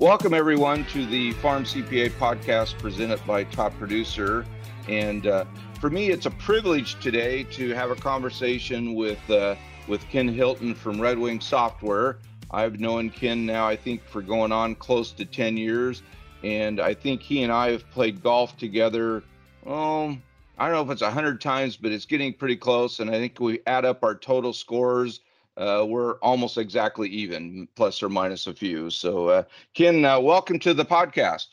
Welcome, 0.00 0.34
everyone, 0.34 0.86
to 0.86 1.06
the 1.06 1.32
Farm 1.34 1.64
CPA 1.64 2.10
podcast 2.12 2.78
presented 2.78 3.24
by 3.26 3.44
Top 3.44 3.76
Producer. 3.78 4.44
And 4.88 5.26
uh, 5.26 5.44
for 5.78 5.88
me, 5.88 6.08
it's 6.08 6.26
a 6.26 6.30
privilege 6.32 6.98
today 7.00 7.44
to 7.52 7.74
have 7.74 7.90
a 7.90 7.94
conversation 7.94 8.94
with, 8.94 9.20
uh, 9.30 9.56
with 9.86 10.08
Ken 10.08 10.26
Hilton 10.26 10.74
from 10.74 11.00
Red 11.00 11.18
Wing 11.18 11.38
Software. 11.38 12.16
I've 12.50 12.80
known 12.80 13.10
Ken 13.10 13.46
now, 13.46 13.68
I 13.68 13.76
think, 13.76 14.02
for 14.02 14.20
going 14.20 14.52
on 14.52 14.74
close 14.74 15.12
to 15.12 15.24
10 15.24 15.56
years. 15.56 16.02
And 16.42 16.80
I 16.80 16.94
think 16.94 17.22
he 17.22 17.42
and 17.42 17.52
I 17.52 17.70
have 17.70 17.88
played 17.90 18.22
golf 18.22 18.56
together. 18.56 19.22
Oh, 19.66 20.16
I 20.58 20.66
don't 20.66 20.74
know 20.74 20.82
if 20.82 20.90
it's 20.90 21.02
a 21.02 21.06
100 21.06 21.40
times, 21.40 21.76
but 21.76 21.92
it's 21.92 22.06
getting 22.06 22.32
pretty 22.32 22.56
close. 22.56 23.00
And 23.00 23.10
I 23.10 23.14
think 23.14 23.38
we 23.40 23.60
add 23.66 23.84
up 23.84 24.02
our 24.02 24.14
total 24.14 24.52
scores 24.52 25.20
uh, 25.60 25.84
we're 25.86 26.14
almost 26.20 26.56
exactly 26.56 27.08
even, 27.10 27.68
plus 27.74 28.02
or 28.02 28.08
minus 28.08 28.46
a 28.46 28.54
few. 28.54 28.88
So, 28.88 29.28
uh, 29.28 29.42
Ken, 29.74 30.04
uh, 30.04 30.18
welcome 30.18 30.58
to 30.60 30.72
the 30.72 30.84
podcast. 30.84 31.48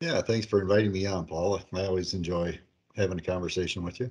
Yeah, 0.00 0.22
thanks 0.22 0.46
for 0.46 0.62
inviting 0.62 0.92
me 0.92 1.06
on, 1.06 1.26
Paul. 1.26 1.60
I 1.74 1.84
always 1.84 2.14
enjoy 2.14 2.58
having 2.96 3.18
a 3.18 3.22
conversation 3.22 3.82
with 3.82 4.00
you. 4.00 4.10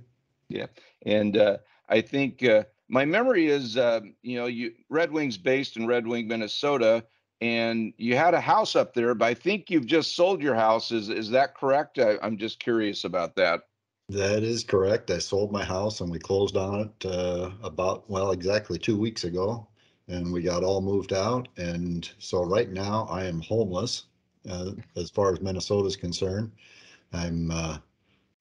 Yeah, 0.50 0.68
and 1.06 1.38
uh, 1.38 1.58
I 1.90 2.02
think 2.02 2.44
uh, 2.44 2.64
my 2.90 3.06
memory 3.06 3.48
is, 3.48 3.76
uh, 3.76 4.02
you 4.22 4.38
know, 4.38 4.46
you 4.46 4.74
Red 4.90 5.12
Wings 5.12 5.38
based 5.38 5.78
in 5.78 5.88
Red 5.88 6.06
Wing, 6.06 6.28
Minnesota, 6.28 7.04
and 7.44 7.94
you 7.98 8.16
had 8.16 8.34
a 8.34 8.40
house 8.40 8.74
up 8.74 8.94
there, 8.94 9.14
but 9.14 9.26
I 9.26 9.34
think 9.34 9.70
you've 9.70 9.86
just 9.86 10.16
sold 10.16 10.42
your 10.42 10.56
house. 10.56 10.94
Is 10.94 11.10
is 11.10 11.30
that 11.32 11.56
correct? 11.56 12.00
I, 12.00 12.18
I'm 12.24 12.38
just 12.38 12.60
curious 12.62 13.04
about 13.04 13.36
that. 13.36 13.64
That 14.08 14.44
is 14.44 14.64
correct. 14.64 15.12
I 15.12 15.18
sold 15.18 15.52
my 15.52 15.64
house 15.64 16.00
and 16.00 16.10
we 16.10 16.20
closed 16.20 16.56
on 16.56 16.82
it 16.82 17.06
uh, 17.06 17.52
about, 17.62 18.10
well, 18.10 18.32
exactly 18.32 18.80
two 18.80 18.98
weeks 18.98 19.26
ago. 19.26 19.68
And 20.08 20.32
we 20.32 20.42
got 20.42 20.64
all 20.64 20.82
moved 20.82 21.12
out. 21.12 21.50
And 21.58 22.10
so 22.18 22.44
right 22.44 22.70
now 22.70 23.08
I 23.10 23.26
am 23.26 23.42
homeless 23.42 24.06
uh, 24.50 24.72
as 24.96 25.10
far 25.10 25.34
as 25.34 25.42
Minnesota 25.42 25.88
is 25.88 25.96
concerned. 25.96 26.52
I'm 27.12 27.52
uh, 27.52 27.78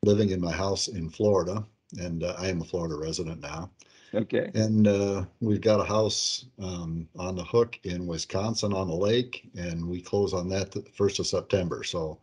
living 0.05 0.31
in 0.31 0.41
my 0.41 0.53
house 0.53 0.89
in 0.89 1.09
Florida 1.09 1.65
and 1.99 2.25
uh, 2.25 2.35
I 2.39 2.49
am 2.49 2.61
a 2.61 2.65
Florida 2.65 2.97
resident 2.97 3.41
now. 3.41 3.71
Okay. 4.15 4.51
And 4.55 4.87
uh, 4.87 5.25
we've 5.41 5.61
got 5.61 5.81
a 5.81 5.85
house 5.85 6.47
um, 6.61 7.09
on 7.19 7.35
the 7.35 7.45
hook 7.45 7.79
in 7.85 8.07
Wisconsin 8.07 8.73
on 8.73 8.89
the 8.89 8.95
lake, 8.95 9.49
and 9.57 9.89
we 9.89 10.03
close 10.03 10.35
on 10.35 10.49
that 10.51 10.71
the 10.71 10.83
first 10.95 11.19
of 11.19 11.27
September. 11.27 11.83
So 11.83 12.19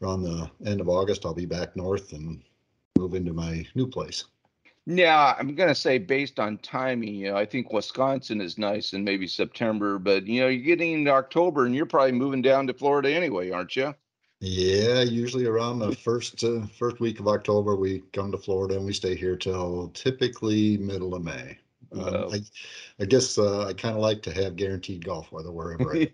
around 0.00 0.22
the 0.22 0.48
end 0.64 0.80
of 0.80 0.88
August, 0.88 1.26
I'll 1.26 1.34
be 1.34 1.46
back 1.46 1.74
north 1.76 2.12
and 2.12 2.42
move 2.96 3.14
into 3.14 3.32
my 3.32 3.66
new 3.74 3.86
place. 3.86 4.24
Yeah, 4.88 5.34
I'm 5.36 5.56
gonna 5.56 5.74
say 5.74 5.98
based 5.98 6.38
on 6.38 6.58
timing, 6.58 7.16
you 7.16 7.30
know, 7.32 7.36
I 7.36 7.44
think 7.44 7.72
Wisconsin 7.72 8.40
is 8.40 8.56
nice 8.56 8.92
and 8.92 9.04
maybe 9.04 9.26
September, 9.26 9.98
but 9.98 10.28
you 10.28 10.40
know, 10.40 10.46
you're 10.46 10.64
getting 10.64 10.92
into 10.92 11.10
October 11.10 11.66
and 11.66 11.74
you're 11.74 11.86
probably 11.86 12.12
moving 12.12 12.40
down 12.40 12.68
to 12.68 12.74
Florida 12.74 13.12
anyway, 13.12 13.50
aren't 13.50 13.74
you? 13.74 13.92
Yeah, 14.48 15.02
usually 15.02 15.44
around 15.44 15.80
the 15.80 15.92
first 15.92 16.44
uh, 16.44 16.66
first 16.78 17.00
week 17.00 17.18
of 17.18 17.26
October, 17.26 17.74
we 17.74 18.04
come 18.12 18.30
to 18.30 18.38
Florida 18.38 18.76
and 18.76 18.86
we 18.86 18.92
stay 18.92 19.16
here 19.16 19.34
till 19.34 19.88
typically 19.88 20.76
middle 20.76 21.16
of 21.16 21.24
May. 21.24 21.58
Um, 21.92 22.28
I, 22.32 22.40
I 23.00 23.06
guess 23.06 23.38
uh, 23.38 23.66
I 23.66 23.72
kind 23.72 23.96
of 23.96 24.00
like 24.00 24.22
to 24.22 24.32
have 24.32 24.54
guaranteed 24.54 25.04
golf 25.04 25.32
weather 25.32 25.50
wherever 25.50 25.96
I 25.96 26.12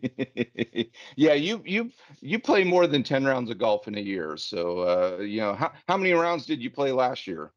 yeah, 1.17 1.35
you 1.35 1.63
you 1.67 1.91
you 2.23 2.39
play 2.39 2.65
more 2.65 2.87
than 2.87 3.03
ten 3.03 3.23
rounds 3.23 3.51
of 3.51 3.59
golf 3.59 3.87
in 3.87 3.99
a 3.99 4.01
year. 4.01 4.39
So 4.39 4.79
uh, 4.79 5.19
you 5.19 5.43
know 5.43 5.53
how 5.53 5.73
how 5.87 5.99
many 5.99 6.13
rounds 6.13 6.47
did 6.47 6.63
you 6.63 6.71
play 6.71 6.91
last 6.91 7.27
year? 7.27 7.53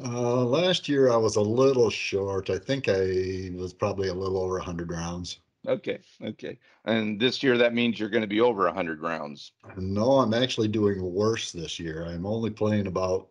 Uh, 0.00 0.44
last 0.44 0.88
year 0.88 1.10
I 1.10 1.16
was 1.16 1.34
a 1.34 1.40
little 1.40 1.90
short. 1.90 2.50
I 2.50 2.58
think 2.58 2.88
I 2.88 3.50
was 3.52 3.74
probably 3.74 4.08
a 4.08 4.14
little 4.14 4.38
over 4.38 4.60
hundred 4.60 4.92
rounds. 4.92 5.40
Okay, 5.66 5.98
okay. 6.22 6.58
And 6.84 7.20
this 7.20 7.42
year 7.42 7.58
that 7.58 7.74
means 7.74 8.00
you're 8.00 8.08
going 8.08 8.22
to 8.22 8.26
be 8.26 8.40
over 8.40 8.70
hundred 8.70 9.00
rounds. 9.00 9.52
No, 9.76 10.12
I'm 10.12 10.34
actually 10.34 10.68
doing 10.68 11.02
worse 11.02 11.52
this 11.52 11.78
year. 11.78 12.06
I'm 12.06 12.24
only 12.24 12.50
playing 12.50 12.86
about 12.86 13.28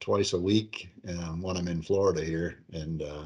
twice 0.00 0.34
a 0.34 0.40
week 0.40 0.90
um, 1.08 1.42
when 1.42 1.56
I'm 1.56 1.68
in 1.68 1.82
Florida 1.82 2.24
here, 2.24 2.62
and 2.72 3.02
uh, 3.02 3.24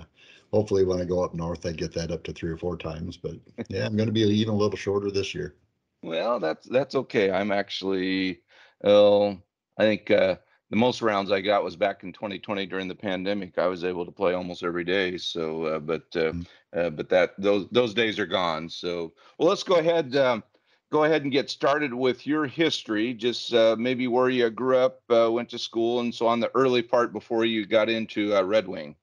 hopefully 0.53 0.85
when 0.85 1.01
I 1.01 1.05
go 1.05 1.23
up 1.23 1.35
north, 1.35 1.67
I 1.67 1.73
get 1.73 1.93
that 1.95 2.11
up 2.11 2.23
to 2.25 2.33
three 2.33 2.51
or 2.51 2.57
four 2.57 2.77
times. 2.77 3.17
But 3.17 3.37
yeah, 3.69 3.85
I'm 3.85 3.97
going 3.97 4.07
to 4.07 4.13
be 4.13 4.23
even 4.23 4.55
a 4.55 4.57
little 4.57 4.79
shorter 4.79 5.11
this 5.11 5.35
year. 5.35 5.55
Well, 6.03 6.41
that's 6.41 6.67
that's 6.67 6.95
okay. 6.95 7.31
I'm 7.31 7.53
actually, 7.53 8.41
oh, 8.85 9.39
I 9.77 9.83
think 9.83 10.11
uh, 10.11 10.37
the 10.71 10.77
most 10.77 11.01
rounds 11.01 11.33
I 11.33 11.41
got 11.41 11.65
was 11.65 11.77
back 11.77 12.03
in 12.03 12.13
2020 12.13 12.67
during 12.67 12.89
the 12.89 12.95
pandemic. 12.95 13.59
I 13.59 13.67
was 13.67 13.85
able 13.85 14.05
to 14.05 14.13
play 14.13 14.35
almost 14.35 14.63
every 14.63 14.85
day. 14.85 15.17
So, 15.17 15.65
uh, 15.65 15.79
but 15.79 16.05
uh, 16.15 16.33
mm-hmm. 16.33 16.79
uh, 16.79 16.91
but 16.91 17.09
that 17.09 17.35
those 17.39 17.67
those 17.71 17.95
days 17.95 18.19
are 18.19 18.27
gone. 18.27 18.69
So, 18.69 19.13
well, 19.39 19.49
let's 19.49 19.63
go 19.63 19.77
ahead. 19.77 20.15
Um, 20.17 20.43
go 20.91 21.05
ahead 21.05 21.23
and 21.23 21.33
get 21.33 21.49
started 21.51 21.95
with 21.95 22.27
your 22.27 22.47
history. 22.47 23.15
Just 23.15 23.55
uh, 23.55 23.77
maybe 23.79 24.09
where 24.09 24.29
you 24.29 24.51
grew 24.51 24.77
up, 24.77 25.03
uh, 25.11 25.31
went 25.31 25.49
to 25.51 25.59
school, 25.59 26.01
and 26.01 26.15
so 26.15 26.27
on. 26.27 26.41
The 26.41 26.51
early 26.55 26.83
part 26.83 27.13
before 27.13 27.45
you 27.45 27.65
got 27.67 27.89
into 27.89 28.37
uh, 28.37 28.43
Red 28.43 28.69
Wing. 28.69 28.95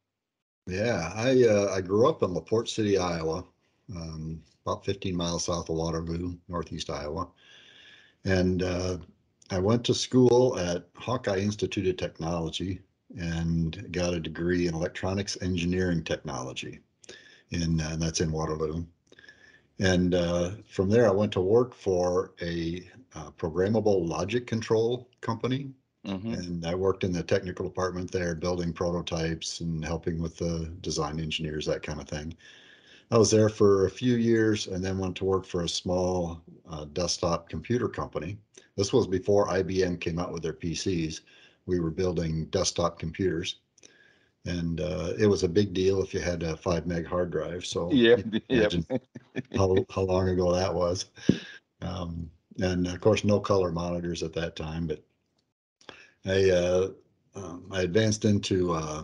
Yeah, 0.67 1.11
I 1.15 1.43
uh, 1.43 1.73
I 1.73 1.81
grew 1.81 2.07
up 2.07 2.21
in 2.21 2.33
LaPorte 2.33 2.69
City, 2.69 2.97
Iowa, 2.97 3.43
um, 3.95 4.41
about 4.65 4.85
15 4.85 5.15
miles 5.15 5.45
south 5.45 5.69
of 5.69 5.75
Waterloo, 5.75 6.35
northeast 6.47 6.89
Iowa, 6.89 7.27
and 8.23 8.63
uh, 8.63 8.97
I 9.51 9.59
went 9.59 9.83
to 9.85 9.93
school 9.93 10.57
at 10.59 10.87
Hawkeye 10.95 11.39
Institute 11.39 11.87
of 11.87 11.97
Technology 11.97 12.81
and 13.17 13.87
got 13.91 14.13
a 14.13 14.19
degree 14.19 14.67
in 14.67 14.73
electronics 14.73 15.37
engineering 15.41 16.03
technology, 16.03 16.79
in 17.51 17.79
uh, 17.79 17.95
that's 17.99 18.21
in 18.21 18.31
Waterloo. 18.31 18.85
And 19.79 20.15
uh, 20.15 20.51
from 20.67 20.89
there, 20.89 21.07
I 21.07 21.11
went 21.11 21.31
to 21.33 21.41
work 21.41 21.73
for 21.75 22.33
a 22.41 22.89
uh, 23.13 23.31
programmable 23.31 24.07
logic 24.07 24.47
control 24.47 25.09
company 25.21 25.73
Mm-hmm. 26.05 26.33
And 26.33 26.65
I 26.65 26.75
worked 26.75 27.03
in 27.03 27.11
the 27.11 27.23
technical 27.23 27.65
department 27.65 28.11
there, 28.11 28.35
building 28.35 28.73
prototypes 28.73 29.61
and 29.61 29.83
helping 29.83 30.21
with 30.21 30.37
the 30.37 30.71
design 30.81 31.19
engineers, 31.19 31.65
that 31.65 31.83
kind 31.83 31.99
of 31.99 32.07
thing. 32.07 32.35
I 33.11 33.17
was 33.17 33.29
there 33.29 33.49
for 33.49 33.85
a 33.85 33.89
few 33.91 34.15
years 34.15 34.67
and 34.67 34.83
then 34.83 34.97
went 34.97 35.15
to 35.17 35.25
work 35.25 35.45
for 35.45 35.63
a 35.63 35.69
small 35.69 36.41
uh, 36.69 36.85
desktop 36.93 37.49
computer 37.49 37.87
company. 37.87 38.37
This 38.75 38.91
was 38.91 39.07
before 39.07 39.47
IBM 39.47 40.01
came 40.01 40.19
out 40.19 40.33
with 40.33 40.41
their 40.41 40.53
PCs. 40.53 41.21
We 41.65 41.79
were 41.79 41.91
building 41.91 42.45
desktop 42.45 42.99
computers. 42.99 43.59
And 44.45 44.81
uh, 44.81 45.13
it 45.17 45.27
was 45.27 45.43
a 45.43 45.49
big 45.49 45.73
deal 45.73 46.01
if 46.01 46.13
you 46.13 46.19
had 46.19 46.43
a 46.43 46.55
five 46.57 46.85
meg 46.85 47.05
hard 47.05 47.31
drive. 47.31 47.65
So 47.65 47.91
yeah, 47.91 48.17
yep. 48.49 48.73
how, 49.55 49.75
how 49.89 50.01
long 50.01 50.29
ago 50.29 50.53
that 50.53 50.73
was. 50.73 51.05
Um, 51.81 52.29
and 52.59 52.87
of 52.87 53.01
course, 53.01 53.23
no 53.23 53.39
color 53.39 53.71
monitors 53.71 54.23
at 54.23 54.33
that 54.33 54.55
time, 54.55 54.87
but 54.87 55.03
I 56.25 56.49
uh, 56.49 56.89
um, 57.35 57.65
I 57.71 57.81
advanced 57.81 58.25
into 58.25 58.73
uh, 58.73 59.03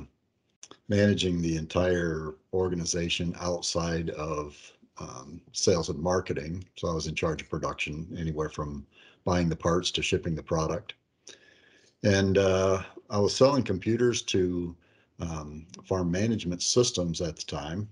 managing 0.88 1.42
the 1.42 1.58
entire 1.58 2.36
organization 2.54 3.36
outside 3.40 4.10
of 4.12 4.56
um, 5.00 5.42
sales 5.52 5.90
and 5.90 6.00
marketing. 6.00 6.64
So 6.78 6.90
I 6.90 6.94
was 6.94 7.08
in 7.08 7.16
charge 7.16 7.42
of 7.42 7.50
production, 7.50 8.16
anywhere 8.20 8.50
from 8.50 8.86
buying 9.24 9.50
the 9.50 9.56
parts 9.56 9.92
to 9.92 10.02
shipping 10.02 10.36
the 10.36 10.44
product. 10.44 10.94
And 12.04 12.38
uh, 12.38 12.84
I 13.10 13.20
was 13.20 13.36
selling 13.36 13.64
computers 13.64 14.22
to 14.24 14.76
um, 15.20 15.68
farm 15.86 16.12
management 16.12 16.62
systems 16.62 17.22
at 17.22 17.36
the 17.36 17.44
time, 17.44 17.88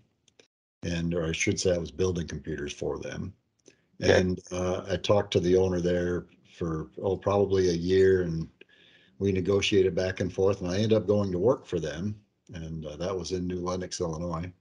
and 0.84 1.13
or 1.13 1.25
I 1.25 1.31
should 1.31 1.59
say 1.59 1.73
I 1.73 1.78
was 1.78 1.91
building 1.91 2.28
computers 2.28 2.73
for 2.73 2.97
them. 2.97 3.34
Okay. 4.01 4.19
And 4.19 4.39
uh, 4.51 4.85
I 4.89 4.95
talked 4.95 5.31
to 5.34 5.39
the 5.39 5.56
owner 5.57 5.81
there 5.81 6.25
for 6.56 6.88
oh 7.01 7.18
probably 7.18 7.69
a 7.69 7.73
year 7.73 8.23
and 8.23 8.47
we 9.19 9.31
negotiated 9.31 9.94
back 9.94 10.21
and 10.21 10.31
forth, 10.31 10.62
and 10.62 10.71
I 10.71 10.75
ended 10.75 10.94
up 10.94 11.06
going 11.06 11.31
to 11.31 11.38
work 11.38 11.65
for 11.65 11.80
them, 11.80 12.15
and 12.54 12.86
uh, 12.86 12.96
that 12.98 13.18
was 13.18 13.31
in 13.31 13.48
New 13.48 13.60
Lenox, 13.60 14.00
Illinois. 14.00 14.51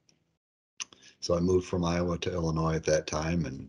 So 1.21 1.37
I 1.37 1.41
moved 1.41 1.67
from 1.67 1.85
Iowa 1.85 2.19
to 2.19 2.33
Illinois 2.33 2.77
at 2.77 2.85
that 2.85 3.07
time 3.07 3.45
and 3.47 3.69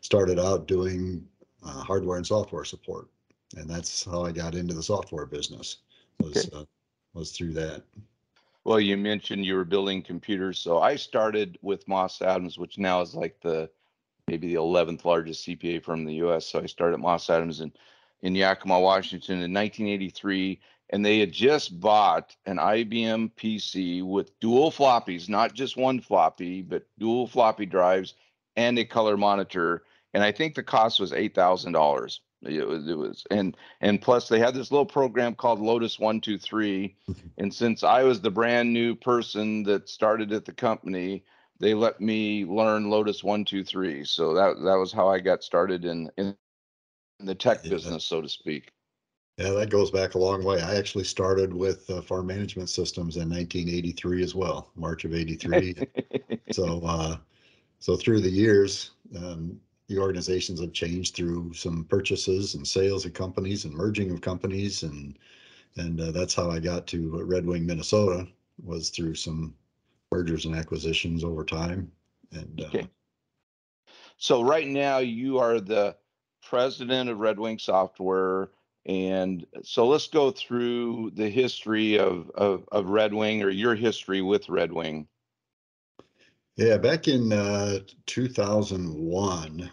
started 0.00 0.38
out 0.38 0.66
doing 0.66 1.26
uh, 1.64 1.82
hardware 1.82 2.16
and 2.16 2.26
software 2.26 2.64
support, 2.64 3.08
and 3.56 3.68
that's 3.68 4.04
how 4.04 4.24
I 4.24 4.32
got 4.32 4.54
into 4.54 4.74
the 4.74 4.82
software 4.82 5.26
business. 5.26 5.78
Was 6.20 6.46
okay. 6.46 6.56
uh, 6.56 6.64
was 7.14 7.32
through 7.32 7.54
that. 7.54 7.82
Well, 8.64 8.80
you 8.80 8.96
mentioned 8.96 9.46
you 9.46 9.54
were 9.54 9.64
building 9.64 10.02
computers, 10.02 10.58
so 10.58 10.78
I 10.80 10.96
started 10.96 11.58
with 11.62 11.88
Moss 11.88 12.20
Adams, 12.20 12.58
which 12.58 12.78
now 12.78 13.00
is 13.00 13.14
like 13.14 13.40
the 13.40 13.70
maybe 14.28 14.48
the 14.48 14.60
11th 14.60 15.04
largest 15.04 15.46
CPA 15.46 15.82
firm 15.82 16.00
in 16.00 16.06
the 16.06 16.14
U.S. 16.16 16.46
So 16.46 16.60
I 16.60 16.66
started 16.66 16.94
at 16.94 17.00
Moss 17.00 17.30
Adams 17.30 17.60
in 17.60 17.72
in 18.22 18.34
Yakima, 18.34 18.78
Washington 18.78 19.36
in 19.36 19.54
1983, 19.54 20.60
and 20.90 21.04
they 21.04 21.20
had 21.20 21.32
just 21.32 21.80
bought 21.80 22.36
an 22.46 22.58
IBM 22.58 23.32
PC 23.34 24.04
with 24.04 24.38
dual 24.40 24.70
floppies, 24.70 25.28
not 25.28 25.54
just 25.54 25.76
one 25.76 26.00
floppy, 26.00 26.62
but 26.62 26.84
dual 26.98 27.26
floppy 27.26 27.66
drives 27.66 28.14
and 28.56 28.78
a 28.78 28.84
color 28.84 29.16
monitor. 29.16 29.84
And 30.14 30.22
I 30.24 30.32
think 30.32 30.54
the 30.54 30.62
cost 30.62 31.00
was 31.00 31.12
eight 31.12 31.34
thousand 31.34 31.72
dollars. 31.72 32.20
It 32.42 32.66
was, 32.66 32.88
it 32.88 32.96
was, 32.96 33.24
and 33.30 33.56
and 33.80 34.00
plus 34.00 34.28
they 34.28 34.38
had 34.38 34.54
this 34.54 34.72
little 34.72 34.86
program 34.86 35.34
called 35.34 35.60
Lotus 35.60 35.98
One 35.98 36.20
Two 36.20 36.38
Three, 36.38 36.96
and 37.38 37.52
since 37.54 37.82
I 37.84 38.02
was 38.02 38.20
the 38.20 38.30
brand 38.30 38.72
new 38.72 38.94
person 38.96 39.62
that 39.64 39.88
started 39.88 40.32
at 40.32 40.46
the 40.46 40.52
company, 40.52 41.24
they 41.60 41.74
let 41.74 42.00
me 42.00 42.46
learn 42.46 42.90
Lotus 42.90 43.22
One 43.22 43.44
Two 43.44 43.62
Three. 43.62 44.04
So 44.04 44.34
that 44.34 44.56
that 44.64 44.76
was 44.76 44.90
how 44.92 45.08
I 45.08 45.20
got 45.20 45.44
started 45.44 45.84
in 45.84 46.10
in 46.16 46.34
the 47.20 47.34
tech 47.34 47.64
Yeah. 47.64 47.70
business, 47.72 48.04
so 48.06 48.22
to 48.22 48.28
speak. 48.28 48.72
Yeah, 49.40 49.52
that 49.52 49.70
goes 49.70 49.90
back 49.90 50.14
a 50.14 50.18
long 50.18 50.44
way. 50.44 50.60
I 50.60 50.74
actually 50.74 51.04
started 51.04 51.54
with 51.54 51.88
uh, 51.88 52.02
farm 52.02 52.26
management 52.26 52.68
systems 52.68 53.16
in 53.16 53.30
1983 53.30 54.22
as 54.22 54.34
well, 54.34 54.70
March 54.76 55.06
of 55.06 55.14
83. 55.14 55.76
so, 56.50 56.82
uh, 56.84 57.16
so 57.78 57.96
through 57.96 58.20
the 58.20 58.28
years, 58.28 58.90
um, 59.16 59.58
the 59.88 59.98
organizations 59.98 60.60
have 60.60 60.74
changed 60.74 61.16
through 61.16 61.54
some 61.54 61.84
purchases 61.84 62.54
and 62.54 62.68
sales 62.68 63.06
of 63.06 63.14
companies 63.14 63.64
and 63.64 63.72
merging 63.72 64.10
of 64.10 64.20
companies, 64.20 64.82
and 64.82 65.18
and 65.76 66.02
uh, 66.02 66.10
that's 66.10 66.34
how 66.34 66.50
I 66.50 66.60
got 66.60 66.86
to 66.88 67.24
Red 67.24 67.46
Wing, 67.46 67.64
Minnesota, 67.64 68.28
was 68.62 68.90
through 68.90 69.14
some 69.14 69.54
mergers 70.12 70.44
and 70.44 70.54
acquisitions 70.54 71.24
over 71.24 71.46
time. 71.46 71.90
And 72.32 72.60
uh, 72.60 72.66
Okay. 72.66 72.88
So 74.18 74.42
right 74.42 74.66
now 74.68 74.98
you 74.98 75.38
are 75.38 75.60
the 75.60 75.96
president 76.42 77.08
of 77.08 77.20
Red 77.20 77.38
Wing 77.38 77.58
Software. 77.58 78.50
And 78.86 79.46
so 79.62 79.86
let's 79.86 80.08
go 80.08 80.30
through 80.30 81.12
the 81.14 81.28
history 81.28 81.98
of, 81.98 82.30
of, 82.34 82.64
of 82.72 82.88
Red 82.88 83.12
Wing 83.12 83.42
or 83.42 83.50
your 83.50 83.74
history 83.74 84.22
with 84.22 84.48
Red 84.48 84.72
Wing. 84.72 85.06
Yeah, 86.56 86.76
back 86.76 87.08
in 87.08 87.32
uh, 87.32 87.80
2001, 88.06 89.70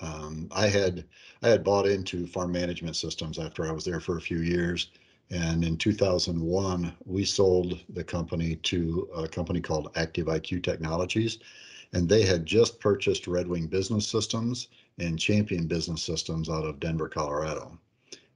um, 0.00 0.48
I 0.50 0.66
had 0.66 1.04
I 1.42 1.48
had 1.48 1.62
bought 1.62 1.86
into 1.86 2.26
farm 2.26 2.52
management 2.52 2.96
systems 2.96 3.38
after 3.38 3.66
I 3.66 3.72
was 3.72 3.84
there 3.84 4.00
for 4.00 4.16
a 4.16 4.20
few 4.20 4.38
years, 4.38 4.90
and 5.30 5.64
in 5.64 5.76
2001 5.76 6.92
we 7.04 7.24
sold 7.24 7.78
the 7.88 8.02
company 8.02 8.56
to 8.56 9.08
a 9.14 9.28
company 9.28 9.60
called 9.60 9.92
Active 9.94 10.26
IQ 10.26 10.62
Technologies, 10.64 11.38
and 11.92 12.08
they 12.08 12.22
had 12.22 12.46
just 12.46 12.80
purchased 12.80 13.26
Red 13.26 13.46
Wing 13.46 13.66
Business 13.66 14.06
Systems 14.06 14.68
and 14.98 15.18
Champion 15.18 15.66
Business 15.66 16.02
Systems 16.02 16.48
out 16.50 16.64
of 16.64 16.80
Denver, 16.80 17.08
Colorado. 17.08 17.78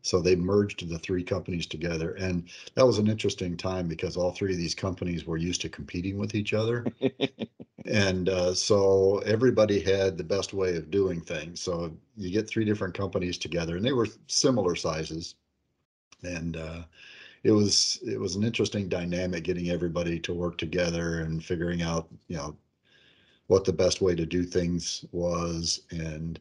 So 0.09 0.21
they 0.21 0.37
merged 0.37 0.89
the 0.89 0.99
three 0.99 1.23
companies 1.23 1.67
together, 1.67 2.13
and 2.13 2.49
that 2.75 2.87
was 2.87 2.99
an 2.99 3.09
interesting 3.09 3.57
time 3.57 3.89
because 3.89 4.17
all 4.17 4.33
three 4.33 4.53
of 4.53 4.59
these 4.59 4.75
companies 4.75 5.27
were 5.27 5.37
used 5.37 5.61
to 5.63 5.69
competing 5.69 6.17
with 6.19 6.35
each 6.35 6.55
other. 6.55 6.87
And 7.85 8.29
uh, 8.29 8.53
so 8.53 9.19
everybody 9.21 9.81
had 9.81 10.19
the 10.19 10.25
best 10.25 10.53
way 10.53 10.77
of 10.77 10.91
doing 10.91 11.23
things. 11.23 11.61
So 11.61 11.91
you 12.19 12.31
get 12.31 12.47
three 12.47 12.67
different 12.67 12.93
companies 12.93 13.39
together, 13.39 13.77
and 13.77 13.85
they 13.85 13.93
were 13.93 14.09
similar 14.27 14.75
sizes. 14.75 15.37
And 16.23 16.59
uh, 16.59 16.83
it 17.45 17.53
was 17.53 17.99
it 18.07 18.21
was 18.21 18.37
an 18.37 18.45
interesting 18.45 18.89
dynamic 18.91 19.45
getting 19.45 19.71
everybody 19.71 20.21
to 20.21 20.35
work 20.35 20.59
together 20.59 21.21
and 21.21 21.43
figuring 21.43 21.81
out 21.81 22.09
you 22.27 22.37
know 22.37 22.57
what 23.47 23.65
the 23.65 23.73
best 23.73 24.03
way 24.03 24.15
to 24.15 24.27
do 24.27 24.45
things 24.45 25.07
was. 25.11 25.81
And 25.91 26.39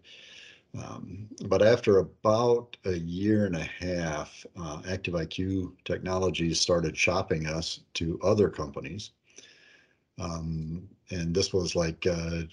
um, 0.78 1.28
but 1.46 1.62
after 1.62 2.00
about 2.00 2.78
a 2.86 2.94
year 2.98 3.46
and 3.46 3.56
a 3.56 3.64
half, 3.64 4.46
uh, 4.60 4.82
Active 4.90 5.16
IQ 5.16 5.74
Technologies 5.86 6.60
started 6.60 6.98
shopping 6.98 7.48
us 7.48 7.82
to 7.96 8.20
other 8.24 8.50
companies. 8.50 9.12
Um, 10.20 10.88
and 11.12 11.34
this 11.34 11.54
was 11.54 11.76
like 11.76 12.06
uh, 12.08 12.44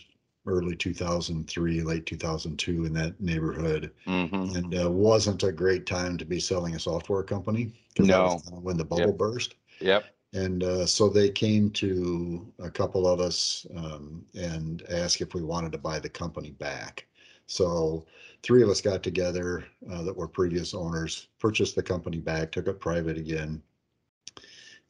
early 0.46 0.76
2003, 0.76 1.82
late 1.82 2.06
2002 2.06 2.84
in 2.84 2.92
that 2.94 3.20
neighborhood, 3.20 3.92
Mhm. 4.06 4.56
and 4.56 4.74
uh, 4.84 4.90
wasn't 4.90 5.42
a 5.42 5.52
great 5.52 5.86
time 5.86 6.16
to 6.18 6.24
be 6.24 6.40
selling 6.40 6.74
a 6.74 6.78
software 6.80 7.22
company 7.22 7.72
because 7.88 8.08
that 8.08 8.22
was 8.22 8.36
No. 8.44 8.60
when 8.60 8.76
the 8.76 8.84
bubble 8.84 9.06
Yep. 9.10 9.18
burst. 9.18 9.54
Yep. 9.80 10.04
And 10.34 10.62
uh, 10.64 10.86
so 10.86 11.08
they 11.08 11.30
came 11.30 11.70
to 11.72 12.52
a 12.58 12.70
couple 12.70 13.06
of 13.06 13.20
us 13.20 13.66
um, 13.76 14.24
and 14.34 14.82
asked 14.90 15.20
if 15.20 15.34
we 15.34 15.42
wanted 15.42 15.72
to 15.72 15.78
buy 15.78 15.98
the 16.00 16.08
company 16.08 16.50
back. 16.50 17.06
So 17.46 18.06
three 18.43 18.62
of 18.62 18.69
us 18.69 18.81
got 18.81 19.02
together 19.02 19.64
uh, 19.91 20.02
that 20.02 20.17
were 20.17 20.29
previous 20.29 20.75
owners, 20.75 21.29
purchased 21.38 21.76
the 21.76 21.82
company 21.82 22.19
back, 22.19 22.52
took 22.52 22.69
it 22.69 22.81
private 22.81 23.19
again. 23.19 23.62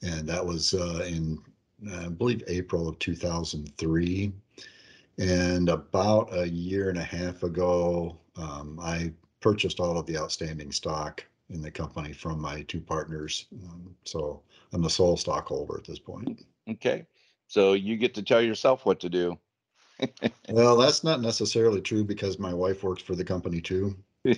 And 0.03 0.29
that 0.29 0.45
was 0.45 0.75
uh, 0.75 1.05
in, 1.06 1.39
I 1.93 2.09
believe, 2.09 2.43
April 2.47 2.89
of 2.89 2.99
2003. 2.99 4.33
And 5.19 5.69
about 5.69 6.37
a 6.37 6.49
year 6.49 6.89
and 6.89 6.99
a 6.99 7.05
half 7.05 7.43
ago, 7.43 8.19
um, 8.37 8.79
I 8.83 9.12
purchased 9.41 9.79
all 9.79 9.99
of 9.99 10.06
the 10.06 10.19
outstanding 10.19 10.73
stock 10.73 11.25
in 11.51 11.61
the 11.62 11.71
company 11.71 12.12
from 12.12 12.41
my 12.41 12.62
two 12.62 12.81
partners. 12.81 13.47
Um, 13.65 13.95
so 14.05 14.43
I'm 14.73 14.83
the 14.83 14.91
sole 14.91 15.17
stockholder 15.17 15.77
at 15.79 15.85
this 15.85 15.99
point. 15.99 16.45
Okay. 16.69 17.06
So 17.47 17.75
you 17.75 17.97
get 17.97 18.15
to 18.15 18.23
tell 18.23 18.43
yourself 18.43 18.85
what 18.87 19.01
to 19.01 19.09
do. 19.09 19.39
Well, 20.49 20.76
that's 20.76 21.05
not 21.05 21.20
necessarily 21.20 21.81
true 21.81 22.05
because 22.05 22.38
my 22.38 22.52
wife 22.52 22.82
works 22.82 23.02
for 23.02 23.14
the 23.14 23.25
company 23.25 23.61
too. 23.61 23.96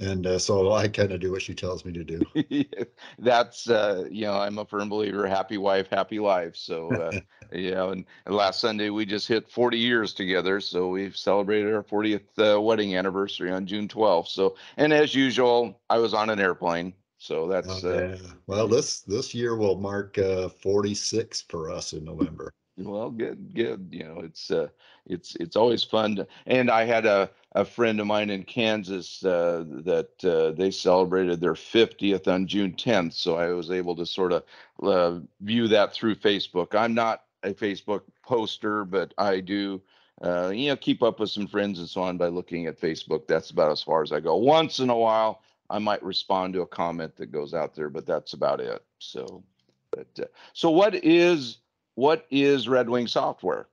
And 0.00 0.26
uh, 0.26 0.38
so 0.38 0.72
I 0.72 0.88
kind 0.88 1.12
of 1.12 1.20
do 1.20 1.30
what 1.30 1.42
she 1.42 1.54
tells 1.54 1.84
me 1.84 1.92
to 1.92 2.04
do. 2.04 2.74
That's 3.18 3.68
uh, 3.68 4.06
you 4.10 4.22
know, 4.22 4.32
I'm 4.32 4.56
a 4.56 4.64
firm 4.64 4.88
believer, 4.88 5.26
happy 5.26 5.58
wife, 5.58 5.88
happy 5.90 6.18
life. 6.18 6.56
So 6.56 6.88
uh, 6.96 7.20
you 7.52 7.72
know, 7.72 7.90
and, 7.90 8.06
and 8.24 8.34
last 8.34 8.60
Sunday 8.60 8.88
we 8.88 9.04
just 9.04 9.28
hit 9.28 9.50
40 9.50 9.78
years 9.78 10.14
together. 10.14 10.58
So 10.60 10.88
we've 10.88 11.16
celebrated 11.16 11.74
our 11.74 11.82
40th 11.82 12.22
uh, 12.38 12.60
wedding 12.60 12.96
anniversary 12.96 13.52
on 13.52 13.66
June 13.66 13.88
12th. 13.88 14.28
So 14.28 14.56
and 14.78 14.92
as 14.92 15.14
usual, 15.14 15.78
I 15.90 15.98
was 15.98 16.14
on 16.14 16.30
an 16.30 16.40
airplane. 16.40 16.94
So 17.18 17.46
that's 17.46 17.84
Oh, 17.84 17.88
uh. 17.90 18.16
Well, 18.46 18.66
this 18.68 19.00
this 19.02 19.34
year 19.34 19.54
will 19.54 19.78
mark 19.78 20.16
uh, 20.16 20.48
46 20.48 21.42
for 21.42 21.70
us 21.70 21.92
in 21.92 22.04
November. 22.04 22.50
Well, 22.82 23.10
good, 23.10 23.54
good. 23.54 23.88
You 23.90 24.04
know, 24.04 24.20
it's 24.20 24.50
uh, 24.50 24.68
it's 25.06 25.36
it's 25.36 25.56
always 25.56 25.84
fun. 25.84 26.16
To, 26.16 26.26
and 26.46 26.70
I 26.70 26.84
had 26.84 27.04
a 27.04 27.30
a 27.52 27.64
friend 27.64 28.00
of 28.00 28.06
mine 28.06 28.30
in 28.30 28.44
Kansas 28.44 29.22
uh, 29.24 29.64
that 29.84 30.24
uh, 30.24 30.52
they 30.52 30.70
celebrated 30.70 31.40
their 31.40 31.54
50th 31.54 32.28
on 32.28 32.46
June 32.46 32.72
10th, 32.72 33.12
so 33.14 33.36
I 33.36 33.48
was 33.48 33.70
able 33.70 33.96
to 33.96 34.06
sort 34.06 34.32
of 34.32 34.44
uh, 34.82 35.18
view 35.40 35.68
that 35.68 35.92
through 35.92 36.14
Facebook. 36.14 36.74
I'm 36.74 36.94
not 36.94 37.24
a 37.42 37.52
Facebook 37.52 38.02
poster, 38.24 38.84
but 38.84 39.12
I 39.18 39.40
do. 39.40 39.82
Uh, 40.22 40.50
you 40.54 40.68
know, 40.68 40.76
keep 40.76 41.02
up 41.02 41.18
with 41.18 41.30
some 41.30 41.46
friends 41.46 41.78
and 41.78 41.88
so 41.88 42.02
on 42.02 42.18
by 42.18 42.28
looking 42.28 42.66
at 42.66 42.80
Facebook. 42.80 43.26
That's 43.26 43.50
about 43.50 43.72
as 43.72 43.82
far 43.82 44.02
as 44.02 44.12
I 44.12 44.20
go. 44.20 44.36
Once 44.36 44.78
in 44.78 44.90
a 44.90 44.96
while, 44.96 45.42
I 45.70 45.78
might 45.78 46.02
respond 46.02 46.54
to 46.54 46.60
a 46.60 46.66
comment 46.66 47.16
that 47.16 47.32
goes 47.32 47.54
out 47.54 47.74
there, 47.74 47.88
but 47.88 48.06
that's 48.06 48.34
about 48.34 48.60
it. 48.60 48.84
So, 48.98 49.42
but 49.90 50.08
uh, 50.20 50.26
so 50.52 50.70
what 50.70 50.94
is 50.94 51.58
what 52.00 52.26
is 52.30 52.66
Red 52.66 52.88
Wing 52.88 53.06
Software? 53.06 53.68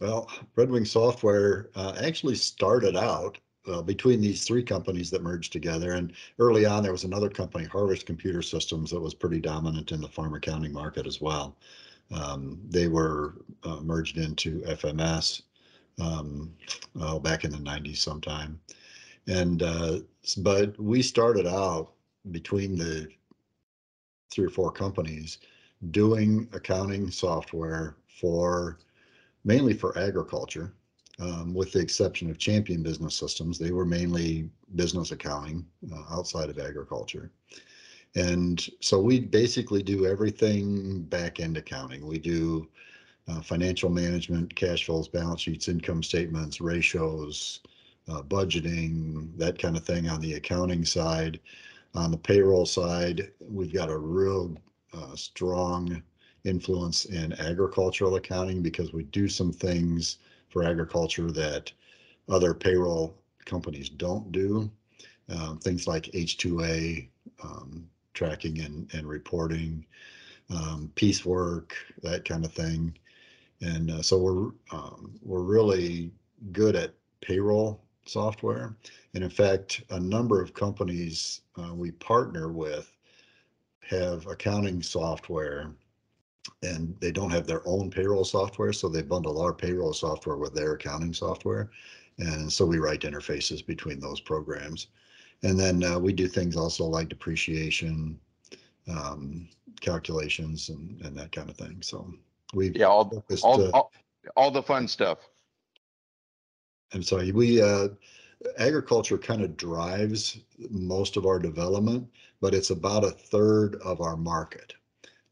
Well, 0.00 0.30
Red 0.54 0.70
Wing 0.70 0.84
Software 0.84 1.70
uh, 1.74 1.94
actually 1.98 2.34
started 2.34 2.94
out 2.94 3.38
uh, 3.66 3.80
between 3.80 4.20
these 4.20 4.44
three 4.44 4.62
companies 4.62 5.10
that 5.10 5.22
merged 5.22 5.50
together. 5.50 5.94
And 5.94 6.12
early 6.38 6.66
on, 6.66 6.82
there 6.82 6.92
was 6.92 7.04
another 7.04 7.30
company, 7.30 7.64
Harvest 7.64 8.04
Computer 8.04 8.42
Systems, 8.42 8.90
that 8.90 9.00
was 9.00 9.14
pretty 9.14 9.40
dominant 9.40 9.92
in 9.92 10.02
the 10.02 10.08
farm 10.08 10.34
accounting 10.34 10.74
market 10.74 11.06
as 11.06 11.22
well. 11.22 11.56
Um, 12.12 12.60
they 12.68 12.86
were 12.86 13.36
uh, 13.64 13.80
merged 13.80 14.18
into 14.18 14.60
FMS 14.60 15.40
um, 15.98 16.52
back 17.22 17.44
in 17.44 17.50
the 17.50 17.56
90s 17.56 17.96
sometime. 17.96 18.60
And 19.26 19.62
uh, 19.62 20.00
but 20.42 20.78
we 20.78 21.00
started 21.00 21.46
out 21.46 21.94
between 22.30 22.76
the 22.76 23.08
three 24.30 24.44
or 24.44 24.50
four 24.50 24.70
companies 24.70 25.38
doing 25.90 26.48
accounting 26.52 27.10
software 27.10 27.96
for 28.20 28.78
mainly 29.44 29.74
for 29.74 29.96
agriculture, 29.98 30.72
um, 31.18 31.54
with 31.54 31.72
the 31.72 31.78
exception 31.78 32.30
of 32.30 32.38
Champion 32.38 32.82
Business 32.82 33.14
Systems. 33.14 33.58
They 33.58 33.70
were 33.70 33.84
mainly 33.84 34.50
business 34.74 35.12
accounting 35.12 35.64
uh, 35.92 36.02
outside 36.10 36.50
of 36.50 36.58
agriculture. 36.58 37.30
And 38.16 38.66
so 38.80 38.98
we 38.98 39.20
basically 39.20 39.82
do 39.82 40.06
everything 40.06 41.02
back 41.02 41.38
end 41.38 41.56
accounting. 41.56 42.06
We 42.06 42.18
do 42.18 42.68
uh, 43.28 43.40
financial 43.42 43.90
management, 43.90 44.54
cash 44.54 44.86
flows, 44.86 45.08
balance 45.08 45.42
sheets, 45.42 45.68
income 45.68 46.02
statements, 46.02 46.60
ratios, 46.60 47.60
uh, 48.08 48.22
budgeting, 48.22 49.36
that 49.36 49.58
kind 49.58 49.76
of 49.76 49.84
thing 49.84 50.08
on 50.08 50.20
the 50.20 50.34
accounting 50.34 50.84
side. 50.84 51.40
On 51.94 52.10
the 52.10 52.16
payroll 52.16 52.66
side, 52.66 53.32
we've 53.40 53.72
got 53.72 53.90
a 53.90 53.96
real 53.96 54.56
uh, 54.92 55.14
strong 55.14 56.02
influence 56.44 57.06
in 57.06 57.32
agricultural 57.34 58.16
accounting 58.16 58.62
because 58.62 58.92
we 58.92 59.04
do 59.04 59.28
some 59.28 59.52
things 59.52 60.18
for 60.48 60.62
agriculture 60.62 61.30
that 61.32 61.72
other 62.28 62.54
payroll 62.54 63.16
companies 63.44 63.88
don't 63.88 64.30
do. 64.32 64.70
Um, 65.28 65.58
things 65.58 65.86
like 65.86 66.04
H2A 66.04 67.08
um, 67.42 67.88
tracking 68.14 68.60
and, 68.60 68.88
and 68.94 69.06
reporting, 69.08 69.84
um, 70.50 70.90
piecework, 70.94 71.74
that 72.02 72.24
kind 72.24 72.44
of 72.44 72.52
thing. 72.52 72.96
And 73.60 73.90
uh, 73.90 74.02
so 74.02 74.18
we're 74.18 74.50
um, 74.70 75.18
we're 75.22 75.42
really 75.42 76.12
good 76.52 76.76
at 76.76 76.94
payroll 77.20 77.80
software. 78.04 78.76
And 79.14 79.24
in 79.24 79.30
fact, 79.30 79.82
a 79.90 79.98
number 79.98 80.40
of 80.40 80.54
companies 80.54 81.40
uh, 81.58 81.74
we 81.74 81.90
partner 81.92 82.52
with 82.52 82.92
have 83.88 84.26
accounting 84.26 84.82
software 84.82 85.72
and 86.62 86.96
they 87.00 87.12
don't 87.12 87.30
have 87.30 87.46
their 87.46 87.66
own 87.66 87.90
payroll 87.90 88.24
software. 88.24 88.72
So 88.72 88.88
they 88.88 89.02
bundle 89.02 89.40
our 89.40 89.52
payroll 89.52 89.92
software 89.92 90.36
with 90.36 90.54
their 90.54 90.74
accounting 90.74 91.12
software. 91.12 91.70
And 92.18 92.52
so 92.52 92.64
we 92.64 92.78
write 92.78 93.02
interfaces 93.02 93.64
between 93.64 94.00
those 94.00 94.20
programs. 94.20 94.88
And 95.42 95.58
then 95.58 95.84
uh, 95.84 95.98
we 95.98 96.12
do 96.12 96.28
things 96.28 96.56
also 96.56 96.84
like 96.84 97.08
depreciation, 97.08 98.18
um, 98.88 99.48
calculations 99.80 100.70
and, 100.70 101.00
and 101.04 101.16
that 101.16 101.32
kind 101.32 101.50
of 101.50 101.56
thing. 101.56 101.78
So 101.82 102.12
we 102.54 102.70
Yeah, 102.70 102.86
all, 102.86 103.24
all, 103.42 103.70
all, 103.72 103.92
all 104.36 104.50
the 104.50 104.62
fun 104.62 104.88
stuff. 104.88 105.18
I'm 106.94 107.02
sorry, 107.02 107.32
we, 107.32 107.60
uh, 107.60 107.88
agriculture 108.58 109.18
kind 109.18 109.42
of 109.42 109.56
drives 109.56 110.38
most 110.70 111.16
of 111.16 111.26
our 111.26 111.38
development, 111.38 112.08
but 112.46 112.54
it's 112.54 112.70
about 112.70 113.02
a 113.02 113.10
third 113.10 113.74
of 113.84 114.00
our 114.00 114.16
market. 114.16 114.72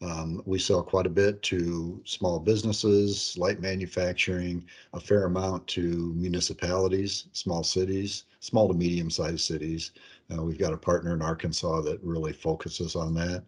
Um, 0.02 0.42
we 0.46 0.58
sell 0.58 0.82
quite 0.82 1.06
a 1.06 1.08
bit 1.10 1.40
to 1.44 2.02
small 2.04 2.40
businesses, 2.40 3.38
light 3.38 3.60
manufacturing, 3.60 4.66
a 4.94 4.98
fair 4.98 5.26
amount 5.26 5.64
to 5.68 6.12
municipalities, 6.16 7.28
small 7.30 7.62
cities, 7.62 8.24
small 8.40 8.66
to 8.66 8.74
medium 8.74 9.10
sized 9.10 9.42
cities. 9.42 9.92
Uh, 10.28 10.42
we've 10.42 10.58
got 10.58 10.72
a 10.72 10.76
partner 10.76 11.14
in 11.14 11.22
Arkansas 11.22 11.82
that 11.82 12.02
really 12.02 12.32
focuses 12.32 12.96
on 12.96 13.14
that. 13.14 13.44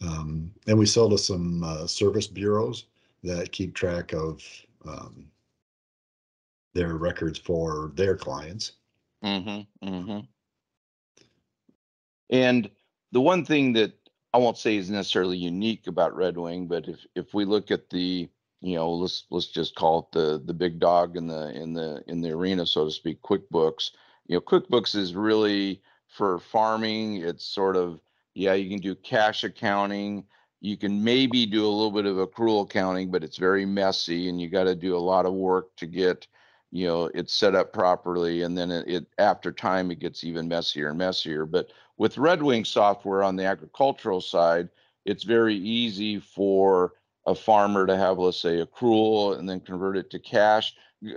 Um, 0.00 0.50
and 0.66 0.78
we 0.78 0.86
sell 0.86 1.10
to 1.10 1.18
some 1.18 1.64
uh, 1.64 1.86
service 1.86 2.26
bureaus 2.26 2.86
that 3.24 3.52
keep 3.52 3.74
track 3.74 4.14
of 4.14 4.42
um, 4.88 5.26
their 6.72 6.94
records 6.94 7.38
for 7.38 7.92
their 7.94 8.16
clients. 8.16 8.72
Mm-hmm, 9.22 9.86
mm-hmm. 9.86 10.20
And 12.30 12.70
the 13.16 13.20
one 13.22 13.46
thing 13.46 13.72
that 13.72 13.94
I 14.34 14.36
won't 14.36 14.58
say 14.58 14.76
is 14.76 14.90
necessarily 14.90 15.38
unique 15.38 15.86
about 15.86 16.14
Red 16.14 16.36
Wing, 16.36 16.66
but 16.66 16.86
if 16.86 16.98
if 17.14 17.32
we 17.32 17.46
look 17.46 17.70
at 17.70 17.88
the 17.88 18.28
you 18.60 18.74
know 18.74 18.92
let's 18.92 19.24
let's 19.30 19.46
just 19.46 19.74
call 19.74 20.00
it 20.00 20.12
the 20.12 20.42
the 20.44 20.52
big 20.52 20.78
dog 20.78 21.16
in 21.16 21.26
the 21.26 21.48
in 21.58 21.72
the 21.72 22.04
in 22.08 22.20
the 22.20 22.32
arena 22.32 22.66
so 22.66 22.84
to 22.84 22.90
speak 22.90 23.22
QuickBooks. 23.22 23.92
You 24.26 24.36
know 24.36 24.42
QuickBooks 24.42 24.94
is 24.94 25.14
really 25.14 25.80
for 26.08 26.40
farming. 26.40 27.22
It's 27.22 27.46
sort 27.46 27.76
of 27.76 28.02
yeah 28.34 28.52
you 28.52 28.68
can 28.68 28.82
do 28.82 28.94
cash 28.94 29.44
accounting. 29.44 30.26
You 30.60 30.76
can 30.76 31.02
maybe 31.02 31.46
do 31.46 31.64
a 31.64 31.72
little 31.78 31.90
bit 31.90 32.04
of 32.04 32.16
accrual 32.16 32.64
accounting 32.64 33.10
but 33.10 33.24
it's 33.24 33.38
very 33.38 33.64
messy 33.64 34.28
and 34.28 34.38
you 34.38 34.50
got 34.50 34.64
to 34.64 34.74
do 34.74 34.94
a 34.94 34.98
lot 35.12 35.24
of 35.24 35.32
work 35.32 35.74
to 35.76 35.86
get 35.86 36.26
you 36.70 36.86
know 36.86 37.10
it's 37.14 37.32
set 37.32 37.54
up 37.54 37.72
properly 37.72 38.42
and 38.42 38.56
then 38.56 38.70
it, 38.70 38.88
it, 38.88 39.06
after 39.18 39.52
time 39.52 39.90
it 39.90 39.98
gets 39.98 40.24
even 40.24 40.48
messier 40.48 40.88
and 40.88 40.98
messier. 40.98 41.46
But 41.46 41.70
with 41.96 42.18
red 42.18 42.42
wing 42.42 42.64
software 42.64 43.22
on 43.22 43.36
the 43.36 43.44
agricultural 43.44 44.20
side 44.20 44.68
it's 45.04 45.24
very 45.24 45.54
easy 45.54 46.18
for 46.18 46.94
a 47.26 47.34
farmer 47.34 47.86
to 47.86 47.96
have 47.96 48.18
let's 48.18 48.40
say 48.40 48.64
accrual 48.64 49.38
and 49.38 49.48
then 49.48 49.60
convert 49.60 49.96
it 49.96 50.10
to 50.10 50.18
cash. 50.18 50.74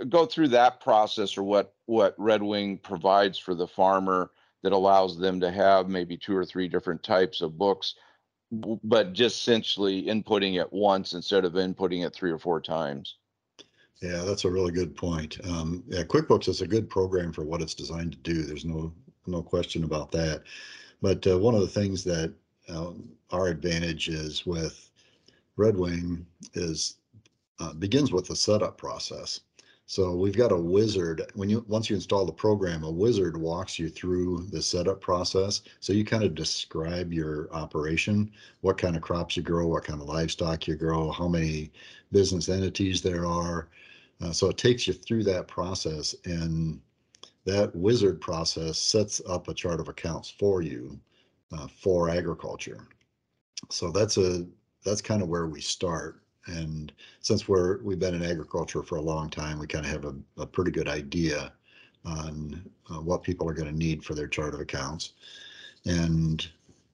Go 0.08 0.26
through 0.26 0.48
that 0.48 0.80
process 0.80 1.36
or 1.36 1.42
what 1.42 1.74
what 1.86 2.14
red 2.18 2.42
wing 2.42 2.78
provides 2.78 3.38
for 3.38 3.54
the 3.54 3.66
farmer 3.66 4.30
that 4.62 4.72
allows 4.72 5.18
them 5.18 5.40
to 5.40 5.50
have 5.50 5.88
maybe 5.88 6.16
two 6.16 6.36
or 6.36 6.44
three 6.44 6.68
different 6.68 7.02
types 7.02 7.40
of 7.40 7.58
books 7.58 7.94
but 8.52 9.12
just 9.12 9.36
essentially 9.36 10.04
inputting 10.04 10.60
it 10.60 10.72
once 10.72 11.12
instead 11.12 11.44
of 11.44 11.52
inputting 11.52 12.04
it 12.04 12.12
three 12.12 12.32
or 12.32 12.38
four 12.38 12.60
times 12.60 13.16
yeah, 14.00 14.22
that's 14.24 14.44
a 14.44 14.50
really 14.50 14.72
good 14.72 14.96
point. 14.96 15.38
Um, 15.44 15.84
yeah, 15.88 16.02
QuickBooks 16.02 16.48
is 16.48 16.62
a 16.62 16.66
good 16.66 16.88
program 16.88 17.32
for 17.32 17.44
what 17.44 17.60
it's 17.60 17.74
designed 17.74 18.12
to 18.12 18.18
do. 18.18 18.42
There's 18.42 18.64
no 18.64 18.92
no 19.26 19.42
question 19.42 19.84
about 19.84 20.10
that. 20.12 20.42
But 21.02 21.26
uh, 21.26 21.38
one 21.38 21.54
of 21.54 21.60
the 21.60 21.68
things 21.68 22.02
that 22.04 22.32
um, 22.68 23.10
our 23.30 23.48
advantage 23.48 24.08
is 24.08 24.46
with 24.46 24.90
Red 25.56 25.76
Wing 25.76 26.26
is 26.54 26.96
uh, 27.58 27.74
begins 27.74 28.12
with 28.12 28.26
the 28.26 28.36
setup 28.36 28.78
process. 28.78 29.40
So 29.84 30.14
we've 30.14 30.36
got 30.36 30.52
a 30.52 30.56
wizard. 30.56 31.20
When 31.34 31.50
you 31.50 31.64
once 31.68 31.90
you 31.90 31.96
install 31.96 32.24
the 32.24 32.32
program, 32.32 32.84
a 32.84 32.90
wizard 32.90 33.36
walks 33.36 33.78
you 33.78 33.88
through 33.90 34.46
the 34.50 34.62
setup 34.62 35.00
process. 35.00 35.62
So 35.80 35.92
you 35.92 36.04
kind 36.04 36.22
of 36.22 36.34
describe 36.34 37.12
your 37.12 37.52
operation, 37.52 38.30
what 38.60 38.78
kind 38.78 38.96
of 38.96 39.02
crops 39.02 39.36
you 39.36 39.42
grow, 39.42 39.66
what 39.66 39.84
kind 39.84 40.00
of 40.00 40.08
livestock 40.08 40.68
you 40.68 40.76
grow, 40.76 41.10
how 41.10 41.28
many 41.28 41.72
business 42.12 42.48
entities 42.48 43.02
there 43.02 43.26
are, 43.26 43.68
uh, 44.20 44.32
so 44.32 44.48
it 44.48 44.58
takes 44.58 44.86
you 44.86 44.92
through 44.92 45.24
that 45.24 45.48
process 45.48 46.14
and 46.24 46.80
that 47.46 47.74
wizard 47.74 48.20
process 48.20 48.78
sets 48.78 49.20
up 49.26 49.48
a 49.48 49.54
chart 49.54 49.80
of 49.80 49.88
accounts 49.88 50.30
for 50.30 50.62
you 50.62 50.98
uh, 51.52 51.66
for 51.66 52.08
agriculture. 52.08 52.86
So 53.70 53.90
that's 53.90 54.16
a 54.18 54.46
that's 54.84 55.02
kind 55.02 55.22
of 55.22 55.28
where 55.28 55.46
we 55.46 55.60
start. 55.60 56.22
And 56.46 56.92
since 57.20 57.48
we're 57.48 57.82
we've 57.82 57.98
been 57.98 58.14
in 58.14 58.22
agriculture 58.22 58.82
for 58.82 58.96
a 58.96 59.02
long 59.02 59.30
time, 59.30 59.58
we 59.58 59.66
kind 59.66 59.84
of 59.84 59.90
have 59.90 60.04
a, 60.04 60.14
a 60.38 60.46
pretty 60.46 60.70
good 60.70 60.88
idea 60.88 61.52
on 62.04 62.64
uh, 62.90 63.00
what 63.00 63.22
people 63.22 63.48
are 63.48 63.54
going 63.54 63.70
to 63.70 63.76
need 63.76 64.04
for 64.04 64.14
their 64.14 64.28
chart 64.28 64.54
of 64.54 64.60
accounts. 64.60 65.12
And 65.86 66.46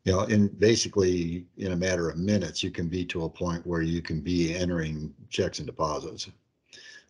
you 0.04 0.12
know, 0.12 0.23
in 0.23 0.49
basically 0.49 1.47
in 1.56 1.73
a 1.73 1.76
matter 1.76 2.09
of 2.09 2.16
minutes, 2.16 2.62
you 2.62 2.71
can 2.71 2.88
be 2.88 3.04
to 3.06 3.25
a 3.25 3.28
point 3.28 3.66
where 3.66 3.83
you 3.83 4.00
can 4.00 4.21
be 4.21 4.54
entering 4.54 5.12
checks 5.28 5.59
and 5.59 5.66
deposits. 5.66 6.28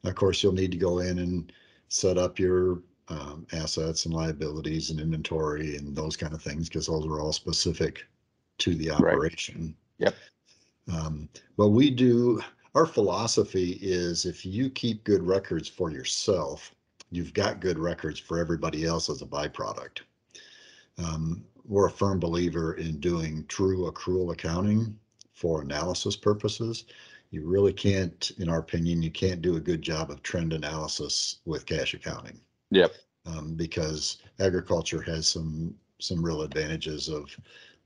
Of 0.06 0.14
course, 0.14 0.42
you'll 0.42 0.52
need 0.52 0.72
to 0.72 0.78
go 0.78 1.00
in 1.00 1.18
and 1.18 1.52
set 1.88 2.18
up 2.18 2.38
your 2.38 2.82
um, 3.08 3.46
assets 3.52 4.04
and 4.06 4.14
liabilities 4.14 4.90
and 4.90 5.00
inventory 5.00 5.76
and 5.76 5.94
those 5.94 6.16
kind 6.16 6.32
of 6.32 6.42
things 6.42 6.68
because 6.68 6.86
those 6.86 7.06
are 7.06 7.20
all 7.20 7.32
specific 7.32 8.04
to 8.58 8.74
the 8.74 8.90
operation. 8.90 9.74
Right. 10.00 10.14
Yep. 10.88 10.96
Um, 10.96 11.28
but 11.56 11.68
we 11.68 11.90
do, 11.90 12.40
our 12.74 12.86
philosophy 12.86 13.78
is 13.82 14.24
if 14.24 14.46
you 14.46 14.70
keep 14.70 15.04
good 15.04 15.22
records 15.22 15.68
for 15.68 15.90
yourself, 15.90 16.74
you've 17.10 17.34
got 17.34 17.60
good 17.60 17.78
records 17.78 18.18
for 18.18 18.38
everybody 18.38 18.84
else 18.84 19.08
as 19.08 19.22
a 19.22 19.26
byproduct. 19.26 20.00
Um, 20.98 21.44
we're 21.64 21.86
a 21.86 21.90
firm 21.90 22.20
believer 22.20 22.74
in 22.74 23.00
doing 23.00 23.44
true 23.48 23.90
accrual 23.90 24.32
accounting 24.32 24.96
for 25.32 25.62
analysis 25.62 26.16
purposes 26.16 26.84
you 27.36 27.46
really 27.46 27.72
can't, 27.72 28.32
in 28.38 28.48
our 28.48 28.60
opinion, 28.60 29.02
you 29.02 29.10
can't 29.10 29.42
do 29.42 29.56
a 29.56 29.60
good 29.60 29.82
job 29.82 30.10
of 30.10 30.22
trend 30.22 30.54
analysis 30.54 31.36
with 31.44 31.66
cash 31.66 31.92
accounting. 31.92 32.40
Yep. 32.70 32.92
Um, 33.26 33.54
because 33.54 34.18
agriculture 34.40 35.02
has 35.02 35.28
some 35.28 35.74
some 35.98 36.24
real 36.24 36.42
advantages 36.42 37.08
of 37.08 37.24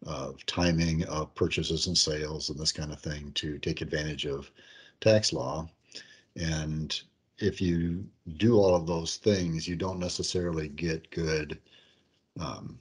of 0.06 0.46
timing 0.46 1.04
of 1.04 1.34
purchases 1.34 1.88
and 1.88 1.98
sales 1.98 2.48
and 2.48 2.58
this 2.58 2.72
kind 2.72 2.92
of 2.92 3.00
thing 3.00 3.32
to 3.32 3.58
take 3.58 3.80
advantage 3.80 4.24
of 4.24 4.50
tax 5.00 5.32
law. 5.32 5.68
And 6.36 6.98
if 7.38 7.60
you 7.60 8.04
do 8.36 8.56
all 8.56 8.76
of 8.76 8.86
those 8.86 9.16
things, 9.16 9.66
you 9.66 9.74
don't 9.74 9.98
necessarily 9.98 10.68
get 10.68 11.10
good 11.10 11.58
um, 12.38 12.78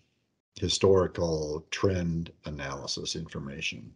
historical 0.59 1.65
trend 1.71 2.31
analysis 2.45 3.15
information. 3.15 3.91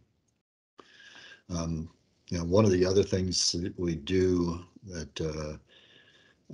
Um, 1.48 1.88
you 2.28 2.38
know, 2.38 2.44
one 2.44 2.64
of 2.64 2.70
the 2.70 2.86
other 2.86 3.02
things 3.02 3.52
that 3.52 3.78
we 3.78 3.94
do 3.96 4.64
that 4.86 5.20
uh, 5.20 5.56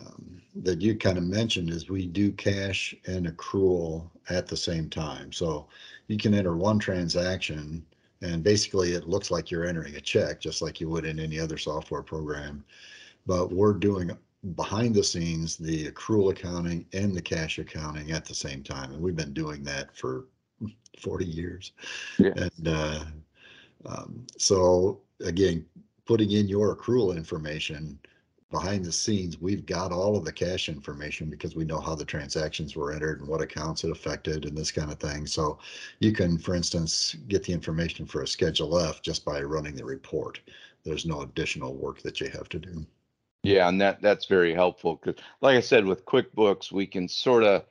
um, 0.00 0.40
that 0.56 0.80
you 0.80 0.96
kind 0.96 1.18
of 1.18 1.24
mentioned 1.24 1.70
is 1.70 1.88
we 1.88 2.06
do 2.06 2.32
cash 2.32 2.94
and 3.06 3.26
accrual 3.26 4.08
at 4.28 4.46
the 4.46 4.56
same 4.56 4.88
time. 4.88 5.32
So 5.32 5.66
you 6.06 6.16
can 6.16 6.34
enter 6.34 6.56
one 6.56 6.78
transaction 6.78 7.84
and 8.22 8.42
basically 8.42 8.92
it 8.92 9.08
looks 9.08 9.30
like 9.30 9.50
you're 9.50 9.64
entering 9.64 9.96
a 9.96 10.00
check 10.00 10.40
just 10.40 10.60
like 10.62 10.80
you 10.80 10.88
would 10.88 11.04
in 11.04 11.18
any 11.18 11.40
other 11.40 11.58
software 11.58 12.02
program. 12.02 12.64
But 13.26 13.52
we're 13.52 13.74
doing 13.74 14.10
behind 14.54 14.94
the 14.94 15.04
scenes 15.04 15.56
the 15.56 15.90
accrual 15.90 16.30
accounting 16.30 16.86
and 16.92 17.14
the 17.14 17.22
cash 17.22 17.58
accounting 17.58 18.12
at 18.12 18.24
the 18.24 18.34
same 18.34 18.62
time. 18.62 18.92
And 18.92 19.02
we've 19.02 19.16
been 19.16 19.34
doing 19.34 19.62
that 19.64 19.96
for 19.96 20.26
40 20.98 21.24
years. 21.24 21.72
Yeah. 22.18 22.32
And 22.36 22.68
uh, 22.68 23.04
um, 23.86 24.26
so 24.36 25.00
again, 25.24 25.64
putting 26.06 26.32
in 26.32 26.48
your 26.48 26.74
accrual 26.74 27.16
information 27.16 27.98
behind 28.50 28.84
the 28.84 28.92
scenes, 28.92 29.40
we've 29.40 29.64
got 29.64 29.92
all 29.92 30.16
of 30.16 30.24
the 30.24 30.32
cash 30.32 30.68
information 30.68 31.30
because 31.30 31.54
we 31.54 31.64
know 31.64 31.80
how 31.80 31.94
the 31.94 32.04
transactions 32.04 32.74
were 32.74 32.92
entered 32.92 33.20
and 33.20 33.28
what 33.28 33.40
accounts 33.40 33.84
it 33.84 33.90
affected 33.90 34.44
and 34.44 34.58
this 34.58 34.72
kind 34.72 34.90
of 34.90 34.98
thing. 34.98 35.26
So 35.26 35.58
you 36.00 36.12
can, 36.12 36.36
for 36.36 36.54
instance, 36.54 37.16
get 37.28 37.44
the 37.44 37.52
information 37.52 38.06
for 38.06 38.22
a 38.22 38.26
Schedule 38.26 38.78
F 38.78 39.02
just 39.02 39.24
by 39.24 39.40
running 39.42 39.76
the 39.76 39.84
report. 39.84 40.40
There's 40.84 41.06
no 41.06 41.20
additional 41.22 41.74
work 41.74 42.02
that 42.02 42.20
you 42.20 42.28
have 42.30 42.48
to 42.48 42.58
do. 42.58 42.84
Yeah, 43.42 43.68
and 43.68 43.80
that 43.80 44.02
that's 44.02 44.26
very 44.26 44.52
helpful 44.52 44.96
because, 44.96 45.22
like 45.40 45.56
I 45.56 45.60
said, 45.60 45.86
with 45.86 46.04
QuickBooks, 46.04 46.72
we 46.72 46.86
can 46.86 47.08
sort 47.08 47.42
of 47.42 47.64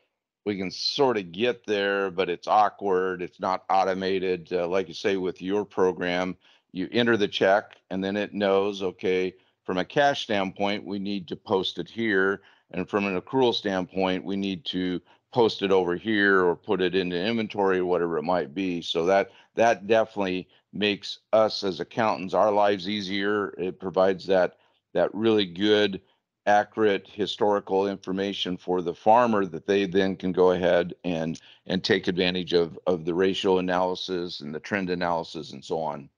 we 0.46 0.58
can 0.58 0.72
sort 0.72 1.18
of 1.18 1.32
get 1.32 1.66
there, 1.68 2.10
but 2.10 2.30
it's 2.30 2.48
awkward. 2.48 3.22
It's 3.22 3.40
not 3.40 3.66
automated. 3.70 4.52
Uh, 4.52 4.68
like 4.68 4.88
you 4.88 4.96
say, 4.96 5.18
with 5.18 5.42
your 5.42 5.66
program, 5.66 6.38
you 6.72 6.88
enter 6.92 7.18
the 7.18 7.28
check 7.28 7.78
and 7.90 8.04
then 8.04 8.16
it 8.16 8.34
knows, 8.34 8.82
okay, 8.84 9.34
from 9.66 9.78
a 9.78 9.86
cash 9.86 10.24
standpoint, 10.24 10.86
we 10.86 11.00
need 11.00 11.28
to 11.28 11.36
post 11.36 11.78
it 11.78 11.90
here. 11.90 12.42
and 12.72 12.88
from 12.90 13.06
an 13.06 13.20
accrual 13.20 13.54
standpoint, 13.54 14.24
we 14.24 14.36
need 14.36 14.64
to 14.66 15.02
post 15.32 15.62
it 15.62 15.72
over 15.72 15.96
here 15.96 16.44
or 16.46 16.56
put 16.56 16.82
it 16.82 16.96
into 16.96 17.20
inventory 17.20 17.80
or 17.80 17.86
whatever 17.86 18.18
it 18.18 18.24
might 18.24 18.54
be. 18.54 18.82
So 18.82 19.06
that 19.06 19.32
that 19.56 19.88
definitely 19.88 20.48
makes 20.74 21.20
us 21.34 21.64
as 21.64 21.80
accountants 21.80 22.34
our 22.34 22.52
lives 22.52 22.88
easier. 22.90 23.50
It 23.58 23.80
provides 23.80 24.26
that 24.28 24.58
that 24.94 25.14
really 25.14 25.46
good 25.46 26.02
accurate 26.46 27.08
historical 27.08 27.88
information 27.88 28.58
for 28.58 28.82
the 28.82 28.94
farmer 28.94 29.46
that 29.46 29.68
they 29.68 29.86
then 29.86 30.16
can 30.16 30.32
go 30.32 30.52
ahead 30.52 30.96
and 31.04 31.40
and 31.68 31.84
take 31.84 32.08
advantage 32.08 32.54
of 32.54 32.80
of 32.88 33.06
the 33.06 33.14
ratio 33.14 33.60
analysis 33.60 34.42
and 34.42 34.54
the 34.54 34.60
trend 34.60 34.90
analysis 34.90 35.52
and 35.54 35.64
so 35.64 35.80
on. 35.80 36.10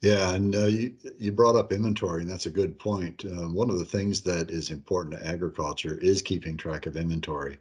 Yeah, 0.00 0.34
and 0.34 0.56
uh, 0.56 0.66
you 0.66 0.94
you 1.18 1.30
brought 1.32 1.56
up 1.56 1.72
inventory, 1.72 2.22
and 2.22 2.30
that's 2.30 2.46
a 2.46 2.50
good 2.50 2.78
point. 2.78 3.24
Uh, 3.24 3.48
one 3.48 3.68
of 3.68 3.78
the 3.78 3.84
things 3.84 4.22
that 4.22 4.50
is 4.50 4.70
important 4.70 5.18
to 5.18 5.26
agriculture 5.26 5.98
is 5.98 6.22
keeping 6.22 6.56
track 6.56 6.86
of 6.86 6.96
inventory, 6.96 7.58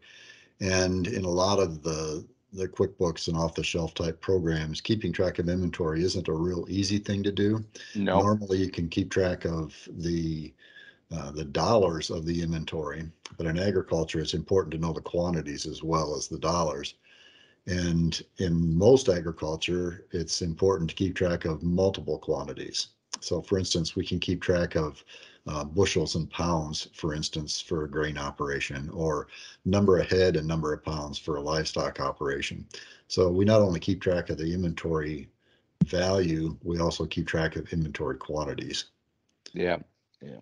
and 0.61 1.07
in 1.07 1.25
a 1.25 1.29
lot 1.29 1.59
of 1.59 1.83
the 1.83 2.25
the 2.53 2.67
QuickBooks 2.67 3.27
and 3.27 3.37
off-the-shelf 3.37 3.93
type 3.93 4.19
programs, 4.21 4.81
keeping 4.81 5.13
track 5.13 5.37
of 5.37 5.47
inventory 5.49 6.03
isn't 6.03 6.27
a 6.29 6.33
real 6.33 6.65
easy 6.67 6.97
thing 6.97 7.21
to 7.23 7.31
do. 7.31 7.63
No, 7.93 8.21
Normally, 8.21 8.57
you 8.59 8.71
can 8.71 8.89
keep 8.89 9.11
track 9.11 9.45
of 9.45 9.75
the 9.89 10.53
uh, 11.11 11.31
the 11.31 11.45
dollars 11.45 12.09
of 12.09 12.25
the 12.25 12.41
inventory, 12.41 13.11
but 13.37 13.47
in 13.47 13.59
agriculture, 13.59 14.19
it's 14.21 14.33
important 14.33 14.71
to 14.73 14.79
know 14.79 14.93
the 14.93 15.01
quantities 15.01 15.65
as 15.65 15.83
well 15.83 16.15
as 16.15 16.27
the 16.27 16.39
dollars. 16.39 16.95
And 17.69 18.19
in 18.39 18.75
most 18.75 19.09
agriculture, 19.09 20.05
it's 20.11 20.41
important 20.41 20.89
to 20.89 20.95
keep 20.95 21.15
track 21.15 21.45
of 21.45 21.61
multiple 21.61 22.17
quantities. 22.17 22.87
So, 23.21 23.43
for 23.43 23.59
instance, 23.59 23.95
we 23.95 24.03
can 24.03 24.19
keep 24.19 24.41
track 24.41 24.75
of 24.75 25.03
uh, 25.45 25.65
bushels 25.65 26.15
and 26.15 26.27
pounds, 26.31 26.89
for 26.93 27.13
instance, 27.13 27.61
for 27.61 27.83
a 27.83 27.89
grain 27.89 28.17
operation, 28.17 28.89
or 28.89 29.27
number 29.65 29.99
of 29.99 30.09
head 30.09 30.35
and 30.35 30.47
number 30.47 30.73
of 30.73 30.83
pounds 30.83 31.19
for 31.19 31.35
a 31.35 31.41
livestock 31.41 31.99
operation. 31.99 32.65
So, 33.07 33.29
we 33.29 33.45
not 33.45 33.61
only 33.61 33.79
keep 33.79 34.01
track 34.01 34.31
of 34.31 34.39
the 34.39 34.51
inventory 34.51 35.29
value, 35.85 36.57
we 36.63 36.79
also 36.79 37.05
keep 37.05 37.27
track 37.27 37.55
of 37.55 37.71
inventory 37.71 38.17
quantities. 38.17 38.85
yeah, 39.53 39.77
yeah. 40.21 40.39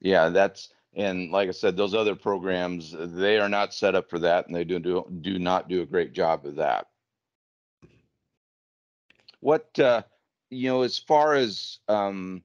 Yeah, 0.00 0.28
that's 0.28 0.70
and 0.96 1.30
like 1.30 1.48
I 1.48 1.52
said, 1.52 1.76
those 1.76 1.94
other 1.94 2.14
programs 2.14 2.94
they 2.98 3.38
are 3.38 3.48
not 3.48 3.74
set 3.74 3.94
up 3.94 4.08
for 4.08 4.18
that, 4.20 4.46
and 4.46 4.54
they 4.54 4.64
do 4.64 4.78
do, 4.78 5.04
do 5.20 5.38
not 5.38 5.68
do 5.68 5.82
a 5.82 5.86
great 5.86 6.12
job 6.12 6.46
of 6.46 6.56
that. 6.56 6.88
What 9.40 9.78
uh, 9.78 10.02
you 10.50 10.68
know, 10.68 10.82
as 10.82 10.98
far 10.98 11.34
as 11.34 11.78
um, 11.88 12.42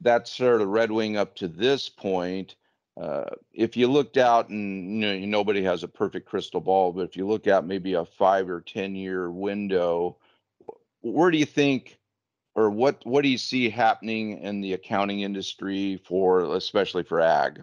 that 0.00 0.28
sort 0.28 0.60
of 0.60 0.68
Red 0.68 0.90
Wing 0.90 1.16
up 1.16 1.34
to 1.36 1.48
this 1.48 1.88
point, 1.88 2.54
uh, 3.00 3.24
if 3.52 3.76
you 3.76 3.88
looked 3.88 4.16
out 4.16 4.48
and 4.48 5.02
you 5.02 5.20
know 5.20 5.26
nobody 5.26 5.62
has 5.62 5.82
a 5.82 5.88
perfect 5.88 6.28
crystal 6.28 6.60
ball, 6.60 6.92
but 6.92 7.02
if 7.02 7.16
you 7.16 7.26
look 7.26 7.46
at 7.46 7.66
maybe 7.66 7.94
a 7.94 8.04
five 8.04 8.48
or 8.48 8.60
ten 8.60 8.94
year 8.94 9.30
window, 9.30 10.16
where 11.02 11.30
do 11.30 11.38
you 11.38 11.46
think 11.46 11.98
or 12.56 12.70
what 12.70 13.04
what 13.04 13.22
do 13.22 13.28
you 13.28 13.38
see 13.38 13.68
happening 13.68 14.38
in 14.38 14.60
the 14.60 14.72
accounting 14.72 15.20
industry 15.20 16.00
for 16.04 16.56
especially 16.56 17.04
for 17.04 17.20
ag? 17.20 17.62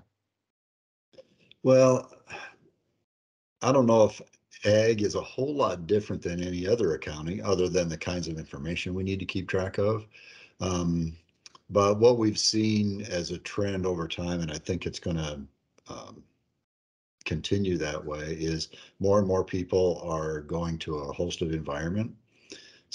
Well, 1.64 2.10
I 3.62 3.72
don't 3.72 3.88
know 3.88 4.06
if 4.06 4.22
ag 4.66 5.02
is 5.02 5.16
a 5.16 5.22
whole 5.22 5.54
lot 5.54 5.88
different 5.88 6.22
than 6.22 6.44
any 6.44 6.68
other 6.68 6.94
accounting, 6.94 7.44
other 7.44 7.68
than 7.68 7.90
the 7.90 7.98
kinds 7.98 8.28
of 8.28 8.38
information 8.38 8.94
we 8.94 9.04
need 9.04 9.20
to 9.20 9.26
keep 9.26 9.50
track 9.50 9.80
of. 9.80 10.06
Um, 10.62 11.18
but 11.70 12.00
what 12.00 12.20
we've 12.20 12.38
seen 12.38 13.02
as 13.10 13.32
a 13.32 13.40
trend 13.40 13.86
over 13.86 14.08
time, 14.08 14.42
and 14.42 14.52
I 14.52 14.58
think 14.60 14.86
it's 14.86 15.00
going 15.00 15.18
to 15.18 15.42
um, 15.88 16.24
continue 17.26 17.78
that 17.78 18.04
way, 18.04 18.38
is 18.40 18.70
more 19.00 19.18
and 19.18 19.28
more 19.28 19.44
people 19.44 20.02
are 20.06 20.42
going 20.42 20.78
to 20.80 21.00
a 21.00 21.14
hosted 21.14 21.52
environment. 21.52 22.14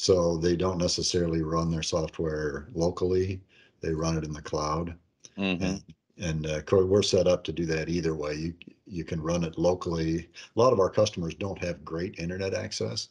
So 0.00 0.36
they 0.36 0.54
don't 0.54 0.78
necessarily 0.78 1.42
run 1.42 1.72
their 1.72 1.82
software 1.82 2.68
locally, 2.72 3.40
they 3.80 3.92
run 3.92 4.16
it 4.16 4.22
in 4.22 4.32
the 4.32 4.40
cloud. 4.40 4.94
Mm-hmm. 5.36 5.64
And, 5.64 5.82
and 6.18 6.46
uh, 6.46 6.86
we're 6.86 7.02
set 7.02 7.26
up 7.26 7.42
to 7.44 7.52
do 7.52 7.66
that 7.66 7.88
either 7.88 8.14
way. 8.14 8.34
You 8.34 8.54
you 8.86 9.04
can 9.04 9.20
run 9.20 9.42
it 9.42 9.58
locally. 9.58 10.28
A 10.56 10.58
lot 10.58 10.72
of 10.72 10.78
our 10.78 10.88
customers 10.88 11.34
don't 11.34 11.62
have 11.62 11.84
great 11.84 12.18
internet 12.18 12.54
access, 12.54 13.08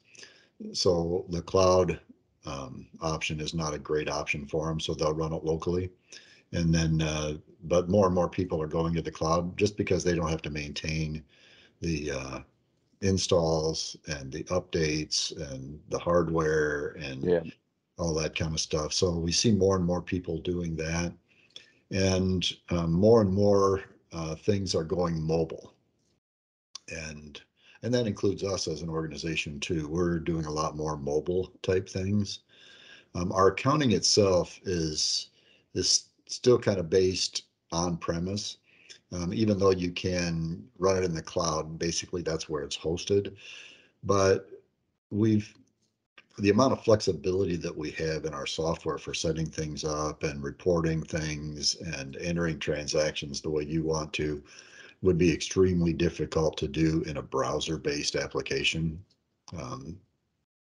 so 0.72 1.26
the 1.30 1.42
cloud 1.42 2.00
um, 2.46 2.88
option 3.02 3.42
is 3.42 3.54
not 3.54 3.74
a 3.74 3.80
great 3.80 4.10
option 4.10 4.46
for 4.46 4.68
them. 4.68 4.80
So 4.80 4.94
they'll 4.94 5.14
run 5.14 5.34
it 5.34 5.44
locally, 5.44 5.92
and 6.54 6.74
then 6.74 7.02
uh, 7.02 7.34
but 7.66 7.90
more 7.90 8.06
and 8.06 8.16
more 8.16 8.30
people 8.30 8.62
are 8.62 8.68
going 8.68 8.94
to 8.94 9.02
the 9.02 9.12
cloud 9.12 9.58
just 9.58 9.76
because 9.76 10.06
they 10.06 10.16
don't 10.16 10.30
have 10.30 10.42
to 10.44 10.50
maintain 10.50 11.22
the 11.82 12.12
uh, 12.12 12.40
installs 13.02 13.96
and 14.08 14.32
the 14.32 14.44
updates 14.46 15.36
and 15.52 15.80
the 15.90 16.00
hardware 16.00 16.90
and 17.00 17.24
Yeah. 17.24 17.44
all 17.98 18.14
that 18.16 18.36
kind 18.36 18.54
of 18.54 18.60
stuff. 18.60 18.94
So 18.94 19.18
we 19.18 19.32
see 19.32 19.52
more 19.52 19.76
and 19.76 19.86
more 19.86 20.02
people 20.02 20.38
doing 20.40 20.76
that, 20.78 21.14
and 21.92 22.46
um, 22.70 22.92
more 22.94 23.22
and 23.22 23.34
more 23.34 23.84
uh, 24.12 24.36
things 24.36 24.76
are 24.76 24.84
going 24.84 25.22
mobile, 25.22 25.74
and 26.90 27.42
and 27.84 27.94
that 27.94 28.08
includes 28.08 28.44
us 28.44 28.68
as 28.68 28.82
an 28.82 28.90
organization 28.90 29.60
too. 29.60 29.88
We're 29.88 30.20
doing 30.20 30.46
a 30.46 30.52
lot 30.52 30.76
more 30.76 30.98
mobile 30.98 31.52
type 31.62 31.88
things. 31.88 32.40
Um, 33.16 33.32
our 33.32 33.50
accounting 33.50 33.92
itself 33.92 34.60
is 34.64 35.30
is 35.74 36.10
still 36.28 36.60
kind 36.60 36.80
of 36.80 36.90
based 36.90 37.44
on 37.72 37.98
premise, 37.98 38.58
um, 39.12 39.34
even 39.34 39.58
though 39.58 39.72
you 39.72 39.91
can 39.91 40.63
run 40.78 40.98
it 40.98 41.04
in 41.04 41.13
the 41.13 41.22
cloud. 41.22 41.80
Basically, 41.80 42.22
that's 42.22 42.50
where 42.50 42.63
it's 42.63 42.78
hosted. 42.78 43.36
But 44.04 44.50
we've 45.12 45.54
the 46.39 46.50
amount 46.52 46.72
of 46.72 46.84
flexibility 46.84 47.56
that 47.56 47.76
we 47.76 47.89
have 47.91 48.26
in 48.26 48.34
our 48.34 48.46
software 48.46 49.00
for 49.00 49.13
setting 49.13 49.48
things 49.48 49.84
up 49.84 50.22
and 50.22 50.43
reporting 50.43 51.02
things 51.02 51.76
and 51.96 52.15
entering 52.17 52.60
transactions 52.60 53.41
the 53.41 53.50
way 53.50 53.63
you 53.63 53.84
want 53.84 54.13
to 54.13 54.43
would 55.02 55.17
be 55.17 55.34
extremely 55.34 55.93
difficult 55.93 56.56
to 56.58 56.67
do 56.67 57.04
in 57.08 57.17
a 57.17 57.22
browser-based 57.22 58.15
application 58.15 59.04
um, 59.60 59.98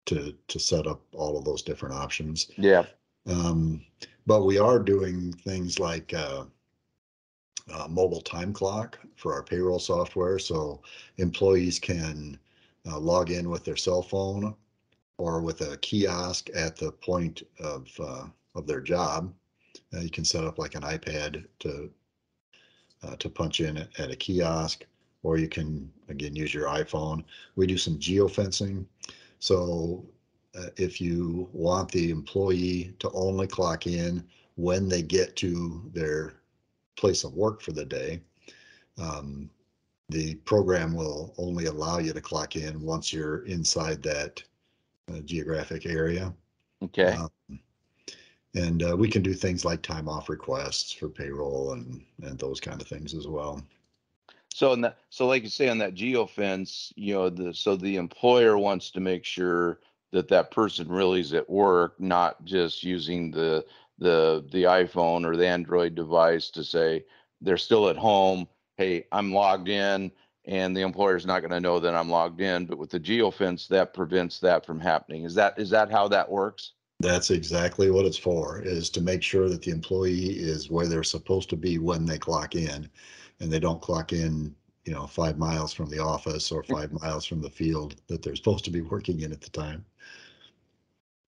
to 0.06 0.34
to 0.48 0.60
set 0.60 0.86
up 0.86 1.02
all 1.14 1.38
of 1.38 1.46
those 1.46 1.62
different 1.62 1.96
options. 1.96 2.52
Yeah. 2.58 2.86
Um, 3.26 3.82
but 4.26 4.44
we 4.44 4.58
are 4.58 4.80
doing 4.80 5.32
things 5.32 5.80
like 5.80 6.14
uh, 6.14 6.44
uh, 7.72 7.88
mobile 7.88 8.22
time 8.22 8.54
clock 8.54 9.00
for 9.16 9.34
our 9.34 9.44
payroll 9.44 9.80
software, 9.80 10.40
so 10.40 10.82
employees 11.18 11.80
can 11.80 12.38
uh, 12.86 13.00
log 13.00 13.32
in 13.32 13.50
with 13.50 13.64
their 13.64 13.76
cell 13.76 14.02
phone 14.02 14.56
or 15.18 15.42
with 15.42 15.62
a 15.62 15.78
kiosk 15.78 16.50
at 16.56 16.76
the 16.76 16.92
point 16.92 17.44
of 17.60 17.88
uh, 18.00 18.26
of 18.56 18.68
their 18.68 18.82
job. 18.82 19.34
Uh, 19.94 20.00
you 20.00 20.10
can 20.10 20.26
set 20.26 20.44
up 20.44 20.58
like 20.58 20.76
an 20.76 20.84
iPad 20.84 21.46
to 21.60 21.90
uh, 23.04 23.16
to 23.18 23.30
punch 23.30 23.60
in 23.60 23.78
at, 23.78 24.12
a 24.12 24.16
kiosk, 24.16 24.86
or 25.24 25.38
you 25.38 25.48
can 25.48 25.92
again 26.10 26.36
use 26.36 26.54
your 26.54 26.68
iPhone. 26.68 27.24
We 27.56 27.68
do 27.68 27.78
some 27.78 27.98
geofencing, 27.98 28.86
so 29.40 30.06
uh, 30.56 30.68
if 30.78 31.00
you 31.02 31.50
want 31.54 31.92
the 31.92 32.12
employee 32.12 32.94
to 33.00 33.10
only 33.12 33.48
clock 33.48 33.88
in 33.88 34.24
when 34.56 34.88
they 34.88 35.02
get 35.02 35.36
to 35.38 35.90
their 35.94 36.36
place 36.96 37.24
of 37.24 37.34
work 37.34 37.62
for 37.62 37.72
the 37.72 37.86
day, 37.86 38.22
um, 38.98 39.50
the 40.10 40.36
program 40.36 40.94
will 40.94 41.34
only 41.38 41.66
allow 41.66 41.98
you 41.98 42.14
to 42.14 42.22
clock 42.22 42.56
in 42.56 42.82
once 42.82 43.12
you're 43.12 43.46
inside 43.46 44.04
that 44.04 44.44
uh, 45.12 45.20
geographic 45.22 45.86
area. 45.86 46.34
Okay. 46.84 47.14
Um, 47.14 47.60
and 48.56 48.84
uh, 48.84 48.96
we 48.96 49.10
can 49.10 49.24
do 49.24 49.34
things 49.34 49.66
like 49.66 49.82
time 49.82 50.08
off 50.08 50.30
requests 50.30 50.92
for 50.92 51.10
payroll 51.10 51.74
and 51.74 52.04
and 52.22 52.38
those 52.38 52.60
kind 52.60 52.80
of 52.82 52.88
things 52.88 53.14
as 53.14 53.28
well. 53.28 53.64
So 54.54 54.74
in 54.74 54.82
that, 54.82 55.00
so 55.10 55.26
like 55.26 55.42
you 55.44 55.50
say 55.50 55.70
on 55.70 55.80
that 55.80 55.96
geofence, 55.96 56.94
you 56.96 57.16
know, 57.16 57.30
the 57.30 57.54
so 57.54 57.76
the 57.76 57.96
employer 57.96 58.58
wants 58.58 58.92
to 58.92 59.00
make 59.00 59.26
sure 59.26 59.80
that 60.12 60.28
that 60.28 60.52
person 60.52 60.88
really 60.88 61.22
is 61.22 61.34
at 61.34 61.50
work, 61.50 62.00
not 62.00 62.46
just 62.46 62.84
using 62.84 63.32
the 63.32 63.66
the 64.04 64.46
the 64.52 64.64
iPhone 64.64 65.26
or 65.26 65.36
the 65.36 65.48
Android 65.48 65.96
device 65.96 66.52
to 66.52 66.64
say 66.64 67.06
they're 67.42 67.58
still 67.58 67.90
at 67.90 67.98
home. 67.98 68.48
Hey, 68.78 69.06
I'm 69.12 69.34
logged 69.34 69.70
in, 69.70 70.12
and 70.46 70.76
the 70.76 70.82
employer's 70.82 71.26
not 71.26 71.40
going 71.40 71.52
to 71.52 71.60
know 71.60 71.80
that 71.80 71.96
I'm 71.96 72.10
logged 72.10 72.42
in. 72.42 72.66
But 72.66 72.78
with 72.78 72.92
the 72.92 73.00
geofence, 73.00 73.68
that 73.70 73.94
prevents 73.94 74.40
that 74.40 74.66
from 74.66 74.80
happening. 74.80 75.24
Is 75.24 75.34
that 75.36 75.58
is 75.58 75.70
that 75.72 75.92
how 75.92 76.08
that 76.10 76.30
works? 76.30 76.74
That's 77.00 77.32
exactly 77.32 77.92
what 77.92 78.06
it's 78.06 78.18
for, 78.18 78.62
is 78.62 78.90
to 78.92 79.02
make 79.02 79.24
sure 79.24 79.50
that 79.50 79.62
the 79.62 79.72
employee 79.72 80.38
is 80.40 80.70
where 80.70 80.88
they're 80.88 81.04
supposed 81.04 81.50
to 81.50 81.58
be 81.58 81.78
when 81.78 82.06
they 82.06 82.18
clock 82.18 82.56
in. 82.56 82.90
And 83.40 83.52
they 83.52 83.60
don't 83.60 83.82
clock 83.82 84.14
in, 84.14 84.56
you 84.86 84.94
know, 84.94 85.08
five 85.08 85.38
miles 85.38 85.74
from 85.74 85.90
the 85.90 86.00
office 86.00 86.52
or 86.52 86.64
mm. 86.64 86.72
five 86.72 86.94
miles 86.94 87.26
from 87.26 87.42
the 87.42 87.50
field 87.50 87.96
that 88.08 88.22
they're 88.22 88.38
supposed 88.38 88.64
to 88.66 88.72
be 88.72 88.82
working 88.82 89.22
in 89.22 89.34
at 89.34 89.42
the 89.42 89.50
time. 89.50 89.84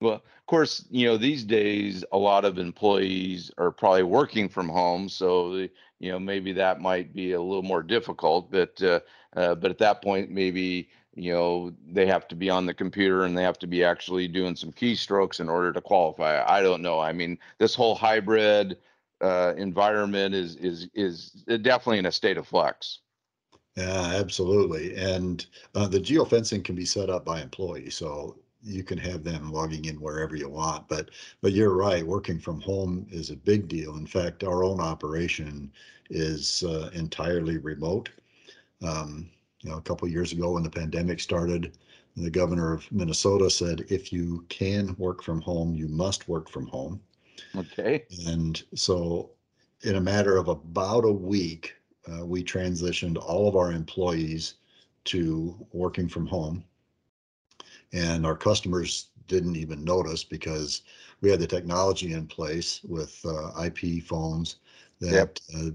Well, 0.00 0.14
of 0.14 0.46
course, 0.46 0.84
you 0.90 1.06
know, 1.06 1.16
these 1.16 1.42
days 1.42 2.04
a 2.12 2.18
lot 2.18 2.44
of 2.44 2.58
employees 2.58 3.50
are 3.56 3.70
probably 3.70 4.02
working 4.02 4.48
from 4.48 4.68
home, 4.68 5.08
so 5.08 5.52
the, 5.56 5.70
you 6.00 6.12
know 6.12 6.18
maybe 6.18 6.52
that 6.52 6.80
might 6.80 7.14
be 7.14 7.32
a 7.32 7.40
little 7.40 7.62
more 7.62 7.82
difficult. 7.82 8.50
But 8.50 8.80
uh, 8.82 9.00
uh, 9.34 9.54
but 9.54 9.70
at 9.70 9.78
that 9.78 10.02
point, 10.02 10.30
maybe 10.30 10.90
you 11.14 11.32
know 11.32 11.72
they 11.86 12.06
have 12.06 12.28
to 12.28 12.34
be 12.36 12.50
on 12.50 12.66
the 12.66 12.74
computer 12.74 13.24
and 13.24 13.36
they 13.36 13.42
have 13.42 13.58
to 13.60 13.66
be 13.66 13.82
actually 13.84 14.28
doing 14.28 14.54
some 14.54 14.70
keystrokes 14.70 15.40
in 15.40 15.48
order 15.48 15.72
to 15.72 15.80
qualify. 15.80 16.44
I 16.46 16.62
don't 16.62 16.82
know. 16.82 17.00
I 17.00 17.12
mean, 17.12 17.38
this 17.58 17.74
whole 17.74 17.94
hybrid 17.94 18.76
uh, 19.22 19.54
environment 19.56 20.34
is 20.34 20.56
is 20.56 20.88
is 20.94 21.30
definitely 21.62 21.98
in 21.98 22.06
a 22.06 22.12
state 22.12 22.36
of 22.36 22.46
flux. 22.46 23.00
Yeah, 23.76 24.12
absolutely. 24.14 24.96
And 24.96 25.44
uh, 25.74 25.88
the 25.88 26.00
geofencing 26.00 26.64
can 26.64 26.74
be 26.74 26.86
set 26.86 27.10
up 27.10 27.24
by 27.24 27.40
employee, 27.42 27.90
so 27.90 28.38
you 28.66 28.82
can 28.82 28.98
have 28.98 29.22
them 29.22 29.52
logging 29.52 29.84
in 29.84 29.96
wherever 30.00 30.36
you 30.36 30.48
want. 30.48 30.88
But 30.88 31.10
but 31.40 31.52
you're 31.52 31.74
right, 31.74 32.06
working 32.06 32.38
from 32.38 32.60
home 32.60 33.06
is 33.10 33.30
a 33.30 33.36
big 33.36 33.68
deal. 33.68 33.96
In 33.96 34.06
fact, 34.06 34.44
our 34.44 34.64
own 34.64 34.80
operation 34.80 35.70
is 36.10 36.64
uh, 36.64 36.90
entirely 36.92 37.58
remote. 37.58 38.10
Um, 38.82 39.30
you 39.62 39.70
know, 39.70 39.78
a 39.78 39.82
couple 39.82 40.08
years 40.08 40.32
ago 40.32 40.52
when 40.52 40.62
the 40.62 40.70
pandemic 40.70 41.20
started, 41.20 41.76
the 42.16 42.30
governor 42.30 42.72
of 42.72 42.90
Minnesota 42.92 43.50
said, 43.50 43.84
if 43.88 44.12
you 44.12 44.44
can 44.48 44.94
work 44.98 45.22
from 45.22 45.40
home, 45.40 45.74
you 45.74 45.88
must 45.88 46.28
work 46.28 46.48
from 46.48 46.66
home. 46.66 47.00
Okay. 47.56 48.04
And 48.26 48.62
so, 48.74 49.30
in 49.82 49.96
a 49.96 50.00
matter 50.00 50.36
of 50.36 50.48
about 50.48 51.04
a 51.04 51.12
week, 51.12 51.74
uh, 52.10 52.24
we 52.24 52.42
transitioned 52.42 53.18
all 53.18 53.48
of 53.48 53.56
our 53.56 53.72
employees 53.72 54.54
to 55.04 55.56
working 55.72 56.08
from 56.08 56.26
home. 56.26 56.64
And 57.92 58.26
our 58.26 58.36
customers 58.36 59.08
didn't 59.28 59.56
even 59.56 59.84
notice 59.84 60.24
because 60.24 60.82
we 61.20 61.30
had 61.30 61.40
the 61.40 61.46
technology 61.46 62.12
in 62.12 62.26
place 62.26 62.80
with 62.84 63.24
uh, 63.24 63.64
IP 63.64 64.02
phones 64.02 64.56
that 65.00 65.12
yep. 65.12 65.38
uh, 65.56 65.70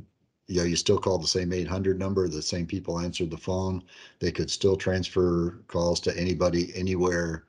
you 0.47 0.63
you 0.63 0.75
still 0.75 0.97
call 0.97 1.17
the 1.17 1.27
same 1.27 1.53
800 1.53 1.97
number, 1.97 2.27
the 2.27 2.41
same 2.41 2.65
people 2.65 2.99
answered 2.99 3.31
the 3.31 3.37
phone. 3.37 3.83
They 4.19 4.31
could 4.31 4.51
still 4.51 4.75
transfer 4.75 5.61
calls 5.67 5.99
to 6.01 6.17
anybody 6.17 6.71
anywhere 6.75 7.45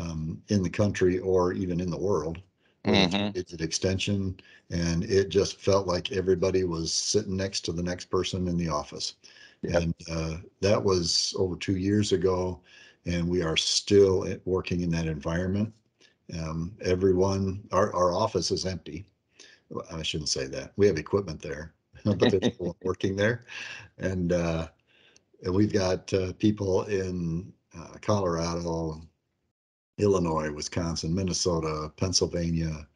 um, 0.00 0.42
in 0.48 0.62
the 0.62 0.70
country 0.70 1.18
or 1.18 1.52
even 1.52 1.80
in 1.80 1.90
the 1.90 1.98
world. 1.98 2.40
Mm-hmm. 2.84 3.36
It's 3.36 3.52
an 3.52 3.62
extension, 3.62 4.38
and 4.70 5.04
it 5.04 5.30
just 5.30 5.58
felt 5.58 5.86
like 5.86 6.12
everybody 6.12 6.64
was 6.64 6.92
sitting 6.92 7.36
next 7.36 7.62
to 7.62 7.72
the 7.72 7.82
next 7.82 8.06
person 8.06 8.46
in 8.46 8.58
the 8.58 8.68
office. 8.68 9.14
Yep. 9.62 9.82
And 9.82 9.94
uh, 10.10 10.36
that 10.60 10.82
was 10.82 11.34
over 11.38 11.56
two 11.56 11.76
years 11.76 12.12
ago, 12.12 12.60
and 13.06 13.28
we 13.28 13.42
are 13.42 13.56
still 13.56 14.26
working 14.44 14.80
in 14.80 14.90
that 14.90 15.06
environment. 15.06 15.72
Um, 16.38 16.76
everyone, 16.82 17.62
our, 17.72 17.94
our 17.94 18.12
office 18.12 18.50
is 18.50 18.64
empty. 18.64 19.06
I 19.92 20.02
shouldn't 20.02 20.30
say 20.30 20.46
that. 20.46 20.72
We 20.76 20.86
have 20.86 20.96
equipment 20.96 21.42
there, 21.42 21.74
but 22.04 22.18
there's 22.18 22.58
working 22.82 23.16
there, 23.16 23.44
and 23.98 24.32
uh, 24.32 24.68
and 25.42 25.54
we've 25.54 25.72
got 25.72 26.12
uh, 26.14 26.32
people 26.34 26.84
in 26.84 27.52
uh, 27.76 27.94
Colorado, 28.00 29.02
Illinois, 29.98 30.50
Wisconsin, 30.50 31.14
Minnesota, 31.14 31.92
Pennsylvania. 31.96 32.86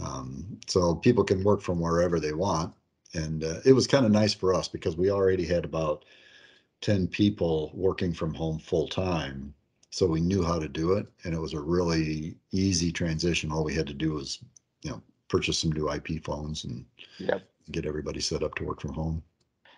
Um, 0.00 0.58
so 0.66 0.94
people 0.94 1.24
can 1.24 1.42
work 1.42 1.60
from 1.60 1.80
wherever 1.80 2.20
they 2.20 2.32
want. 2.32 2.74
And 3.14 3.42
uh, 3.42 3.60
it 3.64 3.72
was 3.72 3.86
kind 3.86 4.04
of 4.04 4.12
nice 4.12 4.34
for 4.34 4.54
us 4.54 4.68
because 4.68 4.96
we 4.96 5.10
already 5.10 5.44
had 5.44 5.64
about 5.64 6.04
10 6.80 7.08
people 7.08 7.70
working 7.74 8.12
from 8.12 8.34
home 8.34 8.58
full 8.58 8.88
time. 8.88 9.54
So 9.90 10.06
we 10.06 10.20
knew 10.20 10.44
how 10.44 10.58
to 10.58 10.68
do 10.68 10.92
it. 10.92 11.06
And 11.24 11.34
it 11.34 11.40
was 11.40 11.54
a 11.54 11.60
really 11.60 12.36
easy 12.52 12.92
transition. 12.92 13.50
All 13.50 13.64
we 13.64 13.74
had 13.74 13.86
to 13.86 13.94
do 13.94 14.12
was, 14.12 14.38
you 14.82 14.90
know, 14.90 15.02
purchase 15.28 15.58
some 15.58 15.72
new 15.72 15.90
IP 15.90 16.22
phones 16.22 16.64
and 16.64 16.84
yep. 17.18 17.42
get 17.70 17.86
everybody 17.86 18.20
set 18.20 18.42
up 18.42 18.54
to 18.56 18.64
work 18.64 18.80
from 18.80 18.92
home. 18.92 19.22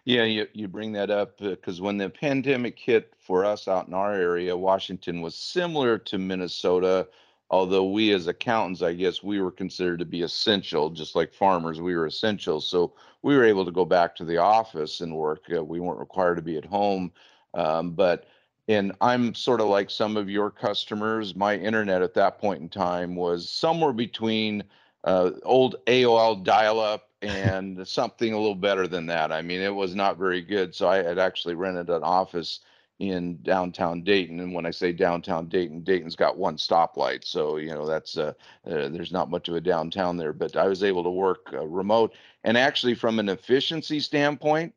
Yeah, 0.05 0.25
you, 0.25 0.47
you 0.55 0.67
bring 0.67 0.93
that 0.93 1.11
up 1.11 1.39
because 1.39 1.81
uh, 1.81 1.85
when 1.85 1.99
the 1.99 2.09
pandemic 2.09 2.79
hit 2.79 3.13
for 3.19 3.45
us 3.45 3.69
out 3.69 3.87
in 3.87 3.95
our 3.95 4.15
area, 4.15 4.57
Washington 4.57 5.21
was 5.21 5.35
similar 5.35 5.99
to 5.99 6.19
Minnesota, 6.19 7.07
although 7.51 7.85
we 7.85 8.13
as 8.13 8.29
accountants, 8.29 8.81
I 8.81 8.93
guess 8.93 9.23
we 9.23 9.41
were 9.41 9.51
considered 9.51 9.99
to 9.99 10.05
be 10.05 10.23
essential, 10.23 10.89
just 10.89 11.17
like 11.17 11.35
farmers, 11.35 11.81
we 11.81 11.97
were 11.97 12.07
essential. 12.07 12.61
So 12.61 12.95
we 13.23 13.37
were 13.37 13.45
able 13.45 13.65
to 13.65 13.73
go 13.73 13.85
back 13.85 14.15
to 14.17 14.25
the 14.25 14.39
office 14.39 15.01
and 15.01 15.15
work. 15.15 15.45
Uh, 15.55 15.65
we 15.65 15.81
weren't 15.81 15.99
required 15.99 16.37
to 16.37 16.43
be 16.43 16.57
at 16.57 16.65
home. 16.65 17.13
Um, 17.55 17.91
but 17.91 18.27
and 18.69 18.93
I'm 19.01 19.35
sort 19.35 19.61
of 19.61 19.67
like 19.67 19.91
some 19.91 20.17
of 20.17 20.31
your 20.31 20.49
customers. 20.49 21.35
My 21.35 21.57
internet 21.57 22.03
at 22.03 22.15
that 22.15 22.39
point 22.39 22.61
in 22.63 22.69
time 22.69 23.17
was 23.17 23.49
somewhere 23.49 23.93
between 23.93 24.63
uh, 25.03 25.33
old 25.43 25.75
AOL 25.87 26.45
dial 26.45 26.79
up 26.79 27.09
and 27.21 27.87
something 27.89 28.33
a 28.33 28.39
little 28.39 28.55
better 28.55 28.87
than 28.87 29.07
that. 29.07 29.33
I 29.33 29.43
mean, 29.43 29.61
it 29.61 29.75
was 29.75 29.97
not 29.97 30.19
very 30.19 30.41
good. 30.41 30.73
So 30.73 30.89
I 30.89 31.03
had 31.03 31.19
actually 31.19 31.57
rented 31.57 31.91
an 31.91 32.05
office 32.05 32.61
in 33.01 33.41
downtown 33.43 34.03
Dayton. 34.03 34.41
And 34.41 34.53
when 34.53 34.67
I 34.67 34.71
say 34.71 34.93
downtown 34.93 35.49
Dayton, 35.49 35.81
Dayton's 35.81 36.15
got 36.15 36.37
one 36.37 36.57
stoplight. 36.57 37.25
So, 37.25 37.57
you 37.57 37.75
know, 37.75 37.87
that's, 37.87 38.19
uh, 38.19 38.35
uh, 38.67 38.89
there's 38.89 39.11
not 39.11 39.31
much 39.31 39.49
of 39.49 39.55
a 39.55 39.61
downtown 39.61 40.19
there, 40.19 40.35
but 40.35 40.55
I 40.55 40.69
was 40.69 40.85
able 40.85 41.03
to 41.05 41.11
work 41.11 41.49
uh, 41.55 41.67
remote. 41.67 42.13
And 42.45 42.59
actually, 42.59 42.95
from 42.95 43.19
an 43.19 43.31
efficiency 43.31 44.01
standpoint, 44.01 44.75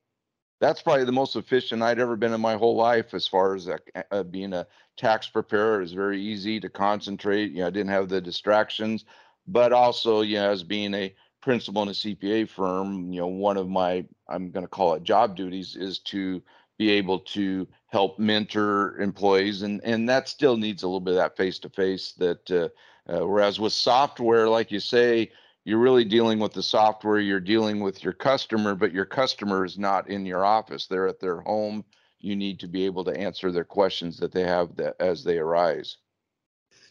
that's 0.61 0.81
probably 0.81 1.03
the 1.03 1.11
most 1.11 1.35
efficient 1.35 1.83
I'd 1.83 1.99
ever 1.99 2.15
been 2.15 2.33
in 2.33 2.39
my 2.39 2.55
whole 2.55 2.77
life 2.77 3.13
as 3.13 3.27
far 3.27 3.55
as 3.55 3.67
uh, 3.67 4.23
being 4.23 4.53
a 4.53 4.65
tax 4.95 5.27
preparer. 5.27 5.79
It 5.79 5.81
was 5.81 5.93
very 5.93 6.21
easy 6.21 6.61
to 6.61 6.69
concentrate. 6.69 7.51
You 7.51 7.59
know, 7.59 7.67
I 7.67 7.71
didn't 7.71 7.91
have 7.91 8.07
the 8.07 8.21
distractions, 8.21 9.03
but 9.47 9.73
also, 9.73 10.21
you 10.21 10.37
know, 10.37 10.49
as 10.49 10.63
being 10.63 10.93
a 10.93 11.13
principal 11.41 11.83
in 11.83 11.89
a 11.89 11.91
CPA 11.91 12.47
firm, 12.47 13.11
you 13.11 13.19
know, 13.19 13.27
one 13.27 13.57
of 13.57 13.67
my, 13.67 14.05
I'm 14.29 14.49
going 14.49 14.63
to 14.63 14.69
call 14.69 14.93
it 14.93 15.03
job 15.03 15.35
duties 15.35 15.75
is 15.75 15.99
to 15.99 16.41
be 16.77 16.89
able 16.91 17.19
to 17.19 17.67
help 17.93 18.17
mentor 18.17 18.99
employees. 18.99 19.61
And, 19.61 19.79
and 19.83 20.09
that 20.09 20.27
still 20.27 20.57
needs 20.57 20.81
a 20.81 20.87
little 20.87 20.99
bit 20.99 21.11
of 21.11 21.17
that 21.17 21.37
face 21.37 21.59
to 21.59 21.69
face 21.69 22.13
that, 22.13 22.51
uh, 22.51 22.69
uh, 23.07 23.25
whereas 23.27 23.59
with 23.59 23.71
software, 23.71 24.49
like 24.49 24.71
you 24.71 24.79
say, 24.79 25.31
you're 25.63 25.77
really 25.77 26.03
dealing 26.03 26.39
with 26.39 26.53
the 26.53 26.63
software, 26.63 27.19
you're 27.19 27.39
dealing 27.39 27.81
with 27.81 28.03
your 28.03 28.11
customer, 28.11 28.73
but 28.73 28.91
your 28.91 29.05
customer 29.05 29.63
is 29.63 29.77
not 29.77 30.09
in 30.09 30.25
your 30.25 30.43
office. 30.43 30.87
They're 30.87 31.07
at 31.07 31.19
their 31.19 31.41
home. 31.41 31.85
You 32.19 32.35
need 32.35 32.59
to 32.61 32.67
be 32.67 32.83
able 32.83 33.03
to 33.03 33.15
answer 33.15 33.51
their 33.51 33.63
questions 33.63 34.17
that 34.17 34.31
they 34.31 34.41
have 34.41 34.75
that 34.77 34.95
as 34.99 35.23
they 35.23 35.37
arise. 35.37 35.97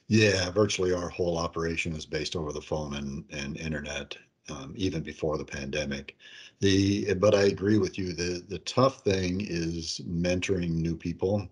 Yeah, 0.07 0.51
virtually 0.51 0.95
our 0.95 1.09
whole 1.09 1.37
operation 1.37 1.97
is 1.97 2.07
based 2.07 2.37
over 2.37 2.53
the 2.53 2.61
phone 2.61 2.95
and, 2.95 3.25
and 3.31 3.57
internet 3.57 4.17
um, 4.51 4.73
even 4.77 5.03
before 5.03 5.37
the 5.37 5.45
pandemic. 5.45 6.17
The 6.63 7.13
but 7.15 7.35
I 7.35 7.43
agree 7.47 7.77
with 7.77 7.99
you. 7.99 8.13
The 8.13 8.45
the 8.49 8.61
tough 8.61 9.03
thing 9.03 9.41
is 9.41 10.01
mentoring 10.09 10.71
new 10.71 10.97
people. 10.97 11.49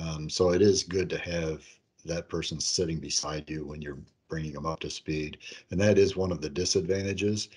Um, 0.00 0.30
so 0.30 0.52
it 0.52 0.62
is 0.62 0.82
good 0.82 1.10
to 1.10 1.18
have 1.18 1.62
that 2.06 2.30
person 2.30 2.58
sitting 2.58 3.00
beside 3.00 3.50
you 3.50 3.66
when 3.66 3.82
you're 3.82 3.98
bringing 4.30 4.52
them 4.54 4.64
up 4.64 4.80
to 4.80 4.88
speed, 4.90 5.36
and 5.70 5.78
that 5.80 5.98
is 5.98 6.16
one 6.16 6.32
of 6.32 6.40
the 6.40 6.48
disadvantages. 6.48 7.50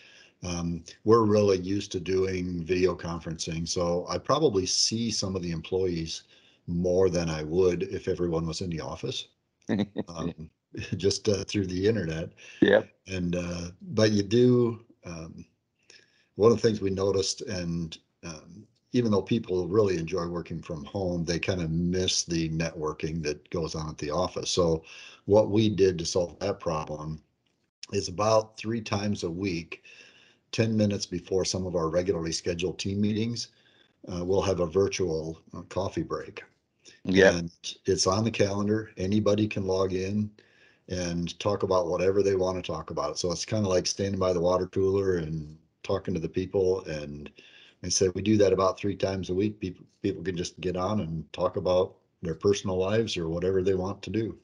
Um, 0.44 0.84
we're 1.06 1.24
really 1.24 1.60
used 1.60 1.94
to 1.94 2.02
doing 2.02 2.66
video 2.66 2.96
conferencing, 2.96 3.66
so 3.66 4.06
I 4.10 4.18
probably 4.18 4.66
see 4.66 5.10
some 5.10 5.38
of 5.38 5.42
the 5.42 5.52
employees 5.52 6.24
more 6.68 7.10
than 7.10 7.30
I 7.30 7.44
would 7.44 7.84
if 7.84 8.10
everyone 8.10 8.46
was 8.46 8.60
in 8.60 8.70
the 8.70 8.82
office. 8.82 9.30
um, 10.10 10.50
just 10.98 11.30
uh, 11.30 11.46
through 11.46 11.68
the 11.68 11.88
internet. 11.88 12.32
Yeah. 12.60 12.82
And 13.08 13.38
uh, 13.38 13.68
but 13.82 14.12
you 14.12 14.24
do. 14.24 14.84
Um, 15.06 15.46
one 16.36 16.52
of 16.52 16.62
the 16.62 16.68
things 16.68 16.82
we 16.82 16.90
noticed, 16.90 17.42
and 17.42 17.98
um, 18.24 18.66
even 18.94 19.12
though 19.12 19.22
people 19.22 19.68
really 19.68 19.98
enjoy 19.98 20.28
working 20.28 20.62
from 20.62 20.86
home, 20.86 21.26
they 21.26 21.40
kind 21.40 21.62
of 21.62 21.72
miss 21.72 22.24
the 22.24 22.50
networking 22.50 23.22
that 23.24 23.50
goes 23.50 23.76
on 23.76 23.90
at 23.90 23.98
the 23.98 24.12
office. 24.12 24.50
So, 24.50 24.84
what 25.26 25.50
we 25.50 25.70
did 25.70 25.98
to 26.00 26.06
solve 26.06 26.38
that 26.40 26.60
problem 26.60 27.22
is 27.92 28.08
about 28.08 28.58
three 28.58 28.82
times 28.82 29.24
a 29.24 29.30
week, 29.30 29.84
10 30.52 30.76
minutes 30.76 31.06
before 31.06 31.46
some 31.46 31.66
of 31.66 31.76
our 31.76 31.90
regularly 31.90 32.32
scheduled 32.32 32.80
team 32.80 33.00
meetings, 33.02 33.50
uh, 34.12 34.24
we'll 34.24 34.42
have 34.42 34.60
a 34.60 34.68
virtual 34.68 35.40
uh, 35.56 35.62
coffee 35.64 36.04
break. 36.04 36.44
Yeah. 37.04 37.38
And 37.38 37.52
it's 37.86 38.08
on 38.08 38.24
the 38.24 38.32
calendar. 38.32 38.92
Anybody 38.98 39.48
can 39.48 39.66
log 39.66 39.94
in 39.94 40.30
and 40.90 41.38
talk 41.40 41.64
about 41.64 41.88
whatever 41.88 42.22
they 42.22 42.36
want 42.36 42.58
to 42.58 42.72
talk 42.72 42.90
about. 42.90 43.18
So 43.18 43.32
it's 43.32 43.46
kind 43.46 43.66
of 43.66 43.72
like 43.72 43.88
standing 43.88 44.20
by 44.20 44.34
the 44.34 44.42
water 44.42 44.68
cooler 44.68 45.18
and 45.18 45.58
talking 45.84 46.14
to 46.14 46.20
the 46.20 46.30
people. 46.30 46.84
And 46.86 47.30
I 47.84 47.90
said 47.90 48.12
we 48.16 48.22
do 48.22 48.38
that 48.38 48.54
about 48.54 48.80
three 48.80 48.96
times 48.96 49.30
a 49.30 49.36
week. 49.36 49.60
People 49.60 49.86
people 50.02 50.24
can 50.24 50.38
just 50.38 50.60
get 50.60 50.76
on 50.76 51.02
and 51.02 51.32
talk 51.34 51.58
about 51.58 51.96
their 52.22 52.36
personal 52.36 52.78
lives 52.78 53.18
or 53.18 53.30
whatever 53.30 53.62
they 53.62 53.76
want 53.76 54.02
to 54.04 54.10
do. 54.10 54.38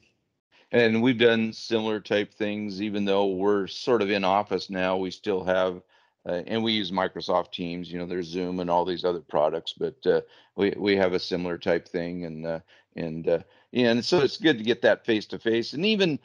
And 0.72 1.02
we've 1.02 1.18
done 1.18 1.52
similar 1.52 1.98
type 2.00 2.32
things, 2.32 2.80
even 2.80 3.04
though 3.04 3.26
we're 3.26 3.66
sort 3.66 4.02
of 4.02 4.10
in 4.10 4.24
office 4.24 4.70
now. 4.70 4.96
We 4.96 5.10
still 5.10 5.42
have, 5.44 5.82
uh, 6.28 6.42
and 6.46 6.62
we 6.62 6.72
use 6.72 6.92
Microsoft 6.92 7.50
Teams. 7.50 7.90
You 7.90 7.98
know, 7.98 8.06
there's 8.06 8.28
Zoom 8.28 8.60
and 8.60 8.70
all 8.70 8.84
these 8.84 9.04
other 9.04 9.20
products, 9.20 9.72
but 9.72 10.06
uh, 10.06 10.20
we 10.54 10.72
we 10.76 10.96
have 10.96 11.12
a 11.12 11.18
similar 11.18 11.58
type 11.58 11.88
thing, 11.88 12.24
and 12.24 12.46
uh, 12.46 12.60
and 12.94 13.28
uh, 13.28 13.40
and 13.72 14.04
so 14.04 14.20
it's 14.20 14.36
good 14.36 14.58
to 14.58 14.64
get 14.64 14.82
that 14.82 15.04
face 15.04 15.26
to 15.26 15.38
face. 15.38 15.72
And 15.72 15.84
even 15.84 16.20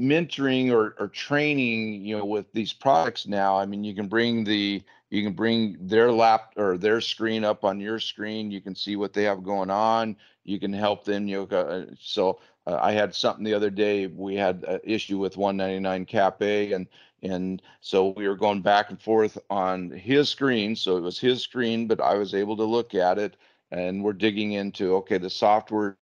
mentoring 0.00 0.72
or, 0.72 0.96
or 0.98 1.08
training, 1.08 2.04
you 2.04 2.16
know, 2.16 2.24
with 2.24 2.50
these 2.52 2.72
products 2.72 3.26
now, 3.26 3.58
I 3.58 3.66
mean, 3.66 3.84
you 3.84 3.94
can 3.94 4.08
bring 4.08 4.44
the 4.44 4.82
you 5.10 5.24
can 5.24 5.32
bring 5.32 5.76
their 5.80 6.12
lap 6.12 6.52
or 6.56 6.78
their 6.78 7.00
screen 7.00 7.44
up 7.44 7.64
on 7.64 7.80
your 7.80 7.98
screen. 7.98 8.50
You 8.50 8.60
can 8.60 8.76
see 8.76 8.94
what 8.94 9.12
they 9.12 9.24
have 9.24 9.42
going 9.42 9.70
on. 9.70 10.16
You 10.44 10.60
can 10.60 10.72
help 10.72 11.04
them. 11.04 11.26
You 11.26 11.48
know, 11.50 11.56
uh, 11.56 11.86
so 11.98 12.38
uh, 12.66 12.78
I 12.80 12.92
had 12.92 13.14
something 13.14 13.44
the 13.44 13.54
other 13.54 13.70
day. 13.70 14.06
We 14.06 14.36
had 14.36 14.64
an 14.68 14.80
issue 14.84 15.18
with 15.18 15.36
199 15.36 16.06
Cap 16.06 16.40
A, 16.42 16.72
and 16.72 16.86
and 17.22 17.60
so 17.80 18.10
we 18.10 18.28
were 18.28 18.36
going 18.36 18.62
back 18.62 18.90
and 18.90 19.02
forth 19.02 19.36
on 19.50 19.90
his 19.90 20.28
screen. 20.28 20.76
So 20.76 20.96
it 20.96 21.02
was 21.02 21.18
his 21.18 21.42
screen, 21.42 21.86
but 21.86 22.00
I 22.00 22.14
was 22.14 22.34
able 22.34 22.56
to 22.56 22.64
look 22.64 22.94
at 22.94 23.18
it, 23.18 23.36
and 23.72 24.02
we're 24.04 24.12
digging 24.12 24.52
into 24.52 24.94
okay, 24.96 25.18
the 25.18 25.30
software 25.30 25.96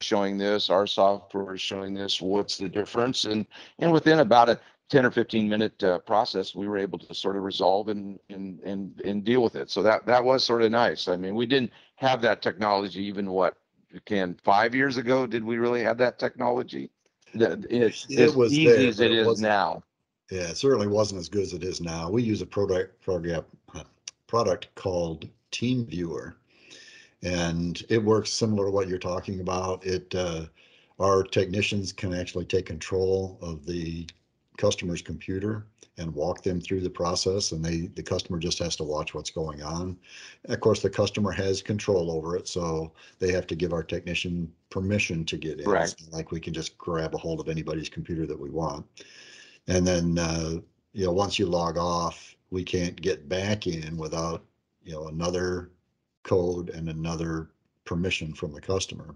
showing 0.00 0.38
this, 0.38 0.70
our 0.70 0.86
software 0.86 1.54
is 1.54 1.60
showing 1.60 1.94
this. 1.94 2.20
What's 2.20 2.58
the 2.58 2.68
difference? 2.68 3.24
And 3.24 3.46
and 3.78 3.92
within 3.92 4.20
about 4.20 4.48
a 4.48 4.60
10 4.90 5.06
or 5.06 5.10
15 5.10 5.48
minute 5.48 5.82
uh, 5.82 5.98
process, 6.00 6.54
we 6.54 6.68
were 6.68 6.78
able 6.78 6.98
to 6.98 7.14
sort 7.14 7.36
of 7.36 7.42
resolve 7.42 7.88
and, 7.88 8.18
and 8.28 8.60
and 8.60 9.00
and 9.00 9.24
deal 9.24 9.42
with 9.42 9.56
it. 9.56 9.70
So 9.70 9.82
that 9.82 10.06
that 10.06 10.24
was 10.24 10.44
sort 10.44 10.62
of 10.62 10.70
nice. 10.70 11.08
I 11.08 11.16
mean, 11.16 11.34
we 11.34 11.46
didn't 11.46 11.72
have 11.96 12.20
that 12.22 12.42
technology 12.42 13.02
even 13.04 13.30
what 13.30 13.56
can 14.04 14.36
five 14.44 14.74
years 14.74 14.96
ago. 14.96 15.26
Did 15.26 15.44
we 15.44 15.58
really 15.58 15.82
have 15.82 15.98
that 15.98 16.18
technology? 16.18 16.90
That 17.34 17.64
it's 17.70 18.06
It 18.08 18.20
as 18.20 18.36
was 18.36 18.52
easy 18.52 18.66
there, 18.66 18.88
as 18.88 19.00
it 19.00 19.12
it 19.12 19.26
is 19.26 19.40
now. 19.40 19.82
Yeah, 20.30 20.48
it 20.48 20.56
certainly 20.56 20.86
wasn't 20.86 21.20
as 21.20 21.28
good 21.28 21.42
as 21.42 21.52
it 21.52 21.64
is 21.64 21.80
now. 21.80 22.10
We 22.10 22.22
use 22.22 22.42
a 22.42 22.46
product 22.46 23.00
product 23.00 23.48
product 24.26 24.74
called 24.74 25.28
TeamViewer, 25.52 26.34
and 27.24 27.82
it 27.88 27.98
works 27.98 28.30
similar 28.30 28.66
to 28.66 28.70
what 28.70 28.86
you're 28.86 28.98
talking 28.98 29.40
about. 29.40 29.84
It 29.84 30.14
uh, 30.14 30.46
our 31.00 31.24
technicians 31.24 31.92
can 31.92 32.14
actually 32.14 32.44
take 32.44 32.66
control 32.66 33.38
of 33.42 33.66
the 33.66 34.06
customer's 34.58 35.02
computer 35.02 35.66
and 35.96 36.12
walk 36.12 36.42
them 36.42 36.60
through 36.60 36.80
the 36.80 36.90
process, 36.90 37.52
and 37.52 37.64
they 37.64 37.88
the 37.94 38.02
customer 38.02 38.38
just 38.38 38.58
has 38.58 38.76
to 38.76 38.84
watch 38.84 39.14
what's 39.14 39.30
going 39.30 39.62
on. 39.62 39.96
Of 40.46 40.60
course, 40.60 40.82
the 40.82 40.90
customer 40.90 41.32
has 41.32 41.62
control 41.62 42.10
over 42.10 42.36
it, 42.36 42.46
so 42.46 42.92
they 43.18 43.32
have 43.32 43.46
to 43.48 43.54
give 43.54 43.72
our 43.72 43.82
technician 43.82 44.52
permission 44.70 45.24
to 45.24 45.36
get 45.36 45.60
in. 45.60 45.68
Right. 45.68 45.84
It's 45.84 46.12
Like 46.12 46.30
we 46.30 46.40
can 46.40 46.52
just 46.52 46.76
grab 46.78 47.14
a 47.14 47.18
hold 47.18 47.40
of 47.40 47.48
anybody's 47.48 47.88
computer 47.88 48.26
that 48.26 48.38
we 48.38 48.50
want. 48.50 48.86
And 49.66 49.86
then, 49.86 50.18
uh, 50.18 50.56
you 50.92 51.06
know, 51.06 51.12
once 51.12 51.38
you 51.38 51.46
log 51.46 51.78
off, 51.78 52.36
we 52.50 52.62
can't 52.64 53.00
get 53.00 53.28
back 53.28 53.66
in 53.66 53.96
without, 53.96 54.44
you 54.82 54.92
know, 54.92 55.08
another 55.08 55.70
code 56.24 56.70
and 56.70 56.88
another 56.88 57.50
permission 57.84 58.34
from 58.34 58.52
the 58.52 58.60
customer. 58.60 59.14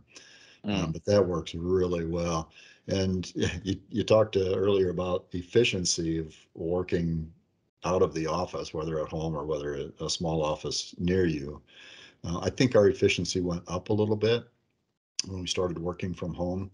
Mm. 0.64 0.84
Um, 0.84 0.92
but 0.92 1.04
that 1.04 1.26
works 1.26 1.54
really 1.54 2.04
well. 2.04 2.50
And 2.86 3.30
you, 3.64 3.76
you 3.90 4.04
talked 4.04 4.36
uh, 4.36 4.54
earlier 4.54 4.90
about 4.90 5.26
efficiency 5.32 6.18
of 6.18 6.34
working 6.54 7.30
out 7.84 8.02
of 8.02 8.14
the 8.14 8.26
office, 8.26 8.74
whether 8.74 9.00
at 9.00 9.08
home 9.08 9.36
or 9.36 9.44
whether 9.44 9.74
a, 9.74 10.04
a 10.04 10.10
small 10.10 10.44
office 10.44 10.94
near 10.98 11.26
you. 11.26 11.60
Uh, 12.24 12.40
I 12.40 12.50
think 12.50 12.74
our 12.74 12.88
efficiency 12.88 13.40
went 13.40 13.62
up 13.68 13.88
a 13.88 13.92
little 13.92 14.16
bit 14.16 14.44
when 15.26 15.40
we 15.40 15.46
started 15.46 15.78
working 15.78 16.14
from 16.14 16.34
home. 16.34 16.70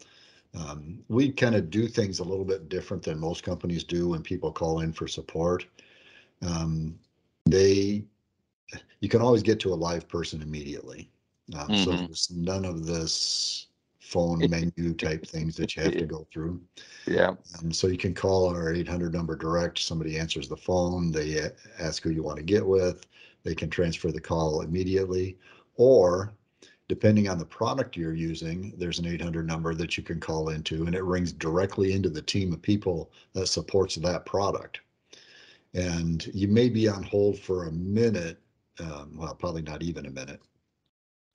Um, 0.54 1.00
we 1.08 1.30
kind 1.32 1.54
of 1.54 1.70
do 1.70 1.88
things 1.88 2.20
a 2.20 2.24
little 2.24 2.44
bit 2.44 2.68
different 2.68 3.02
than 3.02 3.18
most 3.18 3.42
companies 3.42 3.84
do 3.84 4.10
when 4.10 4.22
people 4.22 4.52
call 4.52 4.80
in 4.80 4.92
for 4.92 5.08
support. 5.08 5.66
Um, 6.42 6.98
they, 7.44 8.04
you 9.00 9.08
can 9.08 9.20
always 9.20 9.42
get 9.42 9.60
to 9.60 9.72
a 9.72 9.74
live 9.74 10.08
person 10.08 10.42
immediately. 10.42 11.10
Um, 11.58 11.76
So 11.76 11.92
Mhm. 11.92 12.06
there's 12.06 12.30
none 12.30 12.64
of 12.64 12.86
this 12.86 13.66
phone 14.00 14.48
menu 14.48 14.94
type 14.94 15.26
things 15.26 15.56
that 15.56 15.76
you 15.76 15.82
have 15.82 15.96
to 15.96 16.06
go 16.06 16.26
through. 16.32 16.60
Yeah. 17.06 17.34
Um, 17.58 17.72
so 17.72 17.86
you 17.88 17.98
can 17.98 18.14
call 18.14 18.48
our 18.48 18.72
800 18.72 19.12
number 19.12 19.36
direct. 19.36 19.78
Somebody 19.78 20.18
answers 20.18 20.48
the 20.48 20.56
phone. 20.56 21.10
They 21.10 21.50
ask 21.78 22.02
who 22.02 22.10
you 22.10 22.22
want 22.22 22.38
to 22.38 22.42
get 22.42 22.66
with. 22.66 23.06
They 23.42 23.54
can 23.54 23.68
transfer 23.70 24.10
the 24.10 24.20
call 24.20 24.62
immediately. 24.62 25.38
Or 25.76 26.32
depending 26.88 27.28
on 27.28 27.38
the 27.38 27.44
product 27.46 27.96
you're 27.96 28.14
using, 28.14 28.74
there's 28.78 28.98
an 28.98 29.06
800 29.06 29.46
number 29.46 29.74
that 29.74 29.96
you 29.96 30.02
can 30.02 30.20
call 30.20 30.50
into 30.50 30.86
and 30.86 30.94
it 30.94 31.02
rings 31.04 31.32
directly 31.32 31.92
into 31.92 32.08
the 32.10 32.22
team 32.22 32.52
of 32.52 32.62
people 32.62 33.10
that 33.34 33.46
supports 33.48 33.96
that 33.96 34.26
product. 34.26 34.80
And 35.74 36.26
you 36.32 36.48
may 36.48 36.68
be 36.68 36.88
on 36.88 37.02
hold 37.02 37.38
for 37.38 37.64
a 37.66 37.72
minute, 37.72 38.38
um, 38.80 39.16
well, 39.16 39.34
probably 39.34 39.62
not 39.62 39.82
even 39.82 40.06
a 40.06 40.10
minute 40.10 40.40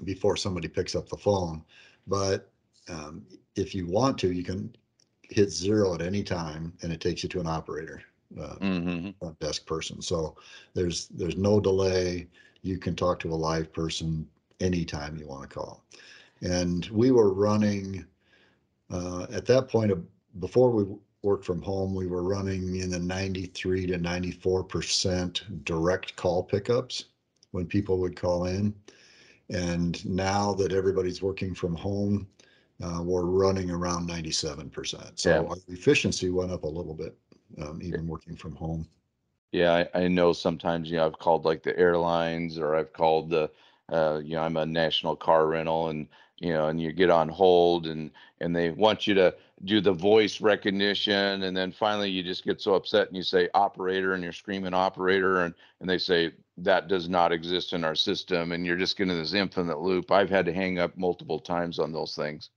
before 0.04 0.36
somebody 0.36 0.68
picks 0.68 0.96
up 0.96 1.10
the 1.10 1.18
phone. 1.18 1.64
But 2.08 2.50
um, 2.90 3.26
if 3.56 3.76
you 3.76 3.88
want 3.88 4.18
to, 4.20 4.32
you 4.32 4.44
can 4.44 4.76
hit 5.24 5.52
zero 5.52 5.94
at 5.94 6.02
any 6.02 6.24
time 6.24 6.74
and 6.82 6.92
it 6.92 7.02
takes 7.02 7.24
you 7.24 7.30
to 7.30 7.40
an 7.40 7.48
operator, 7.48 8.02
uh, 8.40 8.56
hmm 8.56 9.10
desk 9.40 9.66
person. 9.66 10.02
So 10.02 10.36
there's 10.74 11.08
there's 11.10 11.38
no 11.38 11.60
delay. 11.60 12.28
You 12.62 12.78
can 12.78 12.96
talk 12.96 13.20
to 13.20 13.34
a 13.34 13.36
live 13.36 13.72
person 13.72 14.28
anytime 14.60 15.18
you 15.18 15.28
want 15.28 15.50
to 15.50 15.56
call. 15.56 15.84
And 16.42 16.86
we 16.88 17.12
were 17.12 17.34
running 17.34 18.06
uh, 18.90 19.28
at 19.32 19.46
that 19.48 19.68
point 19.68 19.92
of 19.92 20.04
before 20.40 20.72
we 20.72 20.86
worked 21.22 21.46
from 21.46 21.62
home, 21.62 21.94
we 21.96 22.08
were 22.08 22.24
running 22.24 22.78
in 22.78 22.90
the 22.90 23.00
93 23.00 23.88
to 23.88 23.98
94 23.98 24.64
percent 24.64 25.66
direct 25.66 26.16
call 26.16 26.44
pickups 26.44 27.06
when 27.52 27.66
people 27.68 28.00
would 28.00 28.16
call 28.16 28.46
in. 28.46 28.74
And 29.50 30.04
now 30.06 30.54
that 30.56 30.74
everybody's 30.74 31.22
working 31.22 31.56
from 31.56 31.76
home, 31.76 32.28
uh, 32.84 33.02
we're 33.04 33.26
running 33.26 33.72
around 33.72 34.08
97%. 34.08 35.20
So 35.20 35.46
Yeah. 35.46 35.50
our 35.50 35.58
efficiency 35.68 36.30
went 36.30 36.52
up 36.52 36.64
a 36.64 36.68
little 36.68 36.94
bit, 36.96 37.18
um, 37.62 37.82
even 37.82 38.08
working 38.08 38.36
from 38.36 38.56
home. 38.56 38.88
Yeah, 39.52 39.88
I, 39.94 40.04
I 40.04 40.08
know 40.08 40.34
sometimes, 40.34 40.90
you 40.90 40.98
know, 40.98 41.06
I've 41.08 41.18
called 41.20 41.46
like 41.46 41.64
the 41.64 41.78
airlines 41.78 42.58
or 42.60 42.76
I've 42.76 42.94
called 42.94 43.30
the, 43.30 43.52
uh, 43.92 44.22
you 44.24 44.36
know, 44.36 44.44
I'm 44.44 44.58
a 44.58 44.66
national 44.66 45.16
car 45.16 45.48
rental 45.48 45.90
and, 45.90 46.08
you 46.40 46.54
know, 46.54 46.68
and 46.68 46.82
you 46.82 46.92
get 46.92 47.10
on 47.10 47.30
hold 47.30 47.88
and, 47.88 48.12
and 48.40 48.56
they 48.56 48.72
want 48.72 49.06
you 49.06 49.14
to 49.14 49.36
do 49.66 49.82
the 49.82 49.92
voice 49.92 50.40
recognition. 50.42 51.44
And 51.44 51.56
then 51.56 51.72
finally 51.72 52.10
you 52.10 52.24
just 52.24 52.46
get 52.46 52.62
so 52.62 52.76
upset 52.76 53.08
and 53.08 53.18
you 53.18 53.24
say 53.24 53.50
operator 53.54 54.14
and 54.14 54.24
you're 54.24 54.32
screaming 54.32 54.74
operator 54.74 55.42
and, 55.42 55.54
and 55.82 55.90
they 55.90 55.98
say 55.98 56.32
that 56.58 56.88
does 56.88 57.10
not 57.10 57.32
exist 57.32 57.74
in 57.74 57.84
our 57.84 57.96
system. 57.96 58.54
And 58.54 58.66
you're 58.66 58.78
just 58.78 58.98
getting 58.98 59.18
this 59.18 59.34
infinite 59.34 59.80
loop. 59.80 60.12
I've 60.12 60.30
had 60.30 60.46
to 60.46 60.54
hang 60.54 60.80
up 60.80 60.98
multiple 60.98 61.40
times 61.40 61.78
on 61.78 61.92
those 61.92 62.16
things. 62.16 62.50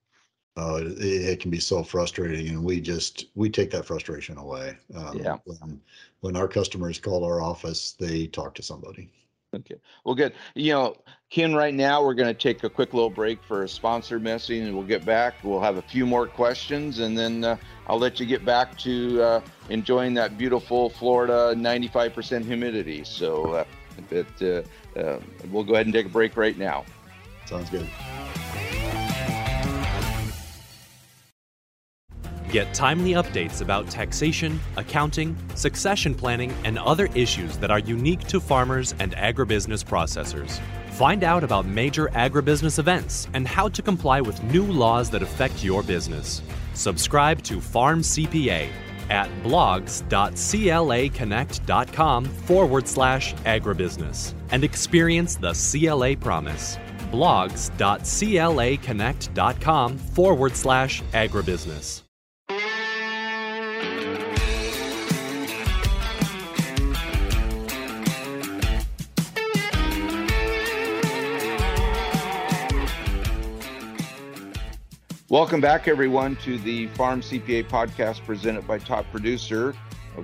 Uh, 0.57 0.81
it, 0.83 0.99
it 1.01 1.41
can 1.41 1.51
be 1.51 1.61
so 1.61 1.83
frustrating 1.83 2.49
and 2.49 2.63
we 2.63 2.81
just, 2.81 3.27
we 3.35 3.49
take 3.51 3.71
that 3.71 3.87
frustration 3.87 4.37
away. 4.37 4.77
Um, 4.95 5.19
Yeah. 5.19 5.37
When, 5.45 5.81
when 6.21 6.37
our 6.37 6.47
customers 6.47 7.01
call 7.01 7.25
our 7.25 7.41
office, 7.41 7.97
they 7.99 8.27
talk 8.27 8.55
to 8.57 8.63
somebody. 8.63 9.11
Okay, 9.55 9.75
well, 10.05 10.15
good. 10.15 10.33
You 10.55 10.73
know, 10.73 10.97
Ken, 11.29 11.55
right 11.55 11.75
now 11.75 12.03
we're 12.03 12.15
going 12.15 12.29
to 12.29 12.39
take 12.39 12.65
a 12.65 12.71
quick 12.71 12.95
little 12.95 13.11
break 13.11 13.43
for 13.43 13.65
a 13.65 13.69
sponsor 13.69 14.19
message 14.19 14.59
and 14.63 14.75
we'll 14.75 14.87
get 14.87 15.05
back. 15.05 15.35
We'll 15.43 15.61
have 15.61 15.77
a 15.77 15.83
few 15.83 16.07
more 16.07 16.27
questions 16.27 17.01
and 17.01 17.17
then 17.17 17.45
uh, 17.45 17.57
I'll 17.87 17.99
let 17.99 18.19
you 18.19 18.25
get 18.25 18.45
back 18.45 18.79
to 18.79 19.23
uh, 19.23 19.41
enjoying 19.69 20.15
that 20.15 20.39
beautiful 20.39 20.89
Florida 20.89 21.55
95% 21.55 22.45
humidity. 22.45 23.05
So 23.05 23.45
uh, 23.53 23.65
it, 24.11 24.27
uh, 24.41 24.99
uh, 24.99 25.21
we'll 25.51 25.65
go 25.65 25.75
ahead 25.75 25.87
and 25.87 25.95
take 25.95 26.07
a 26.07 26.11
break 26.11 26.37
right 26.37 26.57
now. 26.57 26.85
Sounds 27.47 27.69
good. 27.69 27.87
Get 32.53 32.73
timely 32.75 33.13
updates 33.13 33.63
about 33.63 33.89
taxation, 33.89 34.61
accounting, 34.77 35.35
succession 35.55 36.15
planning, 36.15 36.55
and 36.65 36.79
other 36.79 37.09
issues 37.15 37.57
that 37.57 37.71
are 37.71 37.79
unique 37.79 38.29
to 38.29 38.41
farmers 38.41 38.95
and 38.99 39.17
agribusiness 39.17 39.83
processors. 39.83 40.61
Find 40.91 41.25
out 41.25 41.45
about 41.45 41.65
major 41.65 42.09
agribusiness 42.09 42.79
events 42.79 43.27
and 43.33 43.49
how 43.49 43.71
to 43.71 43.81
comply 43.81 44.21
with 44.21 44.45
new 44.45 44.67
laws 44.67 45.09
that 45.11 45.23
affect 45.23 45.65
your 45.65 45.83
business. 45.83 46.43
Subscribe 46.75 47.41
to 47.45 47.59
Farm 47.59 48.03
CPA 48.03 48.69
at 49.09 49.31
blogs.claconnect.com 49.43 52.25
forward 52.27 52.87
slash 52.87 53.33
agribusiness 53.35 54.35
and 54.51 54.63
experience 54.63 55.37
the 55.37 55.55
CLA 55.55 56.15
promise. 56.17 56.77
blogs.claconnect.com 57.11 59.99
forward 59.99 60.55
slash 60.55 61.03
agribusiness. 61.15 62.03
Welcome 75.33 75.63
back, 75.63 75.89
everyone, 75.89 76.37
to 76.45 76.59
the 76.59 76.89
Farm 76.89 77.23
CPA 77.23 77.67
podcast 77.67 78.23
presented 78.27 78.67
by 78.67 78.77
Top 78.77 79.11
Producer. 79.11 79.75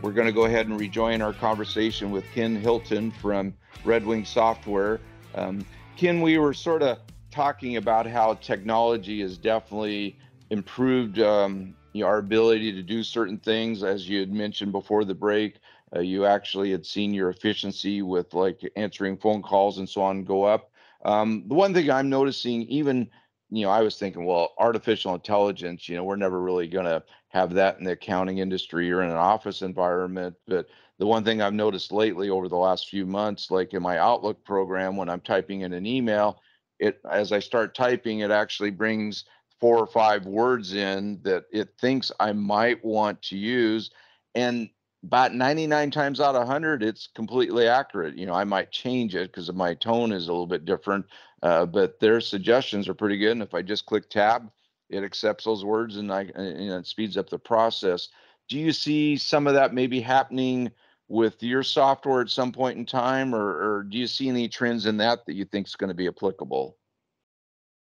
We're 0.03 0.13
going 0.13 0.27
to 0.27 0.35
go 0.35 0.45
ahead 0.45 0.67
and 0.67 0.79
rejoin 0.79 1.23
our 1.23 1.33
conversation 1.33 2.11
with 2.11 2.27
Ken 2.35 2.55
Hilton 2.55 3.11
from 3.13 3.55
Red 3.87 4.05
Wing 4.05 4.27
Software. 4.27 5.01
Um, 5.35 5.65
Ken, 5.97 6.21
we 6.21 6.37
were 6.37 6.53
sort 6.53 6.83
of 6.83 6.99
talking 7.31 7.79
about 7.79 8.07
how 8.07 8.35
technology 8.35 9.23
has 9.23 9.39
definitely 9.39 10.19
improved 10.51 11.21
um, 11.21 11.75
our 12.05 12.19
ability 12.19 12.71
to 12.73 12.83
do 12.83 13.03
certain 13.03 13.39
things, 13.39 13.83
as 13.83 14.07
you 14.07 14.21
had 14.21 14.31
mentioned 14.31 14.73
before 14.73 15.07
the 15.07 15.15
break. 15.15 15.55
Uh, 15.97 16.01
you 16.01 16.27
actually 16.27 16.71
had 16.71 16.85
seen 16.85 17.15
your 17.15 17.31
efficiency 17.31 18.03
with 18.03 18.35
like 18.35 18.61
answering 18.77 19.17
phone 19.17 19.41
calls 19.41 19.79
and 19.79 19.89
so 19.89 20.03
on 20.03 20.23
go 20.23 20.45
up. 20.45 20.71
Um, 21.07 21.45
the 21.47 21.55
one 21.55 21.73
thing 21.73 21.91
I'm 21.91 22.11
noticing, 22.11 22.65
even 22.65 23.09
you 23.51 23.65
know, 23.65 23.71
I 23.71 23.81
was 23.81 23.99
thinking, 23.99 24.25
well, 24.25 24.53
artificial 24.59 25.15
intelligence, 25.15 25.89
you 25.89 25.97
know, 25.97 26.05
we're 26.05 26.17
never 26.17 26.41
really 26.41 26.69
going 26.69 26.85
to 26.85 27.03
have 27.29 27.55
that 27.55 27.79
in 27.79 27.85
the 27.85 27.93
accounting 27.93 28.39
industry 28.39 28.91
or 28.93 29.03
in 29.03 29.11
an 29.11 29.17
office 29.17 29.63
environment. 29.63 30.37
But 30.47 30.67
the 30.99 31.07
one 31.07 31.25
thing 31.25 31.41
I've 31.41 31.55
noticed 31.55 31.93
lately 31.93 32.29
over 32.29 32.49
the 32.49 32.57
last 32.57 32.89
few 32.89 33.07
months, 33.07 33.51
like 33.51 33.73
in 33.73 33.83
my 33.83 33.99
Outlook 33.99 34.45
program, 34.45 34.97
when 34.97 35.09
I'm 35.09 35.21
typing 35.21 35.63
in 35.63 35.73
an 35.73 35.87
email, 35.87 36.41
it 36.79 37.01
as 37.11 37.33
I 37.33 37.39
start 37.39 37.75
typing, 37.75 38.21
it 38.21 38.31
actually 38.31 38.71
brings 38.71 39.25
four 39.61 39.79
or 39.79 39.87
five 39.87 40.27
words 40.27 40.75
in 40.75 41.21
that 41.23 41.45
it 41.51 41.71
thinks 41.81 42.13
I 42.21 42.33
might 42.33 42.85
want 42.85 43.23
to 43.23 43.37
use. 43.37 43.91
And 44.35 44.71
about 45.05 45.35
99 45.35 45.91
times 45.91 46.21
out 46.21 46.35
of 46.35 46.43
100 46.43 46.83
it's 46.83 47.09
completely 47.15 47.69
accurate 47.69 48.17
you 48.17 48.27
know 48.27 48.35
i 48.35 48.43
might 48.43 48.73
change 48.73 49.15
it 49.15 49.31
because 49.31 49.53
my 49.53 49.73
tone 49.75 50.11
is 50.11 50.27
a 50.27 50.33
little 50.33 50.47
bit 50.47 50.65
different 50.65 51.07
uh, 51.43 51.67
but 51.67 52.01
their 52.01 52.21
suggestions 52.21 52.89
are 52.89 52.95
pretty 52.95 53.19
good 53.19 53.33
and 53.33 53.43
if 53.43 53.55
i 53.55 53.63
just 53.63 53.87
click 53.87 54.09
tab 54.11 54.51
it 54.91 55.05
accepts 55.05 55.45
those 55.45 55.65
words 55.65 55.97
and 55.97 56.13
i 56.13 56.23
and 56.35 56.71
it 56.71 56.87
speeds 56.87 57.17
up 57.17 57.29
the 57.29 57.39
process. 57.39 58.09
Do 58.49 58.59
you 58.59 58.73
see 58.73 59.17
some 59.17 59.47
of 59.47 59.55
that 59.55 59.75
maybe 59.75 60.01
happening 60.01 60.71
with 61.09 61.43
your 61.43 61.63
software 61.63 62.21
at 62.21 62.31
some 62.31 62.53
point 62.53 62.79
in 62.79 62.87
time 62.87 63.35
or, 63.35 63.79
or 63.79 63.83
do 63.83 63.99
you 63.99 64.07
see 64.07 64.29
any 64.29 64.49
trends 64.49 64.87
in 64.87 64.97
that 64.99 65.27
that 65.27 65.35
you 65.35 65.45
think 65.45 65.67
is 65.67 65.77
going 65.77 65.89
to 65.89 65.95
be 65.95 66.09
applicable? 66.09 66.77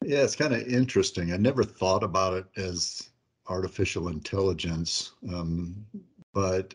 Yeah 0.04 0.24
it's 0.24 0.36
kind 0.36 0.54
of 0.54 0.62
interesting. 0.68 1.34
I 1.34 1.38
never 1.38 1.64
thought 1.64 2.04
about 2.04 2.34
it 2.34 2.46
as 2.58 3.10
artificial 3.48 4.08
intelligence 4.08 5.14
um, 5.34 5.86
but 6.34 6.74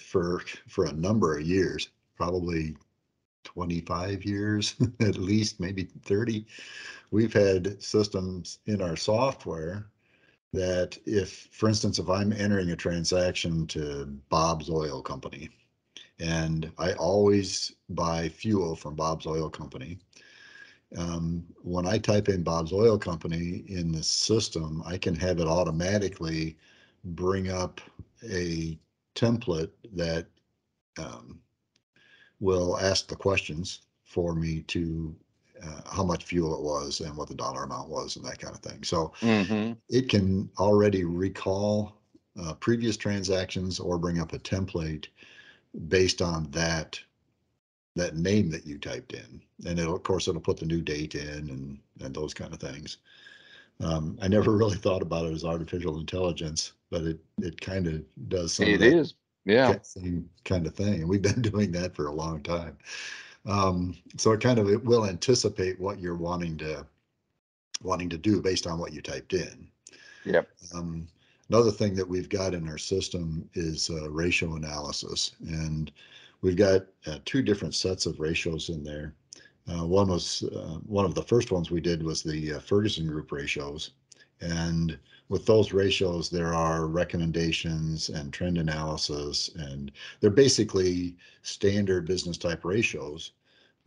for 0.00 0.42
for 0.68 0.86
a 0.86 0.92
number 0.92 1.36
of 1.38 1.46
years, 1.46 1.88
probably 2.16 2.76
25 3.54 4.24
years 4.24 4.76
at 5.00 5.16
least, 5.16 5.58
maybe 5.58 5.84
30. 6.04 6.44
We've 7.10 7.32
had 7.32 7.82
systems 7.82 8.58
in 8.66 8.82
our 8.82 8.96
software 8.96 9.86
that 10.52 10.98
if, 11.06 11.48
for 11.50 11.68
instance, 11.68 11.98
if 11.98 12.08
I'm 12.08 12.32
entering 12.32 12.70
a 12.70 12.76
transaction 12.76 13.66
to 13.68 14.06
Bob's 14.28 14.68
Oil 14.68 15.00
Company, 15.02 15.48
and 16.20 16.70
I 16.78 16.92
always 16.94 17.72
buy 17.90 18.28
fuel 18.28 18.76
from 18.76 18.94
Bob's 18.94 19.26
Oil 19.26 19.48
Company. 19.48 19.98
Um, 20.96 21.44
when 21.62 21.86
I 21.86 21.98
type 21.98 22.28
in 22.28 22.42
Bob's 22.42 22.72
Oil 22.72 22.98
Company 22.98 23.64
in 23.68 23.92
the 23.92 24.02
system, 24.02 24.82
I 24.84 24.98
can 24.98 25.14
have 25.14 25.38
it 25.38 25.46
automatically 25.46 26.56
bring 27.04 27.50
up 27.50 27.80
a 28.30 28.78
template 29.14 29.70
that 29.94 30.26
um, 30.98 31.40
will 32.40 32.78
ask 32.78 33.08
the 33.08 33.16
questions 33.16 33.80
for 34.04 34.34
me 34.34 34.62
to 34.62 35.14
uh, 35.62 35.80
how 35.90 36.04
much 36.04 36.24
fuel 36.24 36.54
it 36.54 36.62
was 36.62 37.00
and 37.00 37.16
what 37.16 37.28
the 37.28 37.34
dollar 37.34 37.64
amount 37.64 37.88
was 37.88 38.16
and 38.16 38.24
that 38.24 38.38
kind 38.38 38.54
of 38.54 38.60
thing. 38.60 38.82
So 38.84 39.12
mm-hmm. 39.20 39.72
it 39.88 40.08
can 40.08 40.48
already 40.58 41.04
recall 41.04 41.98
uh, 42.40 42.54
previous 42.54 42.96
transactions 42.96 43.80
or 43.80 43.98
bring 43.98 44.20
up 44.20 44.32
a 44.32 44.38
template 44.38 45.06
based 45.88 46.22
on 46.22 46.50
that 46.50 46.98
that 47.96 48.16
name 48.16 48.48
that 48.48 48.64
you 48.64 48.78
typed 48.78 49.12
in 49.12 49.42
and 49.66 49.78
it'll 49.78 49.96
of 49.96 50.02
course 50.02 50.28
it'll 50.28 50.40
put 50.40 50.56
the 50.56 50.66
new 50.66 50.80
date 50.80 51.14
in 51.14 51.50
and 51.50 51.78
and 52.00 52.14
those 52.14 52.32
kind 52.32 52.52
of 52.54 52.60
things 52.60 52.98
um, 53.80 54.16
i 54.22 54.28
never 54.28 54.52
really 54.56 54.76
thought 54.76 55.02
about 55.02 55.26
it 55.26 55.32
as 55.32 55.44
artificial 55.44 55.98
intelligence 55.98 56.72
but 56.90 57.02
it 57.02 57.18
it 57.38 57.60
kind 57.60 57.86
of 57.86 58.02
does 58.28 58.54
some 58.54 58.66
It 58.66 58.82
is, 58.82 59.14
yeah. 59.48 59.78
same 59.82 60.28
kind 60.44 60.66
of 60.66 60.74
thing. 60.74 60.94
And 61.00 61.08
we've 61.08 61.22
been 61.22 61.42
doing 61.52 61.72
that 61.72 61.94
for 61.94 62.06
a 62.06 62.12
long 62.12 62.42
time. 62.42 62.76
Um, 63.46 63.96
so 64.16 64.32
it 64.32 64.40
kind 64.40 64.58
of 64.58 64.68
it 64.68 64.84
will 64.84 65.06
anticipate 65.06 65.80
what 65.80 65.98
you're 65.98 66.16
wanting 66.16 66.56
to 66.58 66.86
wanting 67.82 68.08
to 68.10 68.18
do 68.18 68.42
based 68.42 68.66
on 68.66 68.78
what 68.78 68.92
you 68.92 69.00
typed 69.00 69.32
in. 69.32 69.68
Yep. 70.24 70.48
Um, 70.74 71.06
another 71.48 71.70
thing 71.70 71.94
that 71.94 72.08
we've 72.08 72.28
got 72.28 72.54
in 72.54 72.68
our 72.68 72.78
system 72.78 73.48
is 73.54 73.88
uh, 73.88 74.10
ratio 74.10 74.56
analysis, 74.56 75.32
and 75.46 75.90
we've 76.42 76.56
got 76.56 76.86
uh, 77.06 77.18
two 77.24 77.40
different 77.40 77.74
sets 77.74 78.04
of 78.04 78.20
ratios 78.20 78.68
in 78.68 78.82
there. 78.82 79.14
Uh, 79.70 79.86
one 79.86 80.08
was 80.08 80.42
uh, 80.54 80.78
one 80.86 81.04
of 81.04 81.14
the 81.14 81.22
first 81.22 81.52
ones 81.52 81.70
we 81.70 81.80
did 81.80 82.02
was 82.02 82.22
the 82.22 82.54
uh, 82.54 82.58
Ferguson 82.58 83.06
Group 83.06 83.30
ratios, 83.32 83.92
and 84.40 84.98
with 85.28 85.44
those 85.44 85.72
ratios, 85.72 86.30
there 86.30 86.54
are 86.54 86.86
recommendations 86.86 88.08
and 88.08 88.32
trend 88.32 88.56
analysis, 88.58 89.50
and 89.56 89.92
they're 90.20 90.30
basically 90.30 91.16
standard 91.42 92.06
business 92.06 92.38
type 92.38 92.64
ratios, 92.64 93.32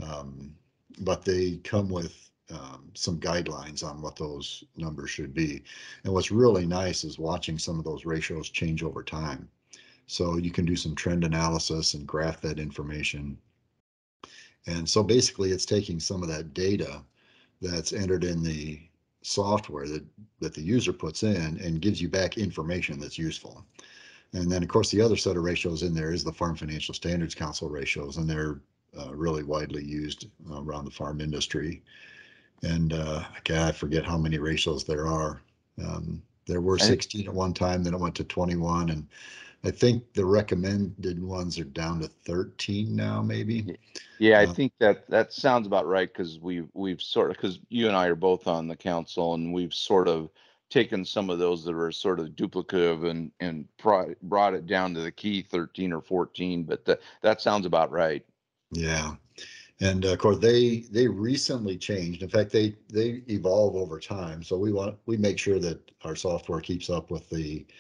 um, 0.04 0.54
but 1.00 1.26
they 1.26 1.58
come 1.64 1.90
with 1.90 2.30
um, 2.52 2.92
some 2.94 3.20
guidelines 3.20 3.84
on 3.84 4.02
what 4.02 4.16
those 4.16 4.64
numbers 4.76 5.10
should 5.10 5.34
be. 5.34 5.64
And 6.04 6.14
what's 6.14 6.32
really 6.32 6.66
nice 6.66 7.04
is 7.04 7.18
watching 7.18 7.58
some 7.58 7.80
of 7.80 7.86
those 7.86 8.06
ratios 8.06 8.50
change 8.50 8.84
over 8.84 9.04
time. 9.04 9.50
So 10.08 10.38
you 10.38 10.52
can 10.52 10.66
do 10.66 10.76
some 10.76 10.94
trend 10.94 11.24
analysis 11.24 11.94
and 11.94 12.06
graph 12.06 12.42
that 12.42 12.60
information. 12.60 13.38
And 14.68 14.88
so 14.88 15.02
basically, 15.02 15.52
it's 15.52 15.66
taking 15.66 16.00
some 16.00 16.22
of 16.22 16.30
that 16.30 16.54
data 16.54 17.02
that's 17.62 17.94
entered 17.94 18.24
in 18.24 18.44
the 18.44 18.82
software 19.22 19.88
that, 19.88 20.04
that 20.40 20.54
the 20.54 20.62
user 20.62 20.94
puts 20.94 21.24
in 21.24 21.60
and 21.60 21.82
gives 21.82 22.02
you 22.02 22.10
back 22.10 22.38
information 22.38 23.00
that's 23.00 23.18
useful. 23.18 23.66
And 24.34 24.52
then, 24.52 24.64
of 24.64 24.70
course, 24.70 24.90
the 24.90 25.02
other 25.02 25.18
set 25.18 25.38
of 25.38 25.44
ratios 25.44 25.84
in 25.84 25.94
there 25.94 26.14
is 26.14 26.24
the 26.24 26.32
Farm 26.32 26.56
Financial 26.56 26.94
Standards 26.94 27.36
Council 27.36 27.70
ratios, 27.70 28.18
and 28.18 28.30
they're 28.30 28.62
uh, 28.98 29.14
really 29.14 29.44
widely 29.44 29.84
used 29.84 30.28
uh, 30.50 30.62
around 30.62 30.86
the 30.86 30.92
farm 30.92 31.22
industry. 31.22 31.82
And 32.64 32.94
uh, 32.94 33.24
I 33.50 33.72
forget 33.72 34.06
how 34.06 34.18
many 34.18 34.38
ratios 34.38 34.84
there 34.84 35.08
are. 35.08 35.42
Um, 35.84 36.22
there 36.46 36.62
were 36.62 36.78
16 36.78 37.28
at 37.28 37.34
one 37.34 37.54
time, 37.54 37.84
then 37.84 37.94
it 37.94 38.00
went 38.00 38.16
to 38.16 38.24
21, 38.24 38.90
and 38.90 39.08
I 39.64 39.70
think 39.70 40.14
the 40.14 40.26
recommended 40.26 41.22
ones 41.22 41.60
are 41.60 41.64
down 41.64 42.00
to 42.02 42.08
13 42.08 42.96
now, 42.96 43.22
maybe. 43.22 43.78
Yeah, 44.18 44.40
I 44.40 44.46
uh, 44.46 44.54
think 44.54 44.74
that 44.80 45.08
that 45.10 45.34
sounds 45.34 45.68
about 45.68 45.86
right 45.88 46.12
because 46.12 46.40
we've 46.40 46.68
we've 46.74 47.02
sort 47.02 47.30
of 47.30 47.38
because 47.38 47.60
you 47.70 47.88
and 47.88 47.96
I 47.96 48.08
are 48.08 48.16
both 48.16 48.48
on 48.48 48.68
the 48.68 48.76
council 48.76 49.36
and 49.36 49.54
we've 49.54 49.74
sort 49.74 50.08
of 50.08 50.30
taken 50.70 51.06
some 51.06 51.30
of 51.30 51.38
those 51.38 51.64
that 51.66 51.76
are 51.76 51.92
sort 51.92 52.20
of 52.20 52.30
duplicative 52.30 53.08
and 53.08 53.32
and 53.40 53.68
brought 53.78 54.54
it 54.54 54.66
down 54.66 54.96
to 54.96 55.02
the 55.02 55.12
key 55.12 55.44
13 55.44 55.94
or 55.94 56.02
14. 56.02 56.64
But 56.64 56.84
that 56.86 57.02
that 57.22 57.42
sounds 57.42 57.68
about 57.68 57.92
right. 57.92 58.26
Yeah, 58.72 59.14
and 59.80 60.04
of 60.06 60.18
course 60.18 60.40
they 60.40 60.86
they 60.92 61.08
recently 61.08 61.78
changed. 61.78 62.24
In 62.24 62.30
fact, 62.30 62.52
they 62.52 62.76
they 62.92 63.22
evolve 63.30 63.76
over 63.76 64.00
time. 64.00 64.42
So 64.42 64.58
we 64.58 64.72
want 64.72 64.98
we 65.06 65.18
make 65.18 65.38
sure 65.38 65.60
that 65.60 65.92
our 66.04 66.16
software 66.16 66.62
keeps 66.62 66.90
up 66.90 67.12
with 67.12 67.30
the 67.30 67.64
uh, 67.70 67.74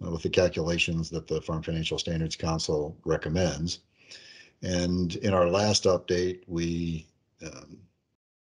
with 0.00 0.22
the 0.22 0.28
calculations 0.28 1.10
that 1.10 1.26
the 1.26 1.40
Farm 1.40 1.62
Financial 1.62 1.98
Standards 1.98 2.36
Council 2.36 2.96
recommends. 3.04 3.80
And 4.62 5.16
in 5.16 5.34
our 5.34 5.48
last 5.48 5.84
update, 5.84 6.40
we, 6.46 7.06
um, 7.44 7.78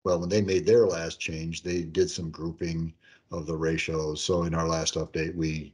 well, 0.04 0.20
when 0.20 0.30
they 0.30 0.42
made 0.42 0.66
their 0.66 0.86
last 0.86 1.20
change, 1.20 1.64
they 1.64 1.84
did 1.84 2.10
some 2.10 2.30
grouping 2.30 2.94
of 3.32 3.46
the 3.46 3.56
ratios. 3.56 4.24
So 4.24 4.44
in 4.44 4.54
our 4.54 4.68
last 4.68 4.96
update, 4.96 5.36
we 5.36 5.74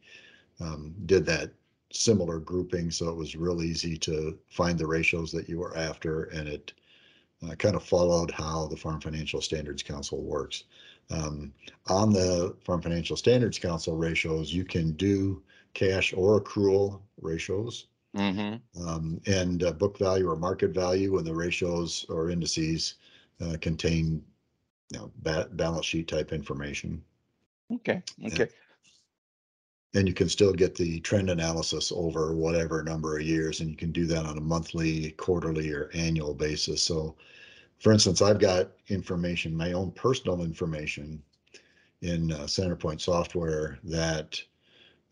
um, 0.60 0.94
did 1.06 1.26
that 1.26 1.52
similar 1.92 2.40
grouping. 2.40 2.92
So 2.92 3.10
it 3.10 3.16
was 3.16 3.36
real 3.36 3.62
easy 3.62 3.98
to 4.00 4.38
find 4.50 4.78
the 4.78 4.88
ratios 4.88 5.32
that 5.32 5.48
you 5.48 5.60
were 5.60 5.78
after, 5.78 6.26
and 6.26 6.48
it 6.48 6.74
uh, 7.46 7.56
kind 7.56 7.76
of 7.76 7.84
followed 7.84 8.32
how 8.32 8.68
the 8.68 8.78
Farm 8.78 9.00
Financial 9.00 9.42
Standards 9.42 9.84
Council 9.84 10.22
works. 10.22 10.64
Um, 11.12 11.54
on 11.88 12.14
the 12.14 12.56
Farm 12.64 12.82
Financial 12.82 13.18
Standards 13.18 13.60
Council 13.60 13.96
ratios, 13.96 14.54
you 14.54 14.64
can 14.64 14.94
do 14.94 15.42
cash 15.74 16.14
or 16.14 16.42
accrual 16.42 17.02
ratios. 17.22 17.88
Mm-hmm. 18.16 18.88
Um, 18.88 19.20
and 19.26 19.64
uh, 19.64 19.72
book 19.72 19.98
value 19.98 20.30
or 20.30 20.36
market 20.36 20.72
value 20.72 21.14
when 21.14 21.26
the 21.26 21.34
ratios 21.34 22.06
or 22.10 22.30
indices 22.30 22.96
uh, 23.42 23.58
contain 23.60 24.24
you 24.92 25.00
know, 25.00 25.12
ba- 25.24 25.50
balance 25.54 25.88
sheet 25.88 26.08
type 26.08 26.32
information. 26.32 27.04
Okay. 27.74 28.04
Okay. 28.26 28.44
And, 28.44 28.50
and 29.96 30.08
you 30.08 30.14
can 30.14 30.30
still 30.30 30.54
get 30.54 30.76
the 30.76 31.00
trend 31.00 31.30
analysis 31.30 31.92
over 31.96 32.36
whatever 32.36 32.84
number 32.84 33.18
of 33.18 33.24
years, 33.24 33.60
and 33.60 33.70
you 33.70 33.76
can 33.76 33.92
do 33.92 34.06
that 34.06 34.26
on 34.26 34.38
a 34.38 34.42
monthly, 34.42 35.12
quarterly, 35.12 35.72
or 35.72 35.90
annual 35.94 36.34
basis. 36.34 36.82
So, 36.82 37.16
for 37.80 37.92
instance, 37.92 38.22
I've 38.22 38.40
got 38.40 38.72
information, 38.90 39.56
my 39.56 39.74
own 39.74 39.92
personal 39.92 40.42
information 40.42 41.22
in 42.02 42.32
uh, 42.32 42.40
Centerpoint 42.40 43.02
software 43.02 43.80
that 43.84 44.42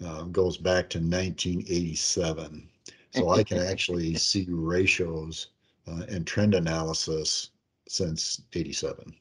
uh, 0.05 0.23
goes 0.23 0.57
back 0.57 0.89
to 0.91 0.99
1987. 0.99 2.67
So 3.11 3.29
I 3.29 3.43
can 3.43 3.59
actually 3.59 4.15
see 4.29 4.47
ratios 4.49 5.47
uh, 5.87 6.03
and 6.09 6.25
trend 6.25 6.53
analysis 6.55 7.51
since 7.87 8.41
87. 8.53 9.13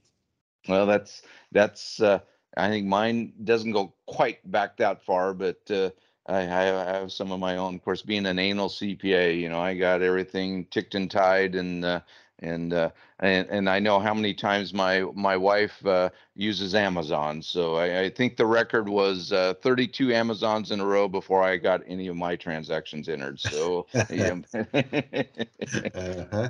Well, 0.69 0.87
that's 0.87 1.23
that's 1.53 2.01
uh, 2.01 2.21
I 2.57 2.69
think 2.69 2.87
mine 2.87 3.33
doesn't 3.45 3.73
go 3.73 3.95
quite 4.07 4.49
back 4.51 4.77
that 4.77 5.03
far, 5.05 5.35
but 5.35 5.59
uh, 5.71 5.91
I, 6.27 6.43
I 6.43 6.45
have 6.45 7.13
some 7.13 7.33
of 7.33 7.41
my 7.41 7.57
own. 7.57 7.75
Of 7.77 7.83
course, 7.83 8.03
being 8.03 8.27
an 8.27 8.39
anal 8.39 8.69
CPA, 8.69 9.41
you 9.41 9.49
know, 9.49 9.61
I 9.61 9.75
got 9.75 10.03
everything 10.03 10.67
ticked 10.67 10.95
and 10.95 11.11
tied, 11.11 11.55
and 11.55 11.85
uh, 11.85 12.01
and 12.41 12.73
uh, 12.73 12.91
and 13.21 13.49
and 13.49 13.69
I 13.69 13.79
know 13.79 14.01
how 14.01 14.15
many 14.15 14.35
times 14.35 14.73
my 14.73 15.03
my 15.15 15.37
wife 15.37 15.85
uh, 15.87 16.11
uses 16.35 16.75
Amazon. 16.75 17.43
So 17.43 17.77
I, 17.77 18.01
I, 18.05 18.11
think 18.11 18.37
the 18.37 18.47
record 18.47 18.89
was 18.89 19.31
uh, 19.33 19.55
32 19.63 20.13
Amazons 20.15 20.71
in 20.71 20.81
a 20.81 20.87
row 20.87 21.07
before 21.07 21.43
I 21.43 21.59
got 21.59 21.83
any 21.87 22.07
of 22.09 22.17
my 22.17 22.37
transactions 22.37 23.09
entered. 23.09 23.39
So 23.39 23.87
yeah. 24.11 24.39
uh-huh. 25.95 26.49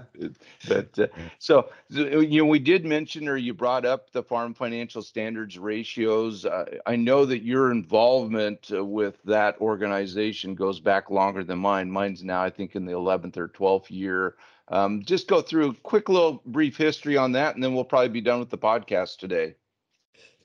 but 0.68 0.98
uh, 0.98 1.06
so 1.38 1.68
you 1.88 2.40
know 2.42 2.46
we 2.46 2.60
did 2.60 2.84
mention 2.84 3.28
or 3.28 3.36
you 3.36 3.52
brought 3.52 3.84
up 3.84 4.12
the 4.12 4.22
farm 4.22 4.54
financial 4.54 5.02
standards 5.02 5.58
ratios. 5.58 6.46
Uh, 6.46 6.66
I 6.86 6.96
know 6.96 7.24
that 7.24 7.42
your 7.42 7.72
involvement 7.72 8.70
uh, 8.72 8.84
with 8.84 9.20
that 9.24 9.60
organization 9.60 10.54
goes 10.54 10.78
back 10.78 11.10
longer 11.10 11.42
than 11.42 11.58
mine. 11.58 11.90
Mine's 11.90 12.22
now 12.22 12.42
I 12.42 12.50
think 12.50 12.76
in 12.76 12.84
the 12.84 12.92
11th 12.92 13.36
or 13.36 13.48
12th 13.48 13.90
year. 13.90 14.36
Um, 14.70 15.02
just 15.02 15.26
go 15.26 15.42
through 15.42 15.70
a 15.70 15.74
quick 15.74 16.08
little 16.08 16.42
brief 16.46 16.76
history 16.76 17.16
on 17.16 17.32
that, 17.32 17.54
and 17.54 17.62
then 17.62 17.74
we'll 17.74 17.84
probably 17.84 18.08
be 18.08 18.20
done 18.20 18.38
with 18.38 18.50
the 18.50 18.58
podcast 18.58 19.18
today. 19.18 19.56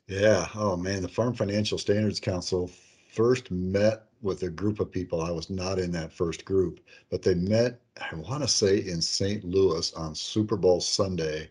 Yeah. 0.07 0.47
Oh 0.55 0.75
man, 0.75 1.01
the 1.01 1.07
Farm 1.07 1.33
Financial 1.33 1.77
Standards 1.77 2.19
Council 2.19 2.69
first 3.11 3.49
met 3.51 4.03
with 4.21 4.43
a 4.43 4.49
group 4.49 4.79
of 4.79 4.91
people. 4.91 5.21
I 5.21 5.31
was 5.31 5.49
not 5.49 5.79
in 5.79 5.91
that 5.91 6.11
first 6.11 6.45
group, 6.45 6.79
but 7.09 7.21
they 7.21 7.35
met, 7.35 7.79
I 7.99 8.15
want 8.15 8.41
to 8.41 8.47
say, 8.47 8.79
in 8.79 9.01
St. 9.01 9.43
Louis 9.43 9.93
on 9.93 10.15
Super 10.15 10.57
Bowl 10.57 10.81
Sunday 10.81 11.49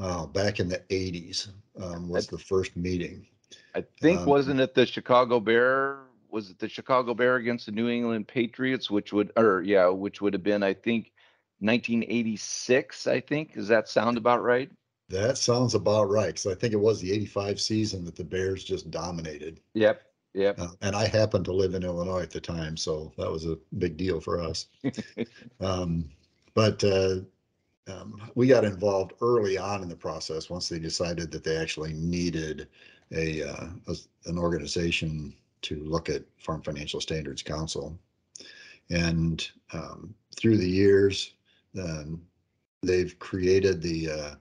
uh, 0.00 0.26
back 0.26 0.60
in 0.60 0.68
the 0.68 0.80
80s 0.90 1.48
um, 1.80 2.08
was 2.08 2.26
the 2.26 2.38
first 2.38 2.76
meeting. 2.76 3.26
I 3.74 3.84
think, 4.00 4.20
um, 4.20 4.26
wasn't 4.26 4.60
it 4.60 4.74
the 4.74 4.86
Chicago 4.86 5.40
Bear? 5.40 5.98
Was 6.30 6.50
it 6.50 6.58
the 6.58 6.68
Chicago 6.68 7.14
Bear 7.14 7.36
against 7.36 7.66
the 7.66 7.72
New 7.72 7.88
England 7.88 8.28
Patriots, 8.28 8.90
which 8.90 9.12
would, 9.12 9.32
or 9.36 9.62
yeah, 9.62 9.88
which 9.88 10.20
would 10.20 10.34
have 10.34 10.42
been, 10.42 10.62
I 10.62 10.74
think, 10.74 11.12
1986, 11.60 13.06
I 13.06 13.20
think. 13.20 13.54
Does 13.54 13.68
that 13.68 13.88
sound 13.88 14.16
about 14.16 14.42
right? 14.42 14.70
That 15.08 15.38
sounds 15.38 15.74
about 15.74 16.10
right. 16.10 16.28
Because 16.28 16.46
I 16.46 16.54
think 16.54 16.72
it 16.72 16.80
was 16.80 17.00
the 17.00 17.12
85 17.12 17.60
season 17.60 18.04
that 18.04 18.16
the 18.16 18.24
Bears 18.24 18.64
just 18.64 18.90
dominated. 18.90 19.60
Yep. 19.74 20.02
Yep. 20.34 20.60
Uh, 20.60 20.68
and 20.82 20.94
I 20.94 21.06
happened 21.06 21.44
to 21.46 21.52
live 21.52 21.74
in 21.74 21.82
Illinois 21.82 22.22
at 22.22 22.30
the 22.30 22.40
time. 22.40 22.76
So 22.76 23.12
that 23.16 23.30
was 23.30 23.46
a 23.46 23.58
big 23.78 23.96
deal 23.96 24.20
for 24.20 24.40
us. 24.40 24.66
um, 25.60 26.08
but 26.54 26.82
uh, 26.84 27.20
um, 27.88 28.30
we 28.34 28.46
got 28.46 28.64
involved 28.64 29.14
early 29.20 29.56
on 29.56 29.82
in 29.82 29.88
the 29.88 29.96
process 29.96 30.50
once 30.50 30.68
they 30.68 30.78
decided 30.78 31.30
that 31.30 31.44
they 31.44 31.56
actually 31.56 31.94
needed 31.94 32.68
a, 33.12 33.42
uh, 33.42 33.68
a 33.88 33.94
an 34.26 34.38
organization 34.38 35.34
to 35.62 35.82
look 35.84 36.08
at 36.08 36.22
Farm 36.36 36.62
Financial 36.62 37.00
Standards 37.00 37.42
Council. 37.42 37.98
And 38.90 39.48
um, 39.72 40.14
through 40.36 40.58
the 40.58 40.68
years, 40.68 41.32
um, 41.78 42.22
they've 42.82 43.18
created 43.18 43.82
the 43.82 44.10
uh, 44.10 44.34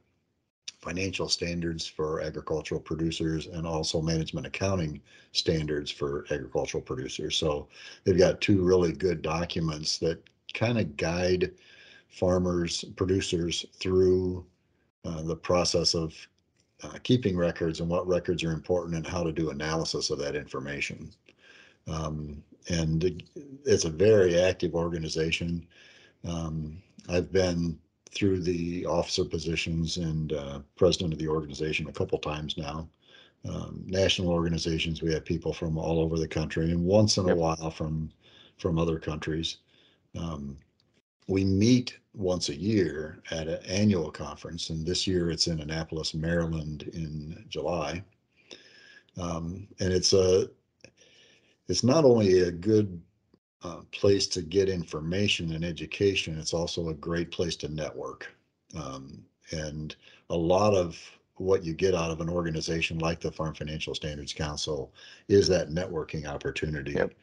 financial 0.80 1.28
standards 1.28 1.86
for 1.88 2.22
agricultural 2.22 2.80
producers 2.80 3.48
and 3.48 3.66
also 3.66 4.02
management 4.02 4.46
accounting 4.46 5.02
standards 5.32 5.90
for 5.92 6.26
agricultural 6.32 6.84
producers. 6.84 7.36
So 7.36 7.68
they've 8.04 8.18
got 8.18 8.42
two 8.42 8.64
really 8.64 8.94
good 8.94 9.22
documents 9.22 9.98
that 10.00 10.24
kind 10.54 10.78
of 10.78 10.96
guide 10.96 11.52
farmers, 12.10 12.84
producers 12.96 13.66
through 13.74 14.46
uh, 15.04 15.24
the 15.24 15.36
process 15.36 15.94
of 15.94 16.16
uh, 16.84 16.98
keeping 17.04 17.36
records 17.36 17.80
and 17.80 17.90
what 17.90 18.08
records 18.08 18.44
are 18.44 18.52
important 18.52 18.96
and 18.96 19.06
how 19.06 19.24
to 19.24 19.32
do 19.32 19.50
analysis 19.50 20.10
of 20.10 20.20
that 20.20 20.36
information. 20.36 21.12
Um, 21.88 22.44
and 22.70 23.24
it's 23.66 23.86
a 23.86 23.90
very 23.90 24.40
active 24.40 24.76
organization. 24.76 25.66
Um, 26.28 26.82
I've 27.08 27.32
been 27.32 27.80
through 28.12 28.42
the 28.42 28.86
officer 28.86 29.26
positions 29.26 29.98
and 29.98 30.34
uh, 30.34 30.60
president 30.76 31.14
of 31.14 31.20
the 31.20 31.28
organization 31.28 31.88
a 31.88 31.94
couple 31.94 32.18
times 32.18 32.58
now. 32.58 32.90
Um, 33.48 33.84
national 33.86 34.30
organizations, 34.30 35.02
we 35.02 35.14
have 35.14 35.24
people 35.24 35.54
from 35.54 35.78
all 35.78 36.00
over 36.00 36.18
the 36.18 36.28
country, 36.28 36.72
and 36.72 36.84
once 36.84 37.18
in 37.18 37.30
a 37.30 37.36
while 37.36 37.72
from 37.72 38.12
from 38.58 38.80
other 38.80 39.00
countries. 39.00 39.58
Um, 40.18 40.58
we 41.28 41.44
meet 41.44 42.00
once 42.14 42.50
a 42.50 42.56
year 42.56 43.22
at 43.30 43.48
an 43.48 43.64
annual 43.68 44.10
conference, 44.12 44.70
and 44.70 44.86
this 44.86 45.06
year 45.06 45.30
it's 45.30 45.48
in 45.48 45.60
Annapolis, 45.60 46.14
Maryland, 46.14 46.90
in 46.94 47.46
July. 47.50 48.04
Um, 49.18 49.68
and 49.80 49.94
it's 49.94 50.14
a 50.14 50.50
it's 51.68 51.84
not 51.84 52.06
only 52.06 52.40
a 52.40 52.52
good 52.52 53.02
uh, 53.64 53.82
place 53.92 54.28
to 54.28 54.42
get 54.42 54.70
information 54.70 55.54
and 55.54 55.66
education. 55.66 56.38
It's 56.38 56.54
also 56.54 56.90
a 56.90 56.94
great 56.94 57.32
place 57.32 57.56
to 57.58 57.68
network. 57.70 58.28
Um, 58.76 59.24
and 59.52 59.96
a 60.30 60.36
lot 60.36 60.74
of 60.74 61.00
what 61.36 61.64
you 61.64 61.74
get 61.74 61.96
out 61.96 62.12
of 62.12 62.22
an 62.22 62.30
organization 62.30 63.00
like 63.00 63.20
the 63.20 63.32
Farm 63.32 63.54
Financial 63.54 63.96
Standards 63.96 64.34
Council 64.34 64.92
is 65.28 65.48
that 65.48 65.70
networking 65.70 66.28
opportunity 66.28 66.94
yep. 66.94 67.14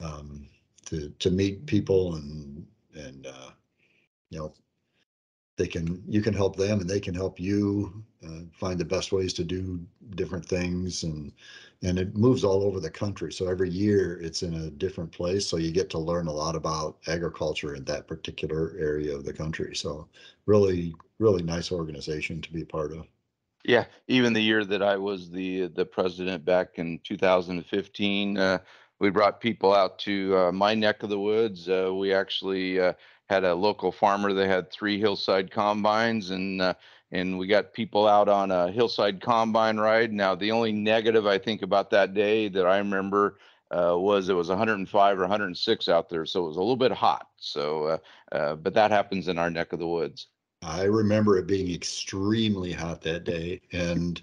um, 0.00 0.46
to 0.86 1.12
to 1.18 1.30
meet 1.30 1.66
people 1.66 2.14
and 2.14 2.66
and 2.94 3.26
uh, 3.26 3.50
you 4.30 4.38
know 4.38 4.52
they 5.56 5.66
can 5.66 6.02
you 6.06 6.20
can 6.20 6.34
help 6.34 6.56
them 6.56 6.80
and 6.80 6.88
they 6.88 7.00
can 7.00 7.14
help 7.14 7.40
you 7.40 8.04
uh, 8.26 8.40
find 8.52 8.78
the 8.78 8.84
best 8.84 9.12
ways 9.12 9.32
to 9.34 9.44
do 9.44 9.80
different 10.14 10.44
things 10.44 11.02
and 11.02 11.32
and 11.82 11.98
it 11.98 12.16
moves 12.16 12.42
all 12.42 12.62
over 12.62 12.80
the 12.80 12.90
country. 12.90 13.32
So 13.32 13.48
every 13.48 13.68
year 13.68 14.18
it's 14.20 14.42
in 14.42 14.54
a 14.54 14.70
different 14.70 15.12
place. 15.12 15.46
So 15.46 15.58
you 15.58 15.70
get 15.70 15.90
to 15.90 15.98
learn 15.98 16.26
a 16.26 16.32
lot 16.32 16.56
about 16.56 16.96
agriculture 17.06 17.74
in 17.74 17.84
that 17.84 18.06
particular 18.08 18.74
area 18.78 19.14
of 19.14 19.24
the 19.24 19.32
country. 19.32 19.74
So 19.74 20.08
really 20.46 20.94
really 21.18 21.42
nice 21.42 21.72
organization 21.72 22.40
to 22.42 22.52
be 22.52 22.64
part 22.64 22.92
of. 22.92 23.06
Yeah 23.64 23.86
even 24.08 24.32
the 24.32 24.42
year 24.42 24.64
that 24.64 24.82
i 24.82 24.96
was 24.96 25.30
the 25.30 25.68
the 25.68 25.84
president 25.84 26.44
back 26.44 26.78
in 26.78 27.00
2015 27.02 28.38
uh, 28.38 28.58
we 28.98 29.10
brought 29.10 29.40
people 29.40 29.74
out 29.74 29.98
to 30.00 30.36
uh, 30.36 30.52
my 30.52 30.74
neck 30.74 31.02
of 31.02 31.10
the 31.10 31.20
woods. 31.20 31.68
Uh, 31.68 31.92
we 31.94 32.12
actually 32.12 32.80
uh, 32.80 32.94
had 33.28 33.44
a 33.44 33.54
local 33.54 33.92
farmer 33.92 34.32
that 34.32 34.46
had 34.46 34.70
three 34.70 34.98
hillside 34.98 35.50
combines 35.50 36.30
and 36.30 36.62
uh, 36.62 36.74
and 37.12 37.38
we 37.38 37.46
got 37.46 37.72
people 37.72 38.06
out 38.06 38.28
on 38.28 38.50
a 38.50 38.70
hillside 38.70 39.20
combine 39.20 39.78
ride. 39.78 40.12
Now 40.12 40.34
the 40.34 40.52
only 40.52 40.72
negative 40.72 41.26
I 41.26 41.38
think 41.38 41.62
about 41.62 41.90
that 41.90 42.14
day 42.14 42.48
that 42.48 42.66
I 42.66 42.78
remember 42.78 43.38
uh, 43.70 43.96
was 43.96 44.28
it 44.28 44.34
was 44.34 44.48
105 44.48 45.18
or 45.18 45.22
106 45.22 45.88
out 45.88 46.08
there, 46.08 46.24
so 46.24 46.44
it 46.44 46.48
was 46.48 46.56
a 46.56 46.60
little 46.60 46.76
bit 46.76 46.92
hot. 46.92 47.28
So, 47.36 47.84
uh, 47.84 47.98
uh, 48.32 48.54
but 48.56 48.74
that 48.74 48.90
happens 48.90 49.28
in 49.28 49.38
our 49.38 49.50
neck 49.50 49.72
of 49.72 49.80
the 49.80 49.88
woods. 49.88 50.28
I 50.62 50.84
remember 50.84 51.36
it 51.36 51.46
being 51.46 51.72
extremely 51.74 52.72
hot 52.72 53.02
that 53.02 53.24
day, 53.24 53.60
and 53.72 54.20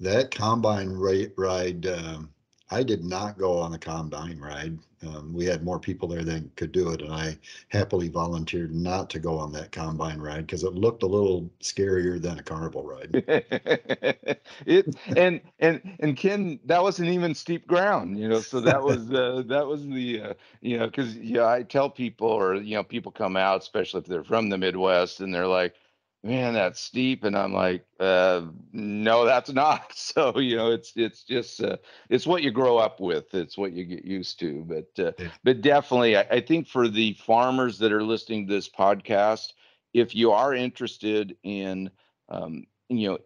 that 0.00 0.30
combine 0.30 0.90
ride. 0.90 1.32
ride 1.36 1.86
um, 1.86 2.30
I 2.70 2.82
did 2.82 3.04
not 3.04 3.38
go 3.38 3.58
on 3.58 3.70
the 3.70 3.78
combine 3.78 4.38
ride. 4.40 4.78
Um, 5.06 5.32
we 5.32 5.44
had 5.44 5.62
more 5.62 5.78
people 5.78 6.08
there 6.08 6.24
than 6.24 6.50
could 6.56 6.72
do 6.72 6.90
it, 6.90 7.00
and 7.00 7.12
I 7.12 7.38
happily 7.68 8.08
volunteered 8.08 8.74
not 8.74 9.08
to 9.10 9.20
go 9.20 9.38
on 9.38 9.52
that 9.52 9.70
combine 9.70 10.18
ride 10.18 10.46
because 10.46 10.64
it 10.64 10.74
looked 10.74 11.02
a 11.04 11.06
little 11.06 11.48
scarier 11.60 12.20
than 12.20 12.38
a 12.38 12.42
carnival 12.42 12.82
ride. 12.82 13.10
it 14.66 14.96
and 15.14 15.40
and 15.60 15.96
and 16.00 16.16
Ken, 16.16 16.58
that 16.64 16.82
wasn't 16.82 17.10
even 17.10 17.34
steep 17.34 17.68
ground, 17.68 18.18
you 18.18 18.28
know. 18.28 18.40
So 18.40 18.60
that 18.62 18.82
was 18.82 19.12
uh, 19.12 19.44
that 19.46 19.66
was 19.66 19.86
the 19.86 20.22
uh, 20.22 20.34
you 20.60 20.78
know 20.78 20.86
because 20.86 21.16
yeah, 21.16 21.46
I 21.46 21.62
tell 21.62 21.88
people 21.88 22.28
or 22.28 22.56
you 22.56 22.74
know 22.74 22.82
people 22.82 23.12
come 23.12 23.36
out, 23.36 23.60
especially 23.60 24.00
if 24.00 24.06
they're 24.06 24.24
from 24.24 24.48
the 24.48 24.58
Midwest, 24.58 25.20
and 25.20 25.32
they're 25.32 25.46
like 25.46 25.74
man, 26.22 26.54
that's 26.54 26.80
steep. 26.80 27.24
And 27.24 27.36
I'm 27.36 27.52
like, 27.52 27.84
uh, 28.00 28.42
no, 28.72 29.24
that's 29.24 29.50
not. 29.50 29.92
So, 29.96 30.38
you 30.38 30.56
know, 30.56 30.70
it's, 30.70 30.92
it's 30.96 31.24
just, 31.24 31.62
uh, 31.62 31.76
it's 32.08 32.26
what 32.26 32.42
you 32.42 32.50
grow 32.50 32.78
up 32.78 33.00
with. 33.00 33.34
It's 33.34 33.58
what 33.58 33.72
you 33.72 33.84
get 33.84 34.04
used 34.04 34.38
to. 34.40 34.64
But, 34.64 35.04
uh, 35.04 35.12
yeah. 35.18 35.28
but 35.44 35.60
definitely, 35.60 36.16
I, 36.16 36.22
I, 36.30 36.40
think 36.40 36.68
for 36.68 36.88
the 36.88 37.14
farmers 37.14 37.78
that 37.78 37.92
are 37.92 38.02
listening 38.02 38.46
to 38.46 38.54
this 38.54 38.68
podcast, 38.68 39.52
if 39.92 40.14
you 40.14 40.32
are 40.32 40.54
interested 40.54 41.36
in, 41.42 41.90
um, 42.28 42.66
you 42.88 43.08
know, 43.08 43.18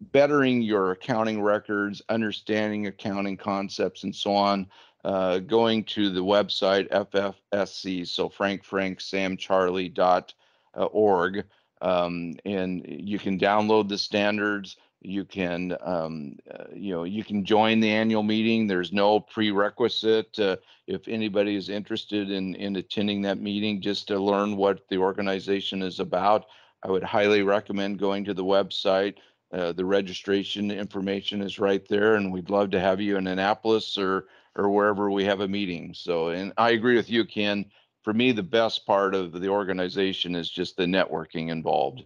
bettering 0.00 0.62
your 0.62 0.92
accounting 0.92 1.42
records, 1.42 2.02
understanding 2.08 2.86
accounting 2.86 3.36
concepts 3.36 4.04
and 4.04 4.14
so 4.14 4.34
on, 4.34 4.66
uh, 5.04 5.38
going 5.38 5.84
to 5.84 6.10
the 6.10 6.22
website 6.22 6.88
FFSC, 6.90 8.06
so 8.06 8.28
Frank 8.28 8.64
Frank 8.64 9.00
Sam 9.00 9.36
Charlie 9.36 9.88
dot 9.88 10.34
uh, 10.76 10.84
org 10.86 11.44
um, 11.82 12.34
and 12.44 12.84
you 12.86 13.18
can 13.18 13.38
download 13.38 13.88
the 13.88 13.98
standards 13.98 14.76
you 15.02 15.24
can 15.24 15.76
um, 15.82 16.36
uh, 16.50 16.64
you 16.74 16.92
know 16.92 17.04
you 17.04 17.22
can 17.22 17.44
join 17.44 17.80
the 17.80 17.90
annual 17.90 18.22
meeting 18.22 18.66
there's 18.66 18.92
no 18.92 19.20
prerequisite 19.20 20.38
uh, 20.38 20.56
if 20.86 21.06
anybody 21.06 21.54
is 21.54 21.68
interested 21.68 22.30
in 22.30 22.54
in 22.54 22.76
attending 22.76 23.22
that 23.22 23.38
meeting 23.38 23.80
just 23.80 24.08
to 24.08 24.18
learn 24.18 24.56
what 24.56 24.88
the 24.88 24.96
organization 24.96 25.82
is 25.82 26.00
about 26.00 26.46
i 26.82 26.90
would 26.90 27.04
highly 27.04 27.42
recommend 27.42 27.98
going 27.98 28.24
to 28.24 28.34
the 28.34 28.44
website 28.44 29.16
uh, 29.52 29.72
the 29.72 29.84
registration 29.84 30.70
information 30.70 31.40
is 31.40 31.58
right 31.58 31.86
there, 31.88 32.16
and 32.16 32.32
we'd 32.32 32.50
love 32.50 32.70
to 32.70 32.80
have 32.80 33.00
you 33.00 33.16
in 33.16 33.26
Annapolis 33.26 33.96
or 33.96 34.26
or 34.56 34.70
wherever 34.70 35.10
we 35.10 35.24
have 35.24 35.40
a 35.40 35.48
meeting. 35.48 35.92
So, 35.94 36.28
and 36.28 36.52
I 36.56 36.70
agree 36.70 36.96
with 36.96 37.10
you, 37.10 37.24
Ken. 37.24 37.66
For 38.06 38.12
me, 38.12 38.30
the 38.30 38.40
best 38.44 38.86
part 38.86 39.16
of 39.16 39.32
the 39.32 39.48
organization 39.48 40.36
is 40.36 40.48
just 40.48 40.76
the 40.76 40.84
networking 40.84 41.48
involved. 41.48 42.04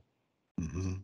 hmm 0.58 0.94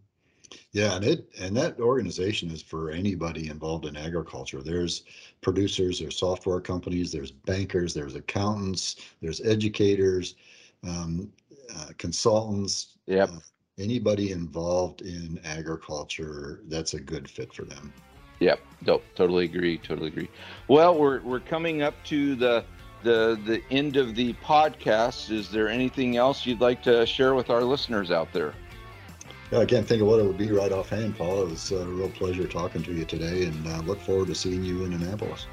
Yeah, 0.73 0.97
and 0.97 1.05
it 1.05 1.29
and 1.39 1.55
that 1.55 1.79
organization 1.79 2.51
is 2.51 2.63
for 2.63 2.91
anybody 2.91 3.51
involved 3.51 3.85
in 3.85 3.95
agriculture. 3.95 4.63
There's 4.63 5.03
producers, 5.43 5.99
there's 5.99 6.17
software 6.17 6.63
companies, 6.63 7.13
there's 7.13 7.31
bankers, 7.31 7.93
there's 7.93 8.15
accountants, 8.15 8.97
there's 9.21 9.43
educators, 9.43 10.37
um, 10.83 11.31
uh, 11.77 11.89
consultants. 11.99 12.97
Yep. 13.07 13.29
uh, 13.29 13.39
anybody 13.79 14.33
involved 14.33 15.03
in 15.03 15.39
agriculture, 15.45 16.63
that's 16.69 16.95
a 16.95 17.01
good 17.01 17.29
fit 17.29 17.53
for 17.53 17.65
them. 17.65 17.93
Yep, 18.41 18.61
no, 18.87 19.03
totally 19.15 19.45
agree, 19.45 19.77
totally 19.77 20.09
agree. 20.09 20.31
Well, 20.69 20.99
we're 20.99 21.21
we're 21.21 21.41
coming 21.41 21.83
up 21.83 22.03
to 22.05 22.35
the 22.35 22.65
the 23.07 23.41
the 23.47 23.63
end 23.71 23.97
of 23.97 24.15
the 24.15 24.35
podcast. 24.35 25.31
Is 25.31 25.49
there 25.49 25.69
anything 25.69 26.17
else 26.17 26.45
you'd 26.45 26.61
like 26.61 26.83
to 26.83 27.07
share 27.07 27.35
with 27.35 27.49
our 27.49 27.63
listeners 27.63 28.11
out 28.11 28.33
there? 28.33 28.53
Yeah, 29.53 29.61
I 29.61 29.65
can't 29.65 29.87
think 29.87 30.03
of 30.03 30.09
what 30.09 30.19
it 30.19 30.25
would 30.25 30.37
be 30.37 30.51
right 30.51 30.73
offhand, 30.73 31.17
Paul. 31.17 31.43
It 31.43 31.51
was 31.51 31.71
a 31.71 31.87
real 31.87 32.11
pleasure 32.11 32.49
talking 32.49 32.83
to 32.83 32.93
you 32.93 33.05
today, 33.05 33.45
and 33.45 33.67
uh, 33.69 33.79
look 33.83 34.01
forward 34.01 34.27
to 34.27 34.35
seeing 34.35 34.65
you 34.65 34.85
in 34.85 34.93
Annapolis. 34.93 35.47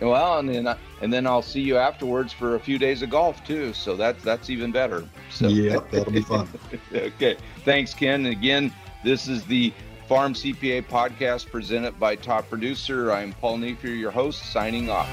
Well, 0.00 0.38
and 0.38 0.48
then 0.48 0.76
and 1.02 1.12
then 1.12 1.26
I'll 1.26 1.42
see 1.42 1.60
you 1.60 1.76
afterwards 1.76 2.32
for 2.32 2.54
a 2.54 2.60
few 2.60 2.78
days 2.78 3.02
of 3.02 3.10
golf 3.10 3.44
too. 3.44 3.74
So 3.74 3.96
that's 3.96 4.22
that's 4.22 4.48
even 4.48 4.70
better. 4.70 5.06
So 5.30 5.48
Yep, 5.48 5.90
that'll 5.90 6.12
be 6.12 6.22
fun. 6.22 6.48
okay, 6.94 7.36
thanks, 7.64 7.92
Ken. 7.92 8.24
And 8.24 8.32
Again, 8.32 8.72
this 9.04 9.28
is 9.28 9.44
the 9.44 9.72
Farm 10.08 10.32
CPA 10.32 10.86
podcast 10.86 11.50
presented 11.50 11.98
by 12.00 12.16
Top 12.16 12.48
Producer. 12.48 13.12
I'm 13.12 13.32
Paul 13.34 13.58
Neiffer, 13.58 13.88
your 13.88 14.10
host, 14.10 14.50
signing 14.52 14.88
off. 14.88 15.08